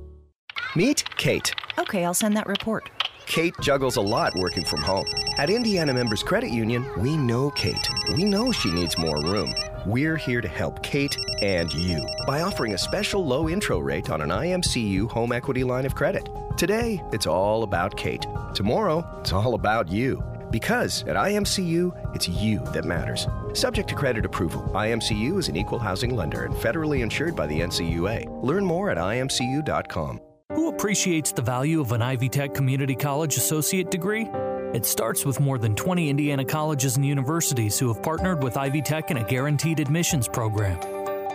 Meet 0.76 1.04
Kate. 1.18 1.54
Okay, 1.78 2.04
I'll 2.06 2.14
send 2.14 2.36
that 2.38 2.48
report. 2.48 2.90
Kate 3.26 3.54
juggles 3.62 3.96
a 3.96 4.02
lot 4.02 4.34
working 4.36 4.66
from 4.66 4.82
home. 4.82 5.06
At 5.38 5.50
Indiana 5.50 5.94
Members 5.94 6.24
Credit 6.24 6.52
Union, 6.52 6.86
we 6.98 7.16
know 7.18 7.50
Kate. 7.52 7.90
We 8.16 8.24
know 8.24 8.52
she 8.52 8.72
needs 8.72 8.98
more 8.98 9.20
room. 9.22 9.52
We're 9.86 10.16
here 10.16 10.40
to 10.40 10.48
help 10.48 10.82
Kate 10.82 11.18
and 11.42 11.74
you 11.74 12.06
by 12.26 12.42
offering 12.42 12.74
a 12.74 12.78
special 12.78 13.26
low 13.26 13.50
intro 13.50 13.80
rate 13.80 14.10
on 14.10 14.22
an 14.22 14.30
IMCU 14.30 15.12
home 15.12 15.34
equity 15.34 15.66
line 15.66 15.86
of 15.86 15.94
credit. 15.94 16.30
Today, 16.56 17.04
it's 17.12 17.28
all 17.28 17.64
about 17.64 17.98
Kate. 17.98 18.26
Tomorrow, 18.54 19.06
it's 19.20 19.34
all 19.34 19.56
about 19.56 19.90
you. 19.90 20.24
Because 20.52 21.04
at 21.04 21.18
IMCU, 21.18 22.16
it's 22.16 22.30
you 22.30 22.60
that 22.68 22.86
matters. 22.86 23.28
Subject 23.52 23.90
to 23.90 23.96
credit 23.96 24.24
approval, 24.24 24.62
IMCU 24.74 25.38
is 25.38 25.50
an 25.50 25.58
equal 25.58 25.80
housing 25.80 26.16
lender 26.16 26.46
and 26.46 26.56
federally 26.56 27.02
insured 27.02 27.36
by 27.36 27.46
the 27.48 27.60
NCUA. 27.60 28.42
Learn 28.42 28.64
more 28.64 28.90
at 28.90 28.98
imcu.com. 28.98 30.22
Who 30.54 30.70
appreciates 30.70 31.34
the 31.34 31.42
value 31.42 31.82
of 31.82 31.92
an 31.92 32.02
Ivy 32.02 32.30
Tech 32.30 32.54
Community 32.54 32.96
College 32.96 33.36
associate 33.36 33.92
degree? 33.92 34.30
It 34.74 34.88
starts 34.88 35.24
with 35.24 35.40
more 35.40 35.60
than 35.60 35.76
20 35.76 36.10
Indiana 36.10 36.44
colleges 36.44 36.96
and 36.96 37.06
universities 37.06 37.78
who 37.78 37.94
have 37.94 38.02
partnered 38.02 38.44
with 38.44 38.58
Ivy 38.58 38.82
Tech 38.82 39.12
in 39.12 39.18
a 39.18 39.24
guaranteed 39.24 39.80
admissions 39.80 40.28
program, 40.28 40.80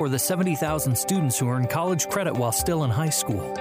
or 0.01 0.09
the 0.09 0.18
70,000 0.18 0.99
students 0.99 1.39
who 1.39 1.49
earn 1.49 1.68
college 1.68 2.09
credit 2.09 2.34
while 2.34 2.51
still 2.51 2.82
in 2.82 2.91
high 2.91 3.11
school, 3.11 3.55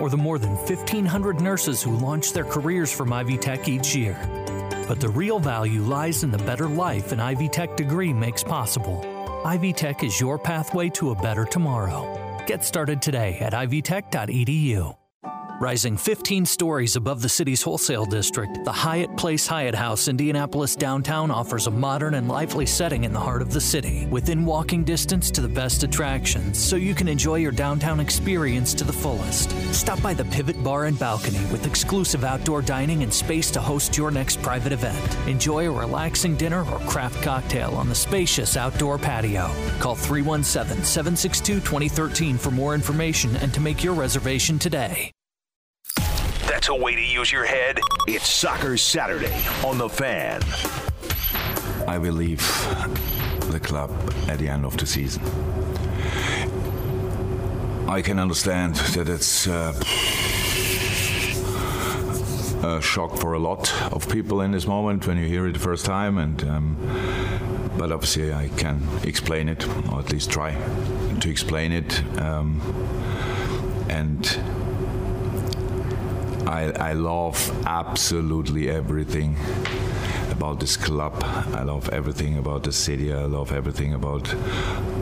or 0.00 0.10
the 0.10 0.16
more 0.16 0.40
than 0.40 0.56
1,500 0.56 1.40
nurses 1.40 1.80
who 1.80 1.96
launch 1.96 2.32
their 2.32 2.44
careers 2.44 2.90
from 2.90 3.12
Ivy 3.12 3.38
Tech 3.38 3.68
each 3.68 3.94
year. 3.94 4.18
But 4.88 4.98
the 4.98 5.08
real 5.08 5.38
value 5.38 5.82
lies 5.82 6.24
in 6.24 6.32
the 6.32 6.38
better 6.38 6.68
life 6.68 7.12
an 7.12 7.20
Ivy 7.20 7.48
Tech 7.48 7.76
degree 7.76 8.12
makes 8.12 8.42
possible. 8.42 8.98
Ivy 9.44 9.72
Tech 9.72 10.02
is 10.02 10.20
your 10.20 10.40
pathway 10.40 10.88
to 10.90 11.12
a 11.12 11.14
better 11.14 11.44
tomorrow. 11.44 12.42
Get 12.48 12.64
started 12.64 13.00
today 13.00 13.38
at 13.38 13.52
ivytech.edu. 13.52 14.99
Rising 15.60 15.98
15 15.98 16.46
stories 16.46 16.96
above 16.96 17.20
the 17.20 17.28
city's 17.28 17.60
wholesale 17.60 18.06
district, 18.06 18.64
the 18.64 18.72
Hyatt 18.72 19.14
Place 19.18 19.46
Hyatt 19.46 19.74
House 19.74 20.08
Indianapolis 20.08 20.74
downtown 20.74 21.30
offers 21.30 21.66
a 21.66 21.70
modern 21.70 22.14
and 22.14 22.28
lively 22.28 22.64
setting 22.64 23.04
in 23.04 23.12
the 23.12 23.20
heart 23.20 23.42
of 23.42 23.52
the 23.52 23.60
city, 23.60 24.06
within 24.06 24.46
walking 24.46 24.84
distance 24.84 25.30
to 25.32 25.42
the 25.42 25.48
best 25.50 25.82
attractions, 25.82 26.56
so 26.56 26.76
you 26.76 26.94
can 26.94 27.08
enjoy 27.08 27.34
your 27.34 27.52
downtown 27.52 28.00
experience 28.00 28.72
to 28.72 28.84
the 28.84 28.92
fullest. 28.94 29.50
Stop 29.74 30.00
by 30.00 30.14
the 30.14 30.24
Pivot 30.24 30.64
Bar 30.64 30.86
and 30.86 30.98
Balcony 30.98 31.44
with 31.52 31.66
exclusive 31.66 32.24
outdoor 32.24 32.62
dining 32.62 33.02
and 33.02 33.12
space 33.12 33.50
to 33.50 33.60
host 33.60 33.98
your 33.98 34.10
next 34.10 34.40
private 34.40 34.72
event. 34.72 35.14
Enjoy 35.28 35.68
a 35.68 35.70
relaxing 35.70 36.36
dinner 36.36 36.60
or 36.70 36.78
craft 36.88 37.22
cocktail 37.22 37.74
on 37.74 37.90
the 37.90 37.94
spacious 37.94 38.56
outdoor 38.56 38.96
patio. 38.96 39.50
Call 39.78 39.94
317 39.94 40.82
762 40.86 41.56
2013 41.56 42.38
for 42.38 42.50
more 42.50 42.74
information 42.74 43.36
and 43.36 43.52
to 43.52 43.60
make 43.60 43.84
your 43.84 43.92
reservation 43.92 44.58
today. 44.58 45.12
That's 46.60 46.68
a 46.68 46.74
way 46.74 46.94
to 46.94 47.00
use 47.00 47.32
your 47.32 47.46
head. 47.46 47.80
It's 48.06 48.28
Soccer 48.28 48.76
Saturday 48.76 49.34
on 49.64 49.78
The 49.78 49.88
Fan. 49.88 50.42
I 51.88 51.96
will 51.96 52.12
leave 52.12 52.46
the 53.50 53.58
club 53.58 53.90
at 54.28 54.40
the 54.40 54.48
end 54.48 54.66
of 54.66 54.76
the 54.76 54.84
season. 54.84 55.22
I 57.88 58.02
can 58.02 58.18
understand 58.18 58.74
that 58.74 59.08
it's 59.08 59.48
uh, 59.48 59.72
a 62.62 62.82
shock 62.82 63.16
for 63.16 63.32
a 63.32 63.38
lot 63.38 63.72
of 63.90 64.06
people 64.10 64.42
in 64.42 64.50
this 64.50 64.66
moment 64.66 65.06
when 65.06 65.16
you 65.16 65.26
hear 65.26 65.46
it 65.46 65.52
the 65.54 65.58
first 65.58 65.86
time, 65.86 66.18
and 66.18 66.44
um, 66.44 66.76
but 67.78 67.90
obviously 67.90 68.34
I 68.34 68.48
can 68.58 68.86
explain 69.02 69.48
it, 69.48 69.66
or 69.90 70.00
at 70.00 70.12
least 70.12 70.30
try 70.30 70.52
to 71.20 71.30
explain 71.30 71.72
it, 71.72 72.04
um, 72.20 72.60
and 73.88 74.26
I, 76.50 76.90
I 76.90 76.92
love 76.94 77.38
absolutely 77.64 78.68
everything 78.68 79.36
about 80.32 80.58
this 80.58 80.76
club. 80.76 81.14
I 81.22 81.62
love 81.62 81.88
everything 81.90 82.38
about 82.38 82.64
the 82.64 82.72
city. 82.72 83.12
I 83.12 83.26
love 83.26 83.52
everything 83.52 83.94
about 83.94 84.34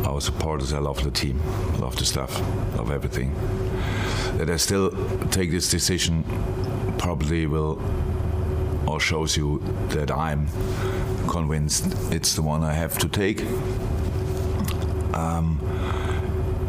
our 0.07 0.21
supporters. 0.21 0.75
I 0.75 0.79
love 0.79 1.03
the 1.03 1.11
team. 1.11 1.41
I 1.73 1.79
love 1.79 1.97
the 1.97 2.05
staff. 2.05 2.39
I 2.39 2.77
love 2.77 2.91
everything. 2.91 3.35
That 4.37 4.51
I 4.51 4.57
still 4.59 4.91
take 5.31 5.51
this 5.51 5.71
decision 5.71 6.23
probably 6.99 7.47
will 7.47 7.81
or 8.87 9.01
shows 9.01 9.35
you 9.35 9.63
that 9.89 10.11
I'm 10.11 10.49
convinced 11.29 11.87
it's 12.13 12.35
the 12.35 12.43
one 12.43 12.63
I 12.63 12.75
have 12.75 12.99
to 12.99 13.09
take. 13.09 13.41
Um, 15.15 15.59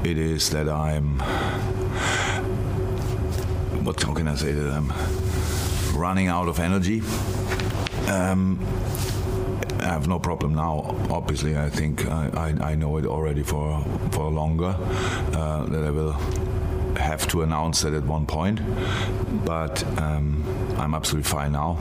it 0.05 0.17
is 0.17 0.49
that 0.51 0.69
I'm 0.69 1.21
what 3.89 4.03
how 4.03 4.13
can 4.13 4.27
I 4.27 4.35
say 4.35 4.51
that 4.51 4.71
I'm 4.71 4.93
running 5.99 6.27
out 6.27 6.47
of 6.47 6.59
energy. 6.59 7.01
Um, 8.07 8.59
I 9.79 9.85
have 9.85 10.07
no 10.07 10.19
problem 10.19 10.53
now. 10.53 10.95
Obviously, 11.09 11.57
I 11.57 11.71
think 11.71 12.05
I, 12.05 12.53
I, 12.61 12.71
I 12.71 12.75
know 12.75 12.97
it 12.97 13.07
already 13.07 13.41
for 13.41 13.83
for 14.11 14.29
longer 14.29 14.75
uh, 15.33 15.63
that 15.65 15.83
I 15.83 15.89
will 15.89 16.13
have 16.97 17.27
to 17.29 17.41
announce 17.41 17.81
that 17.81 17.95
at 17.95 18.03
one 18.03 18.27
point. 18.27 18.59
But 19.43 19.83
um, 19.97 20.43
I'm 20.77 20.93
absolutely 20.93 21.27
fine 21.27 21.53
now. 21.53 21.79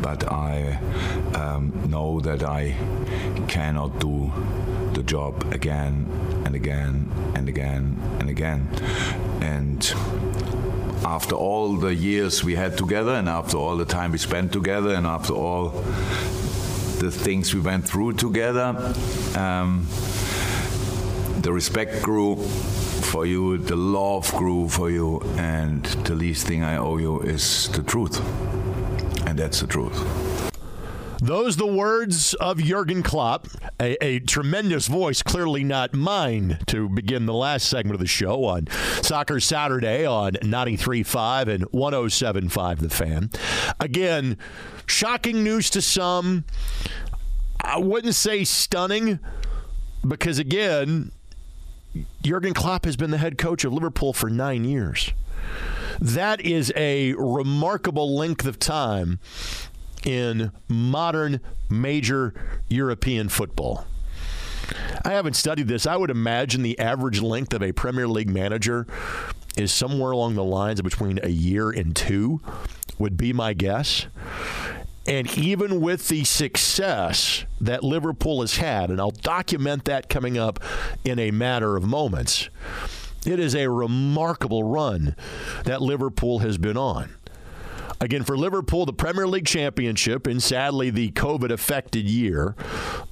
But 0.00 0.32
I 0.32 0.80
um, 1.34 1.72
know 1.90 2.20
that 2.20 2.42
I 2.42 2.74
cannot 3.48 4.00
do 4.00 4.32
the 4.94 5.02
job 5.02 5.52
again 5.52 6.06
and 6.46 6.54
again 6.54 7.10
and 7.34 7.50
again 7.50 7.98
and 8.18 8.30
again. 8.30 8.66
And 9.42 9.82
after 11.10 11.34
all 11.34 11.74
the 11.74 11.92
years 11.92 12.44
we 12.44 12.54
had 12.54 12.78
together 12.78 13.14
and 13.14 13.28
after 13.28 13.56
all 13.56 13.76
the 13.76 13.84
time 13.84 14.12
we 14.12 14.18
spent 14.18 14.52
together 14.52 14.94
and 14.94 15.08
after 15.08 15.32
all 15.32 15.70
the 17.00 17.10
things 17.10 17.52
we 17.52 17.60
went 17.60 17.84
through 17.84 18.12
together, 18.12 18.68
um, 19.36 19.88
the 21.40 21.52
respect 21.52 22.00
grew 22.00 22.36
for 22.36 23.26
you, 23.26 23.58
the 23.58 23.74
love 23.74 24.32
grew 24.36 24.68
for 24.68 24.88
you, 24.88 25.20
and 25.36 25.84
the 26.06 26.14
least 26.14 26.46
thing 26.46 26.62
I 26.62 26.76
owe 26.76 26.98
you 26.98 27.20
is 27.22 27.68
the 27.70 27.82
truth. 27.82 28.20
And 29.26 29.36
that's 29.36 29.58
the 29.60 29.66
truth. 29.66 30.29
Those 31.22 31.56
the 31.56 31.66
words 31.66 32.32
of 32.34 32.58
Jurgen 32.58 33.02
Klopp, 33.02 33.46
a, 33.78 34.02
a, 34.02 34.20
tremendous 34.20 34.86
voice, 34.86 35.22
clearly 35.22 35.62
not 35.62 35.92
mine, 35.92 36.58
to 36.68 36.88
begin 36.88 37.26
the 37.26 37.34
last 37.34 37.68
segment 37.68 37.94
of 37.94 38.00
the 38.00 38.06
show 38.06 38.44
on 38.46 38.68
Soccer 39.02 39.38
Saturday 39.38 40.06
on 40.06 40.32
93.5 40.32 41.48
and 41.48 41.64
107.5 41.72 42.78
The 42.78 42.88
Fan. 42.88 43.30
Again, 43.78 44.38
shocking 44.86 45.44
news 45.44 45.68
to 45.70 45.82
some. 45.82 46.44
I 47.62 47.78
wouldn't 47.78 48.14
say 48.14 48.44
stunning, 48.44 49.18
because 50.06 50.38
again, 50.38 51.12
Jurgen 52.22 52.54
Klopp 52.54 52.86
has 52.86 52.96
been 52.96 53.10
the 53.10 53.18
head 53.18 53.36
coach 53.36 53.62
of 53.64 53.74
Liverpool 53.74 54.14
for 54.14 54.30
nine 54.30 54.64
years. 54.64 55.12
That 56.00 56.40
is 56.40 56.72
a 56.76 57.12
remarkable 57.12 58.16
length 58.16 58.46
of 58.46 58.58
time 58.58 59.18
in 60.04 60.52
modern 60.68 61.40
major 61.68 62.34
European 62.68 63.28
football. 63.28 63.86
I 65.04 65.12
haven't 65.12 65.34
studied 65.34 65.68
this. 65.68 65.86
I 65.86 65.96
would 65.96 66.10
imagine 66.10 66.62
the 66.62 66.78
average 66.78 67.20
length 67.20 67.52
of 67.54 67.62
a 67.62 67.72
Premier 67.72 68.06
League 68.06 68.30
manager 68.30 68.86
is 69.56 69.72
somewhere 69.72 70.12
along 70.12 70.34
the 70.34 70.44
lines 70.44 70.78
of 70.78 70.84
between 70.84 71.18
a 71.22 71.28
year 71.28 71.70
and 71.70 71.94
two, 71.94 72.40
would 72.98 73.16
be 73.16 73.32
my 73.32 73.52
guess. 73.52 74.06
And 75.06 75.36
even 75.36 75.80
with 75.80 76.08
the 76.08 76.24
success 76.24 77.44
that 77.60 77.82
Liverpool 77.82 78.42
has 78.42 78.56
had, 78.56 78.90
and 78.90 79.00
I'll 79.00 79.10
document 79.10 79.86
that 79.86 80.08
coming 80.08 80.38
up 80.38 80.60
in 81.04 81.18
a 81.18 81.30
matter 81.30 81.76
of 81.76 81.84
moments, 81.84 82.48
it 83.26 83.40
is 83.40 83.54
a 83.54 83.68
remarkable 83.68 84.62
run 84.62 85.16
that 85.64 85.82
Liverpool 85.82 86.40
has 86.40 86.58
been 86.58 86.76
on. 86.76 87.10
Again, 88.02 88.24
for 88.24 88.36
Liverpool, 88.36 88.86
the 88.86 88.94
Premier 88.94 89.26
League 89.26 89.46
championship, 89.46 90.26
and 90.26 90.42
sadly 90.42 90.88
the 90.88 91.10
COVID 91.10 91.50
affected 91.50 92.08
year, 92.08 92.56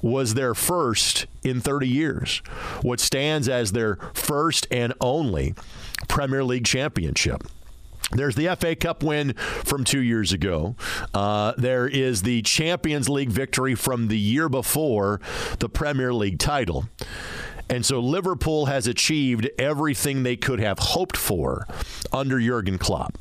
was 0.00 0.32
their 0.32 0.54
first 0.54 1.26
in 1.42 1.60
30 1.60 1.86
years. 1.86 2.38
What 2.80 2.98
stands 2.98 3.50
as 3.50 3.72
their 3.72 3.96
first 4.14 4.66
and 4.70 4.94
only 5.00 5.54
Premier 6.08 6.42
League 6.42 6.64
championship. 6.64 7.42
There's 8.12 8.34
the 8.34 8.56
FA 8.56 8.74
Cup 8.74 9.02
win 9.02 9.34
from 9.34 9.84
two 9.84 10.00
years 10.00 10.32
ago. 10.32 10.76
Uh, 11.12 11.52
there 11.58 11.86
is 11.86 12.22
the 12.22 12.40
Champions 12.40 13.10
League 13.10 13.28
victory 13.28 13.74
from 13.74 14.08
the 14.08 14.18
year 14.18 14.48
before 14.48 15.20
the 15.58 15.68
Premier 15.68 16.14
League 16.14 16.38
title. 16.38 16.86
And 17.68 17.84
so 17.84 18.00
Liverpool 18.00 18.66
has 18.66 18.86
achieved 18.86 19.50
everything 19.58 20.22
they 20.22 20.36
could 20.36 20.58
have 20.58 20.78
hoped 20.78 21.18
for 21.18 21.66
under 22.10 22.40
Jurgen 22.40 22.78
Klopp. 22.78 23.18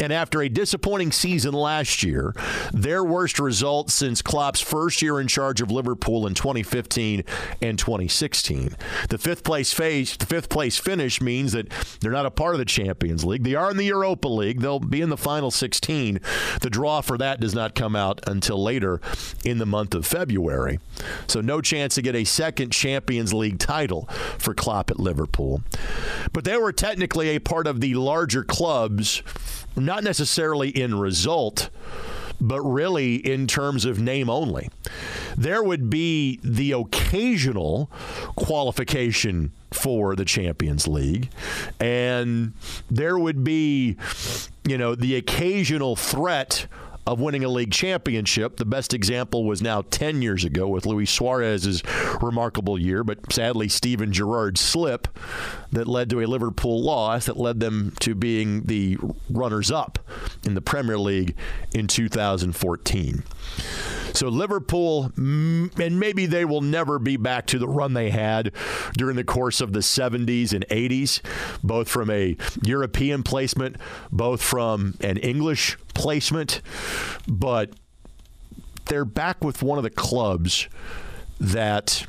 And 0.00 0.12
after 0.12 0.42
a 0.42 0.48
disappointing 0.48 1.12
season 1.12 1.54
last 1.54 2.02
year, 2.02 2.34
their 2.72 3.04
worst 3.04 3.38
result 3.38 3.90
since 3.90 4.22
Klopp's 4.22 4.60
first 4.60 5.02
year 5.02 5.20
in 5.20 5.28
charge 5.28 5.60
of 5.60 5.70
Liverpool 5.70 6.26
in 6.26 6.34
2015 6.34 7.24
and 7.60 7.78
2016. 7.78 8.76
The 9.08 9.18
fifth 9.18 9.44
place 9.44 9.72
face, 9.72 10.16
the 10.16 10.26
fifth 10.26 10.48
place 10.48 10.78
finish 10.78 11.20
means 11.20 11.52
that 11.52 11.68
they're 12.00 12.12
not 12.12 12.26
a 12.26 12.30
part 12.30 12.54
of 12.54 12.58
the 12.58 12.64
Champions 12.64 13.24
League. 13.24 13.44
They 13.44 13.54
are 13.54 13.70
in 13.70 13.76
the 13.76 13.84
Europa 13.84 14.28
League. 14.28 14.60
They'll 14.60 14.80
be 14.80 15.00
in 15.00 15.10
the 15.10 15.16
final 15.16 15.50
16. 15.50 16.20
The 16.60 16.70
draw 16.70 17.00
for 17.00 17.18
that 17.18 17.40
does 17.40 17.54
not 17.54 17.74
come 17.74 17.96
out 17.96 18.20
until 18.26 18.62
later 18.62 19.00
in 19.44 19.58
the 19.58 19.66
month 19.66 19.94
of 19.94 20.06
February. 20.06 20.78
So 21.26 21.40
no 21.40 21.60
chance 21.60 21.94
to 21.94 22.02
get 22.02 22.14
a 22.14 22.24
second 22.24 22.70
Champions 22.70 23.32
League 23.32 23.58
title 23.58 24.08
for 24.38 24.54
Klopp 24.54 24.90
at 24.90 25.00
Liverpool. 25.00 25.62
But 26.32 26.44
they 26.44 26.56
were 26.56 26.72
technically 26.72 27.28
a 27.30 27.38
part 27.38 27.66
of 27.66 27.80
the 27.80 27.94
larger 27.94 28.44
clubs 28.44 29.22
not 29.76 30.04
necessarily 30.04 30.68
in 30.68 30.98
result, 30.98 31.70
but 32.40 32.60
really 32.62 33.16
in 33.16 33.46
terms 33.46 33.84
of 33.84 34.00
name 34.00 34.28
only. 34.28 34.68
There 35.36 35.62
would 35.62 35.88
be 35.88 36.40
the 36.42 36.72
occasional 36.72 37.90
qualification 38.36 39.52
for 39.72 40.16
the 40.16 40.24
Champions 40.24 40.88
League, 40.88 41.30
and 41.80 42.52
there 42.90 43.18
would 43.18 43.44
be, 43.44 43.96
you 44.64 44.76
know, 44.76 44.94
the 44.94 45.16
occasional 45.16 45.96
threat 45.96 46.66
of 47.06 47.20
winning 47.20 47.44
a 47.44 47.48
league 47.48 47.72
championship. 47.72 48.56
The 48.56 48.64
best 48.64 48.94
example 48.94 49.44
was 49.44 49.60
now 49.60 49.82
10 49.82 50.22
years 50.22 50.44
ago 50.44 50.68
with 50.68 50.86
Luis 50.86 51.10
Suarez's 51.10 51.82
remarkable 52.20 52.78
year, 52.78 53.02
but 53.02 53.32
sadly, 53.32 53.68
Steven 53.68 54.12
Gerrard's 54.12 54.60
slip 54.60 55.08
that 55.70 55.88
led 55.88 56.10
to 56.10 56.20
a 56.20 56.26
Liverpool 56.26 56.82
loss 56.82 57.26
that 57.26 57.36
led 57.36 57.60
them 57.60 57.92
to 58.00 58.14
being 58.14 58.62
the 58.62 58.98
runners 59.30 59.70
up 59.70 59.98
in 60.44 60.54
the 60.54 60.62
Premier 60.62 60.98
League 60.98 61.34
in 61.74 61.88
2014. 61.88 63.22
So 64.12 64.28
Liverpool, 64.28 65.10
mm, 65.16 65.78
and 65.78 65.98
maybe 65.98 66.26
they 66.26 66.44
will 66.44 66.60
never 66.60 66.98
be 66.98 67.16
back 67.16 67.46
to 67.46 67.58
the 67.58 67.68
run 67.68 67.94
they 67.94 68.10
had 68.10 68.52
during 68.96 69.16
the 69.16 69.24
course 69.24 69.60
of 69.60 69.72
the 69.72 69.80
70s 69.80 70.52
and 70.52 70.66
80s, 70.68 71.20
both 71.62 71.88
from 71.88 72.10
a 72.10 72.36
European 72.62 73.22
placement, 73.22 73.76
both 74.10 74.42
from 74.42 74.94
an 75.00 75.16
English 75.18 75.78
placement, 75.94 76.60
but 77.26 77.70
they're 78.86 79.04
back 79.04 79.42
with 79.42 79.62
one 79.62 79.78
of 79.78 79.84
the 79.84 79.90
clubs 79.90 80.68
that 81.40 82.06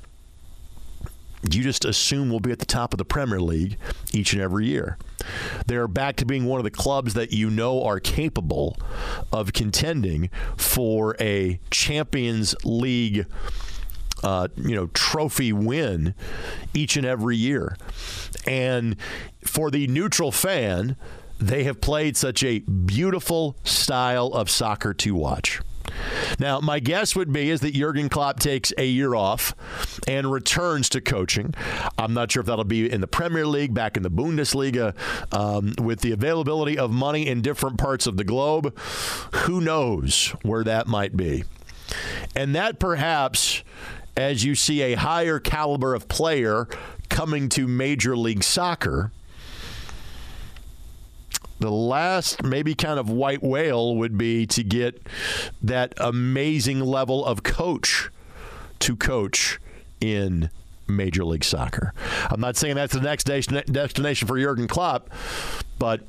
you 1.50 1.64
just 1.64 1.86
assume 1.86 2.30
will 2.30 2.40
be 2.40 2.52
at 2.52 2.60
the 2.60 2.66
top 2.66 2.94
of 2.94 2.98
the 2.98 3.06
Premier 3.06 3.42
League 3.42 3.78
each 4.14 4.34
and 4.34 4.42
every 4.42 4.68
year. 4.68 4.98
They're 5.68 5.88
back 5.88 6.16
to 6.18 6.26
being 6.26 6.46
one 6.46 6.60
of 6.60 6.64
the 6.64 6.72
clubs 6.72 7.14
that 7.14 7.32
you 7.32 7.50
know 7.50 7.84
are 7.84 8.00
capable 8.00 8.78
of 9.32 9.54
contending 9.54 10.30
for 10.58 11.16
a 11.20 11.60
Champions 11.72 12.56
League 12.64 13.26
uh, 14.24 14.48
you 14.56 14.76
know 14.76 14.88
trophy 14.94 15.52
win 15.52 16.16
each 16.74 16.98
and 16.98 17.06
every 17.06 17.36
year. 17.38 17.76
And 18.48 18.96
for 19.46 19.70
the 19.70 19.88
neutral 19.88 20.32
fan, 20.32 20.96
they 21.40 21.66
have 21.66 21.82
played 21.82 22.16
such 22.16 22.44
a 22.44 22.60
beautiful 22.60 23.58
style 23.64 24.28
of 24.28 24.50
soccer 24.50 24.94
to 24.94 25.14
watch. 25.14 25.60
Now, 26.40 26.60
my 26.60 26.80
guess 26.80 27.16
would 27.16 27.32
be 27.32 27.50
is 27.50 27.62
that 27.62 27.74
Jurgen 27.74 28.10
Klopp 28.10 28.40
takes 28.40 28.74
a 28.78 28.86
year 28.86 29.16
off 29.16 29.56
and 30.08 30.32
returns 30.32 30.90
to 30.90 31.02
coaching. 31.02 31.54
I'm 31.98 32.14
not 32.14 32.32
sure 32.32 32.42
if 32.42 32.48
that'll 32.48 32.64
be 32.64 32.92
in 32.92 33.02
the 33.02 33.08
Premier 33.08 33.46
League, 33.46 33.74
back 33.74 33.98
in 33.98 34.04
the 34.04 34.12
Bundesliga, 34.12 34.96
um, 35.34 35.74
with 35.84 36.02
the 36.02 36.12
availability 36.12 36.78
of 36.78 36.92
money 36.92 37.28
in 37.28 37.42
different 37.42 37.78
parts 37.78 38.08
of 38.08 38.18
the 38.18 38.24
globe. 38.24 38.78
Who 39.34 39.62
knows 39.62 40.30
where 40.42 40.64
that 40.64 40.88
might 40.88 41.16
be? 41.16 41.44
And 42.36 42.56
that 42.56 42.80
perhaps, 42.80 43.64
as 44.18 44.44
you 44.44 44.56
see 44.56 44.82
a 44.82 44.96
higher 44.96 45.40
caliber 45.40 45.94
of 45.94 46.08
player 46.08 46.68
coming 47.10 47.50
to 47.50 47.68
Major 47.68 48.18
League 48.18 48.44
Soccer 48.44 49.12
the 51.60 51.72
last 51.72 52.44
maybe 52.44 52.76
kind 52.76 53.00
of 53.00 53.10
white 53.10 53.42
whale 53.44 53.96
would 53.96 54.18
be 54.18 54.46
to 54.48 54.64
get 54.64 55.06
that 55.62 55.94
amazing 55.98 56.80
level 56.82 57.26
of 57.26 57.44
coach 57.44 58.10
to 58.80 58.96
coach 58.96 59.60
in 60.02 60.50
Major 60.88 61.24
League 61.24 61.46
Soccer. 61.46 61.94
I'm 62.30 62.42
not 62.42 62.58
saying 62.58 62.76
that's 62.76 62.94
the 62.94 63.02
next 63.02 63.24
destination 63.24 64.28
for 64.28 64.38
Jurgen 64.38 64.68
Klopp, 64.68 65.10
but 65.80 66.02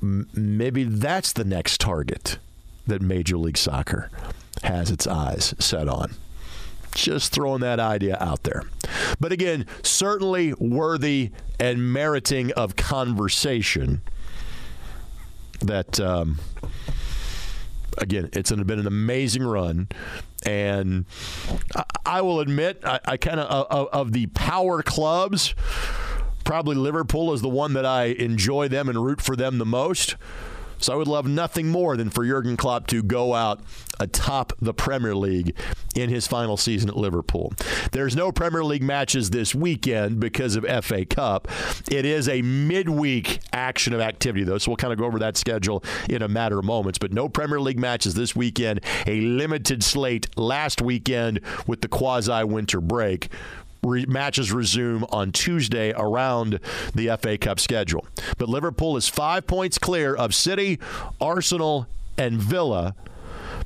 maybe 0.00 0.84
that's 0.84 1.32
the 1.32 1.44
next 1.44 1.80
target 1.80 2.38
that 2.86 3.02
Major 3.02 3.36
League 3.36 3.56
Soccer 3.58 4.10
has 4.62 4.90
its 4.90 5.06
eyes 5.06 5.54
set 5.58 5.88
on. 5.88 6.14
Just 6.94 7.32
throwing 7.32 7.62
that 7.62 7.80
idea 7.80 8.18
out 8.20 8.42
there. 8.42 8.64
But 9.18 9.32
again, 9.32 9.66
certainly 9.82 10.52
worthy 10.54 11.30
and 11.58 11.92
meriting 11.92 12.52
of 12.52 12.76
conversation 12.76 14.02
that 15.62 16.00
um, 16.00 16.38
again, 17.98 18.30
it's 18.32 18.50
been 18.52 18.78
an 18.78 18.86
amazing 18.86 19.42
run. 19.42 19.88
And 20.44 21.06
I, 21.76 21.84
I 22.04 22.20
will 22.22 22.40
admit, 22.40 22.80
I, 22.84 23.00
I 23.04 23.16
kind 23.16 23.40
of, 23.40 23.66
of, 23.70 23.88
of 23.92 24.12
the 24.12 24.26
power 24.26 24.82
clubs, 24.82 25.54
probably 26.44 26.76
Liverpool 26.76 27.32
is 27.32 27.42
the 27.42 27.48
one 27.48 27.74
that 27.74 27.86
I 27.86 28.04
enjoy 28.04 28.68
them 28.68 28.88
and 28.88 29.04
root 29.04 29.20
for 29.20 29.36
them 29.36 29.58
the 29.58 29.66
most. 29.66 30.16
So 30.82 30.92
I 30.92 30.96
would 30.96 31.08
love 31.08 31.26
nothing 31.26 31.68
more 31.68 31.96
than 31.96 32.10
for 32.10 32.26
Jurgen 32.26 32.56
Klopp 32.56 32.86
to 32.88 33.02
go 33.02 33.34
out 33.34 33.60
atop 34.00 34.52
the 34.60 34.74
Premier 34.74 35.14
League 35.14 35.56
in 35.94 36.10
his 36.10 36.26
final 36.26 36.56
season 36.56 36.88
at 36.88 36.96
Liverpool. 36.96 37.52
There's 37.92 38.16
no 38.16 38.32
Premier 38.32 38.64
League 38.64 38.82
matches 38.82 39.30
this 39.30 39.54
weekend 39.54 40.18
because 40.18 40.56
of 40.56 40.64
FA 40.84 41.04
Cup. 41.04 41.48
It 41.90 42.04
is 42.04 42.28
a 42.28 42.42
midweek 42.42 43.40
action 43.52 43.92
of 43.92 44.00
activity, 44.00 44.44
though, 44.44 44.58
so 44.58 44.70
we'll 44.70 44.76
kind 44.76 44.92
of 44.92 44.98
go 44.98 45.04
over 45.04 45.18
that 45.20 45.36
schedule 45.36 45.84
in 46.08 46.22
a 46.22 46.28
matter 46.28 46.58
of 46.58 46.64
moments. 46.64 46.98
But 46.98 47.12
no 47.12 47.28
Premier 47.28 47.60
League 47.60 47.78
matches 47.78 48.14
this 48.14 48.34
weekend. 48.34 48.80
A 49.06 49.20
limited 49.20 49.84
slate 49.84 50.26
last 50.36 50.82
weekend 50.82 51.40
with 51.66 51.80
the 51.80 51.88
quasi 51.88 52.42
winter 52.44 52.80
break 52.80 53.30
re- 53.84 54.06
matches 54.06 54.52
resume 54.52 55.04
on 55.10 55.32
Tuesday 55.32 55.92
around 55.96 56.60
the 56.94 57.16
FA 57.20 57.36
Cup 57.36 57.58
schedule. 57.58 58.06
But 58.38 58.48
Liverpool 58.48 58.96
is 58.96 59.08
five 59.08 59.46
points 59.46 59.78
clear 59.78 60.14
of 60.14 60.34
City, 60.34 60.78
Arsenal, 61.20 61.88
and 62.16 62.40
Villa 62.40 62.94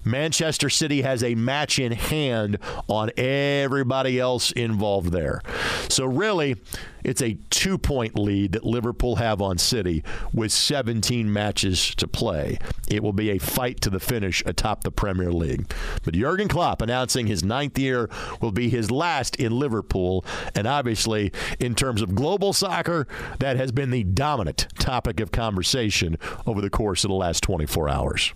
Manchester 0.06 0.70
City 0.70 1.02
has 1.02 1.22
a 1.24 1.34
match 1.34 1.78
in 1.78 1.92
hand 1.92 2.58
on 2.88 3.10
everybody 3.16 4.20
else 4.20 4.52
involved 4.52 5.10
there. 5.10 5.42
So, 5.88 6.06
really, 6.06 6.56
it's 7.02 7.22
a 7.22 7.38
two 7.50 7.76
point 7.76 8.18
lead 8.18 8.52
that 8.52 8.64
Liverpool 8.64 9.16
have 9.16 9.42
on 9.42 9.58
City 9.58 10.04
with 10.32 10.52
17 10.52 11.32
matches 11.32 11.94
to 11.96 12.06
play. 12.06 12.58
It 12.88 13.02
will 13.02 13.12
be 13.12 13.30
a 13.30 13.38
fight 13.38 13.80
to 13.82 13.90
the 13.90 14.00
finish 14.00 14.42
atop 14.46 14.84
the 14.84 14.90
Premier 14.92 15.32
League. 15.32 15.72
But 16.04 16.14
Jurgen 16.14 16.48
Klopp 16.48 16.82
announcing 16.82 17.26
his 17.26 17.42
ninth 17.42 17.78
year 17.78 18.08
will 18.40 18.52
be 18.52 18.68
his 18.68 18.90
last 18.90 19.36
in 19.36 19.58
Liverpool. 19.58 20.24
And 20.54 20.66
obviously, 20.66 21.32
in 21.58 21.74
terms 21.74 22.00
of 22.00 22.14
global 22.14 22.52
soccer, 22.52 23.06
that 23.40 23.56
has 23.56 23.72
been 23.72 23.90
the 23.90 24.04
dominant 24.04 24.68
topic 24.78 25.20
of 25.20 25.32
conversation 25.32 26.16
over 26.46 26.60
the 26.60 26.70
course 26.70 27.04
of 27.04 27.08
the 27.08 27.14
last 27.14 27.42
24 27.42 27.88
hours. 27.88 28.32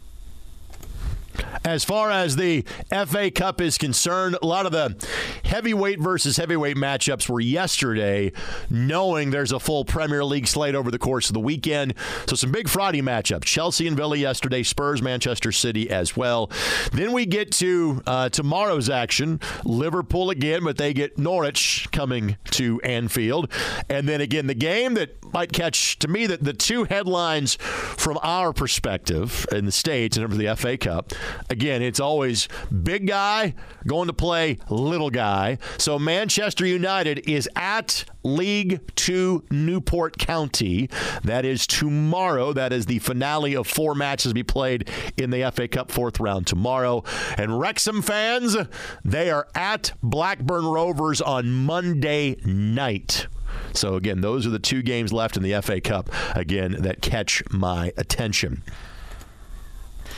As 1.64 1.85
far 1.85 2.11
as 2.11 2.37
the 2.37 2.64
FA 3.07 3.31
Cup 3.31 3.61
is 3.61 3.76
concerned, 3.76 4.37
a 4.41 4.47
lot 4.47 4.66
of 4.66 4.72
the 4.72 4.97
heavyweight 5.45 6.01
versus 6.01 6.37
heavyweight 6.37 6.76
matchups 6.76 7.28
were 7.28 7.41
yesterday, 7.41 8.33
knowing 8.70 9.31
there's 9.31 9.53
a 9.53 9.61
full 9.61 9.85
Premier 9.85 10.24
League 10.24 10.47
slate 10.47 10.74
over 10.74 10.91
the 10.91 10.99
course 10.99 11.28
of 11.28 11.35
the 11.35 11.41
weekend. 11.41 11.95
So 12.26 12.37
some 12.37 12.53
big 12.53 12.68
Friday 12.68 13.03
matchups 13.03 13.45
Chelsea 13.45 13.87
and 13.87 13.97
Villa 13.97 14.16
yesterday, 14.16 14.62
Spurs, 14.62 15.03
Manchester 15.03 15.53
City 15.53 15.91
as 15.91 16.16
well. 16.16 16.51
Then 16.93 17.12
we 17.12 17.26
get 17.26 17.53
to 17.53 18.03
uh, 18.07 18.28
tomorrow's 18.31 18.89
action 18.89 19.41
Liverpool 19.64 20.31
again, 20.31 20.64
but 20.64 20.78
they 20.78 20.95
get 20.95 21.18
Norwich 21.18 21.89
coming 21.93 22.37
to 22.53 22.81
Anfield. 22.83 23.53
And 23.89 24.09
then 24.09 24.20
again, 24.20 24.47
the 24.47 24.55
game 24.55 24.95
that 24.95 25.16
might 25.33 25.53
catch 25.53 25.99
to 25.99 26.09
me 26.09 26.26
that 26.26 26.43
the 26.43 26.53
two 26.53 26.85
headlines 26.85 27.57
from 27.57 28.18
our 28.22 28.53
perspective 28.53 29.47
in 29.53 29.66
the 29.66 29.72
States 29.72 30.16
terms 30.16 30.35
of 30.35 30.39
the 30.39 30.57
FA 30.57 30.76
Cup 30.76 31.12
again, 31.48 31.82
it's 31.82 32.00
always 32.00 32.48
big 32.82 33.06
guy 33.06 33.54
going 33.86 34.08
to 34.08 34.12
play 34.12 34.58
little 34.68 35.10
guy. 35.10 35.58
So 35.78 35.98
Manchester 35.98 36.66
United 36.66 37.28
is 37.28 37.48
at 37.56 38.04
League 38.22 38.80
Two 38.94 39.44
Newport 39.50 40.18
County. 40.18 40.90
That 41.22 41.44
is 41.44 41.66
tomorrow. 41.66 42.52
That 42.52 42.72
is 42.72 42.86
the 42.86 42.98
finale 42.98 43.54
of 43.54 43.66
four 43.66 43.94
matches 43.94 44.30
to 44.30 44.34
be 44.34 44.42
played 44.42 44.88
in 45.16 45.30
the 45.30 45.50
FA 45.54 45.68
Cup 45.68 45.90
fourth 45.90 46.20
round 46.20 46.46
tomorrow. 46.46 47.02
And 47.36 47.58
Wrexham 47.58 48.02
fans, 48.02 48.56
they 49.04 49.30
are 49.30 49.48
at 49.54 49.92
Blackburn 50.02 50.66
Rovers 50.66 51.20
on 51.20 51.50
Monday 51.50 52.36
night. 52.44 53.26
So, 53.72 53.94
again, 53.94 54.20
those 54.20 54.46
are 54.46 54.50
the 54.50 54.58
two 54.58 54.82
games 54.82 55.12
left 55.12 55.36
in 55.36 55.42
the 55.42 55.60
FA 55.62 55.80
Cup, 55.80 56.10
again, 56.34 56.76
that 56.80 57.02
catch 57.02 57.42
my 57.50 57.92
attention. 57.96 58.62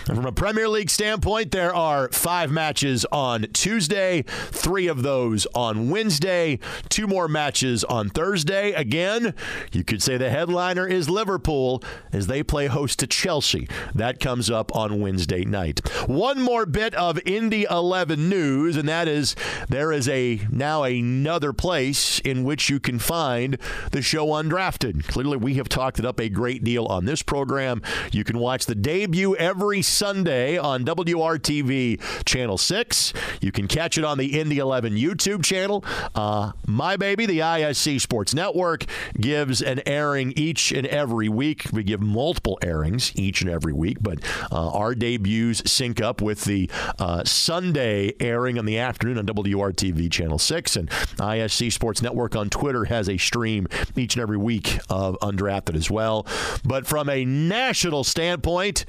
And 0.08 0.16
from 0.16 0.26
a 0.26 0.32
Premier 0.32 0.68
League 0.68 0.90
standpoint, 0.90 1.52
there 1.52 1.74
are 1.74 2.08
five 2.08 2.50
matches 2.50 3.06
on 3.12 3.46
Tuesday, 3.52 4.24
three 4.50 4.88
of 4.88 5.02
those 5.02 5.46
on 5.54 5.90
Wednesday, 5.90 6.58
two 6.88 7.06
more 7.06 7.28
matches 7.28 7.84
on 7.84 8.08
Thursday. 8.08 8.72
Again, 8.72 9.34
you 9.70 9.84
could 9.84 10.02
say 10.02 10.16
the 10.16 10.30
headliner 10.30 10.86
is 10.86 11.08
Liverpool 11.08 11.82
as 12.12 12.26
they 12.26 12.42
play 12.42 12.66
host 12.66 12.98
to 12.98 13.06
Chelsea. 13.06 13.68
That 13.94 14.18
comes 14.18 14.50
up 14.50 14.74
on 14.74 15.00
Wednesday 15.00 15.44
night. 15.44 15.86
One 16.08 16.40
more 16.40 16.66
bit 16.66 16.94
of 16.94 17.20
Indy 17.24 17.64
11 17.70 18.28
news, 18.28 18.76
and 18.76 18.88
that 18.88 19.06
is 19.06 19.36
there 19.68 19.92
is 19.92 20.08
a 20.08 20.40
now 20.50 20.82
another 20.82 21.52
place 21.52 22.18
in 22.20 22.42
which 22.42 22.68
you 22.68 22.80
can 22.80 22.98
find 22.98 23.56
the 23.92 24.02
show 24.02 24.26
Undrafted. 24.26 25.06
Clearly, 25.06 25.36
we 25.36 25.54
have 25.54 25.68
talked 25.68 25.98
it 25.98 26.04
up 26.04 26.18
a 26.18 26.28
great 26.28 26.64
deal 26.64 26.86
on 26.86 27.04
this 27.04 27.22
program. 27.22 27.82
You 28.10 28.24
can 28.24 28.38
watch 28.38 28.66
the 28.66 28.74
debut 28.74 29.36
every 29.36 29.82
Sunday 29.92 30.56
on 30.56 30.84
WRTV 30.84 32.24
Channel 32.24 32.58
6. 32.58 33.12
You 33.40 33.52
can 33.52 33.68
catch 33.68 33.98
it 33.98 34.04
on 34.04 34.18
the 34.18 34.40
Indy 34.40 34.58
11 34.58 34.94
YouTube 34.94 35.44
channel. 35.44 35.84
Uh, 36.14 36.52
my 36.66 36.96
baby, 36.96 37.26
the 37.26 37.40
ISC 37.40 38.00
Sports 38.00 38.34
Network, 38.34 38.86
gives 39.20 39.60
an 39.60 39.82
airing 39.86 40.32
each 40.34 40.72
and 40.72 40.86
every 40.86 41.28
week. 41.28 41.66
We 41.72 41.84
give 41.84 42.00
multiple 42.00 42.58
airings 42.62 43.12
each 43.14 43.42
and 43.42 43.50
every 43.50 43.72
week, 43.72 43.98
but 44.00 44.18
uh, 44.50 44.70
our 44.70 44.94
debuts 44.94 45.70
sync 45.70 46.00
up 46.00 46.22
with 46.22 46.44
the 46.44 46.70
uh, 46.98 47.24
Sunday 47.24 48.14
airing 48.18 48.56
in 48.56 48.64
the 48.64 48.78
afternoon 48.78 49.18
on 49.18 49.26
WRTV 49.26 50.10
Channel 50.10 50.38
6. 50.38 50.76
And 50.76 50.90
ISC 50.90 51.70
Sports 51.72 52.00
Network 52.02 52.34
on 52.34 52.48
Twitter 52.48 52.84
has 52.86 53.08
a 53.08 53.18
stream 53.18 53.68
each 53.96 54.16
and 54.16 54.22
every 54.22 54.38
week 54.38 54.78
of 54.88 55.18
Undrafted 55.20 55.76
as 55.76 55.90
well. 55.90 56.26
But 56.64 56.86
from 56.86 57.08
a 57.08 57.24
national 57.24 58.04
standpoint, 58.04 58.86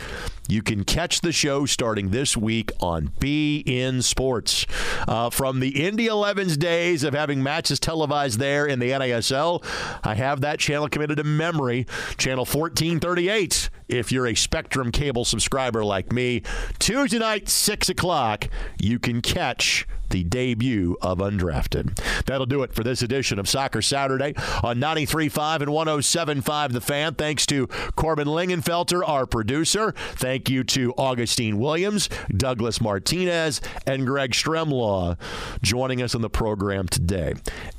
you 0.48 0.62
can 0.62 0.84
catch 0.94 1.22
the 1.22 1.32
show 1.32 1.66
starting 1.66 2.12
this 2.12 2.38
week 2.38 2.72
on 2.80 3.08
beIN 3.20 4.04
Sports. 4.04 4.68
Uh, 5.08 5.28
from 5.32 5.60
the 5.60 5.84
Indy 5.84 6.06
11's 6.06 6.56
days 6.56 7.04
of 7.04 7.16
having 7.16 7.42
matches 7.42 7.80
televised 7.80 8.38
there 8.38 8.68
in 8.68 8.78
the 8.78 8.92
NASL, 8.92 9.66
I 10.04 10.14
have 10.14 10.42
that 10.42 10.60
channel 10.60 10.88
committed 10.88 11.18
to 11.18 11.24
memory. 11.24 11.88
Channel 12.20 12.46
1438 12.46 13.72
if 13.88 14.12
you're 14.12 14.28
a 14.28 14.36
Spectrum 14.36 14.92
cable 14.92 15.26
subscriber 15.26 15.84
like 15.84 16.12
me. 16.12 16.44
Tuesday 16.78 17.18
night, 17.18 17.50
6 17.50 17.90
o'clock, 17.90 18.48
you 18.80 19.00
can 19.00 19.22
catch 19.22 19.88
the 20.14 20.24
debut 20.24 20.96
of 21.02 21.18
Undrafted. 21.18 22.00
That'll 22.26 22.46
do 22.46 22.62
it 22.62 22.72
for 22.72 22.84
this 22.84 23.02
edition 23.02 23.40
of 23.40 23.50
Soccer 23.50 23.82
Saturday 23.82 24.36
on 24.62 24.78
93.5 24.78 25.62
and 25.62 25.72
107.5 25.72 26.72
The 26.72 26.82
Fan. 26.82 27.16
Thanks 27.16 27.48
to 27.48 27.66
Corbin 27.96 28.28
Lingenfelter, 28.28 29.02
our 29.06 29.26
producer. 29.26 29.92
Thank 30.14 30.52
you 30.52 30.64
to 30.66 30.94
Augustine 31.00 31.58
Williams, 31.58 32.10
Douglas 32.30 32.80
Martinez, 32.80 33.60
and 33.88 34.06
Greg 34.06 34.34
Stremlaw 34.34 35.18
joining 35.64 36.00
us 36.00 36.14
on 36.14 36.22
the 36.22 36.30
program 36.30 36.88
today. 36.88 37.34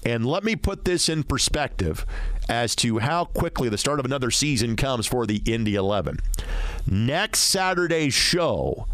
And 0.05 0.27
let 0.27 0.43
me 0.43 0.57
put 0.57 0.85
this 0.85 1.09
in 1.09 1.23
perspective 1.23 2.05
as 2.49 2.75
to 2.77 2.99
how 2.99 3.27
quickly 3.27 3.69
the 3.69 3.79
start 3.79 4.01
of 4.01 4.05
another 4.05 4.33
season 4.33 4.75
comes 4.75 5.07
for 5.07 5.25
the 5.25 5.41
Indy 5.47 5.77
11. 5.77 6.19
Next 6.85 7.39
Saturday's 7.39 8.13
show 8.13 8.89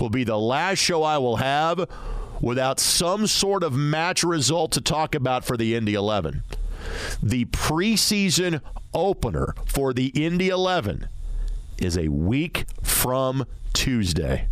will 0.00 0.10
be 0.10 0.24
the 0.24 0.36
last 0.36 0.80
show 0.80 1.04
I 1.04 1.18
will 1.18 1.36
have 1.36 1.88
without 2.42 2.78
some 2.78 3.26
sort 3.26 3.62
of 3.62 3.72
match 3.72 4.22
result 4.22 4.72
to 4.72 4.80
talk 4.82 5.14
about 5.14 5.44
for 5.46 5.56
the 5.56 5.74
Indy 5.74 5.94
11. 5.94 6.42
The 7.22 7.46
preseason 7.46 8.60
opener 8.92 9.54
for 9.64 9.94
the 9.94 10.08
Indy 10.08 10.48
11 10.48 11.08
is 11.78 11.96
a 11.96 12.08
week 12.08 12.66
from 12.82 13.46
Tuesday. 13.72 14.48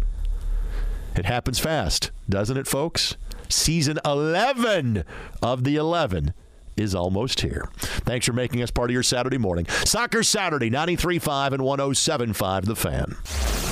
It 1.16 1.26
happens 1.26 1.59
fast, 1.59 2.12
doesn't 2.28 2.57
it, 2.57 2.66
folks? 2.66 3.16
Season 3.49 3.99
11 4.05 5.05
of 5.43 5.64
the 5.64 5.76
11 5.76 6.32
is 6.76 6.95
almost 6.95 7.41
here. 7.41 7.68
Thanks 7.76 8.26
for 8.26 8.32
making 8.32 8.62
us 8.62 8.70
part 8.70 8.91
of 8.91 8.95
your 8.95 9.03
Saturday 9.03 9.38
morning. 9.38 9.66
Soccer 9.84 10.22
Saturday, 10.22 10.70
93.5 10.70 11.53
and 11.53 11.62
107.5 11.62 12.64
The 12.64 12.76
Fan. 12.76 13.69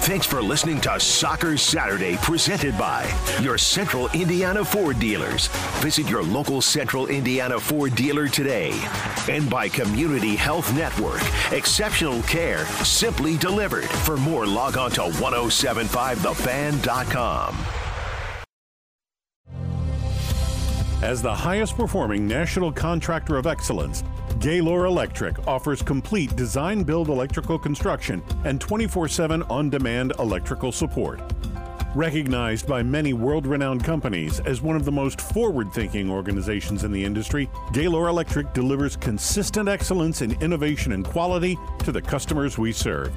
Thanks 0.00 0.26
for 0.26 0.42
listening 0.42 0.80
to 0.82 0.98
Soccer 0.98 1.56
Saturday, 1.58 2.16
presented 2.22 2.78
by 2.78 3.06
your 3.42 3.58
Central 3.58 4.08
Indiana 4.14 4.64
Ford 4.64 4.98
dealers. 4.98 5.48
Visit 5.80 6.08
your 6.08 6.22
local 6.22 6.62
Central 6.62 7.08
Indiana 7.08 7.60
Ford 7.60 7.94
dealer 7.94 8.26
today. 8.26 8.72
And 9.28 9.50
by 9.50 9.68
Community 9.68 10.34
Health 10.34 10.74
Network. 10.74 11.20
Exceptional 11.52 12.22
care, 12.22 12.64
simply 12.84 13.36
delivered. 13.36 13.84
For 13.84 14.16
more, 14.16 14.46
log 14.46 14.78
on 14.78 14.90
to 14.92 15.02
1075thefan.com. 15.02 17.58
As 21.02 21.20
the 21.22 21.34
highest 21.34 21.76
performing 21.76 22.26
national 22.26 22.72
contractor 22.72 23.36
of 23.36 23.46
excellence, 23.46 24.02
Gaylor 24.40 24.84
Electric 24.84 25.48
offers 25.48 25.82
complete 25.82 26.36
design 26.36 26.84
build 26.84 27.08
electrical 27.08 27.58
construction 27.58 28.22
and 28.44 28.60
24 28.60 29.08
7 29.08 29.42
on 29.44 29.68
demand 29.68 30.12
electrical 30.20 30.70
support. 30.70 31.20
Recognized 31.94 32.68
by 32.68 32.80
many 32.80 33.14
world 33.14 33.48
renowned 33.48 33.82
companies 33.82 34.38
as 34.40 34.62
one 34.62 34.76
of 34.76 34.84
the 34.84 34.92
most 34.92 35.20
forward 35.20 35.72
thinking 35.72 36.08
organizations 36.08 36.84
in 36.84 36.92
the 36.92 37.04
industry, 37.04 37.50
Gaylor 37.72 38.06
Electric 38.06 38.52
delivers 38.52 38.94
consistent 38.94 39.68
excellence 39.68 40.22
in 40.22 40.40
innovation 40.40 40.92
and 40.92 41.04
quality 41.04 41.58
to 41.80 41.90
the 41.90 42.02
customers 42.02 42.58
we 42.58 42.70
serve. 42.70 43.12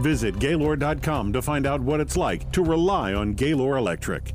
Visit 0.00 0.38
Gaylor.com 0.38 1.32
to 1.32 1.42
find 1.42 1.66
out 1.66 1.80
what 1.80 1.98
it's 1.98 2.16
like 2.16 2.52
to 2.52 2.62
rely 2.62 3.12
on 3.12 3.32
Gaylor 3.32 3.76
Electric. 3.76 4.34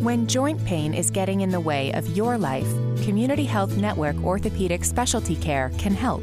When 0.00 0.28
joint 0.28 0.64
pain 0.64 0.94
is 0.94 1.10
getting 1.10 1.40
in 1.40 1.50
the 1.50 1.58
way 1.58 1.90
of 1.90 2.16
your 2.16 2.38
life, 2.38 2.68
Community 3.02 3.44
Health 3.44 3.76
Network 3.76 4.14
Orthopedic 4.22 4.84
Specialty 4.84 5.34
Care 5.34 5.72
can 5.76 5.92
help. 5.92 6.22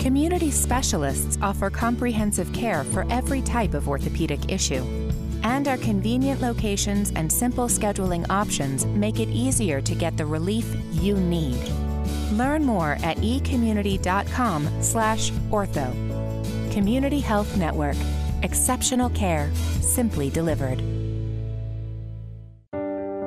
Community 0.00 0.50
specialists 0.50 1.38
offer 1.40 1.70
comprehensive 1.70 2.52
care 2.52 2.82
for 2.82 3.06
every 3.08 3.40
type 3.40 3.74
of 3.74 3.88
orthopedic 3.88 4.50
issue. 4.50 4.82
And 5.44 5.68
our 5.68 5.76
convenient 5.76 6.40
locations 6.40 7.12
and 7.12 7.32
simple 7.32 7.68
scheduling 7.68 8.28
options 8.30 8.84
make 8.84 9.20
it 9.20 9.28
easier 9.28 9.80
to 9.80 9.94
get 9.94 10.16
the 10.16 10.26
relief 10.26 10.66
you 10.90 11.16
need. 11.16 11.62
Learn 12.32 12.64
more 12.64 12.98
at 13.04 13.16
ecommunity.com 13.18 14.82
slash 14.82 15.30
ortho. 15.52 15.92
Community 16.72 17.20
Health 17.20 17.56
Network. 17.56 17.96
Exceptional 18.42 19.10
care, 19.10 19.48
simply 19.80 20.30
delivered. 20.30 20.97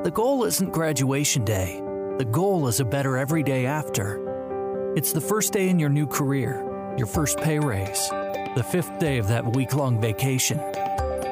The 0.04 0.10
goal 0.10 0.46
isn't 0.46 0.72
graduation 0.72 1.46
day. 1.46 1.80
The 2.18 2.26
goal 2.26 2.68
is 2.68 2.80
a 2.80 2.86
better 2.86 3.18
every 3.18 3.44
day 3.44 3.68
after. 3.68 4.94
It's 4.96 5.14
the 5.14 5.22
first 5.22 5.54
day 5.54 5.70
in 5.70 5.78
your 5.78 5.90
new 5.90 6.08
career, 6.08 6.96
your 6.98 7.06
first 7.06 7.38
pay 7.38 7.60
raise, 7.60 8.10
the 8.10 8.66
fifth 8.68 8.98
day 8.98 9.20
of 9.20 9.28
that 9.28 9.56
week 9.56 9.76
long 9.76 10.02
vacation. 10.02 10.60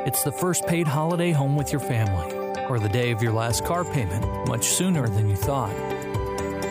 It's 0.06 0.22
the 0.22 0.32
first 0.32 0.68
paid 0.68 0.88
holiday 0.88 1.32
home 1.32 1.56
with 1.56 1.72
your 1.72 1.80
family, 1.80 2.32
or 2.68 2.78
the 2.78 2.90
day 2.90 3.10
of 3.10 3.24
your 3.24 3.34
last 3.34 3.66
car 3.66 3.84
payment, 3.84 4.48
much 4.48 4.66
sooner 4.66 5.10
than 5.10 5.28
you 5.28 5.36
thought. 5.36 5.74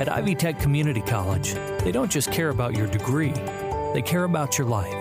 At 0.00 0.08
Ivy 0.08 0.36
Tech 0.36 0.60
Community 0.60 1.00
College, 1.00 1.54
they 1.82 1.90
don't 1.90 2.12
just 2.12 2.30
care 2.30 2.50
about 2.50 2.76
your 2.76 2.86
degree, 2.86 3.32
they 3.92 4.02
care 4.02 4.22
about 4.22 4.56
your 4.56 4.68
life. 4.68 4.94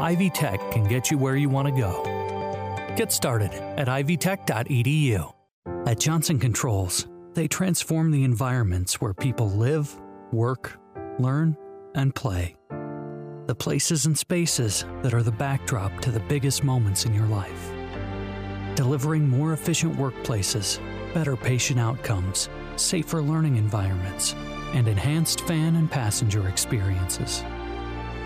Ivy 0.00 0.30
Tech 0.30 0.60
can 0.70 0.84
get 0.84 1.10
you 1.10 1.18
where 1.18 1.36
you 1.36 1.50
want 1.50 1.68
to 1.68 1.78
go. 1.78 2.02
Get 2.96 3.12
started 3.12 3.52
at 3.52 3.86
ivytech.edu. 3.86 5.34
At 5.90 5.98
Johnson 5.98 6.38
Controls, 6.38 7.08
they 7.34 7.48
transform 7.48 8.12
the 8.12 8.22
environments 8.22 9.00
where 9.00 9.12
people 9.12 9.50
live, 9.50 9.92
work, 10.30 10.78
learn, 11.18 11.56
and 11.96 12.14
play. 12.14 12.54
The 13.48 13.56
places 13.58 14.06
and 14.06 14.16
spaces 14.16 14.84
that 15.02 15.14
are 15.14 15.24
the 15.24 15.32
backdrop 15.32 16.00
to 16.02 16.12
the 16.12 16.20
biggest 16.20 16.62
moments 16.62 17.06
in 17.06 17.12
your 17.12 17.26
life. 17.26 17.72
Delivering 18.76 19.28
more 19.28 19.52
efficient 19.52 19.96
workplaces, 19.96 20.78
better 21.12 21.34
patient 21.34 21.80
outcomes, 21.80 22.48
safer 22.76 23.20
learning 23.20 23.56
environments, 23.56 24.34
and 24.74 24.86
enhanced 24.86 25.40
fan 25.40 25.74
and 25.74 25.90
passenger 25.90 26.46
experiences. 26.46 27.42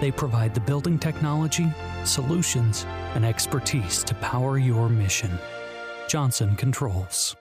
They 0.02 0.10
provide 0.10 0.52
the 0.52 0.60
building 0.60 0.98
technology, 0.98 1.72
solutions, 2.04 2.84
and 3.14 3.24
expertise 3.24 4.04
to 4.04 4.14
power 4.16 4.58
your 4.58 4.90
mission. 4.90 5.38
Johnson 6.08 6.56
Controls. 6.56 7.34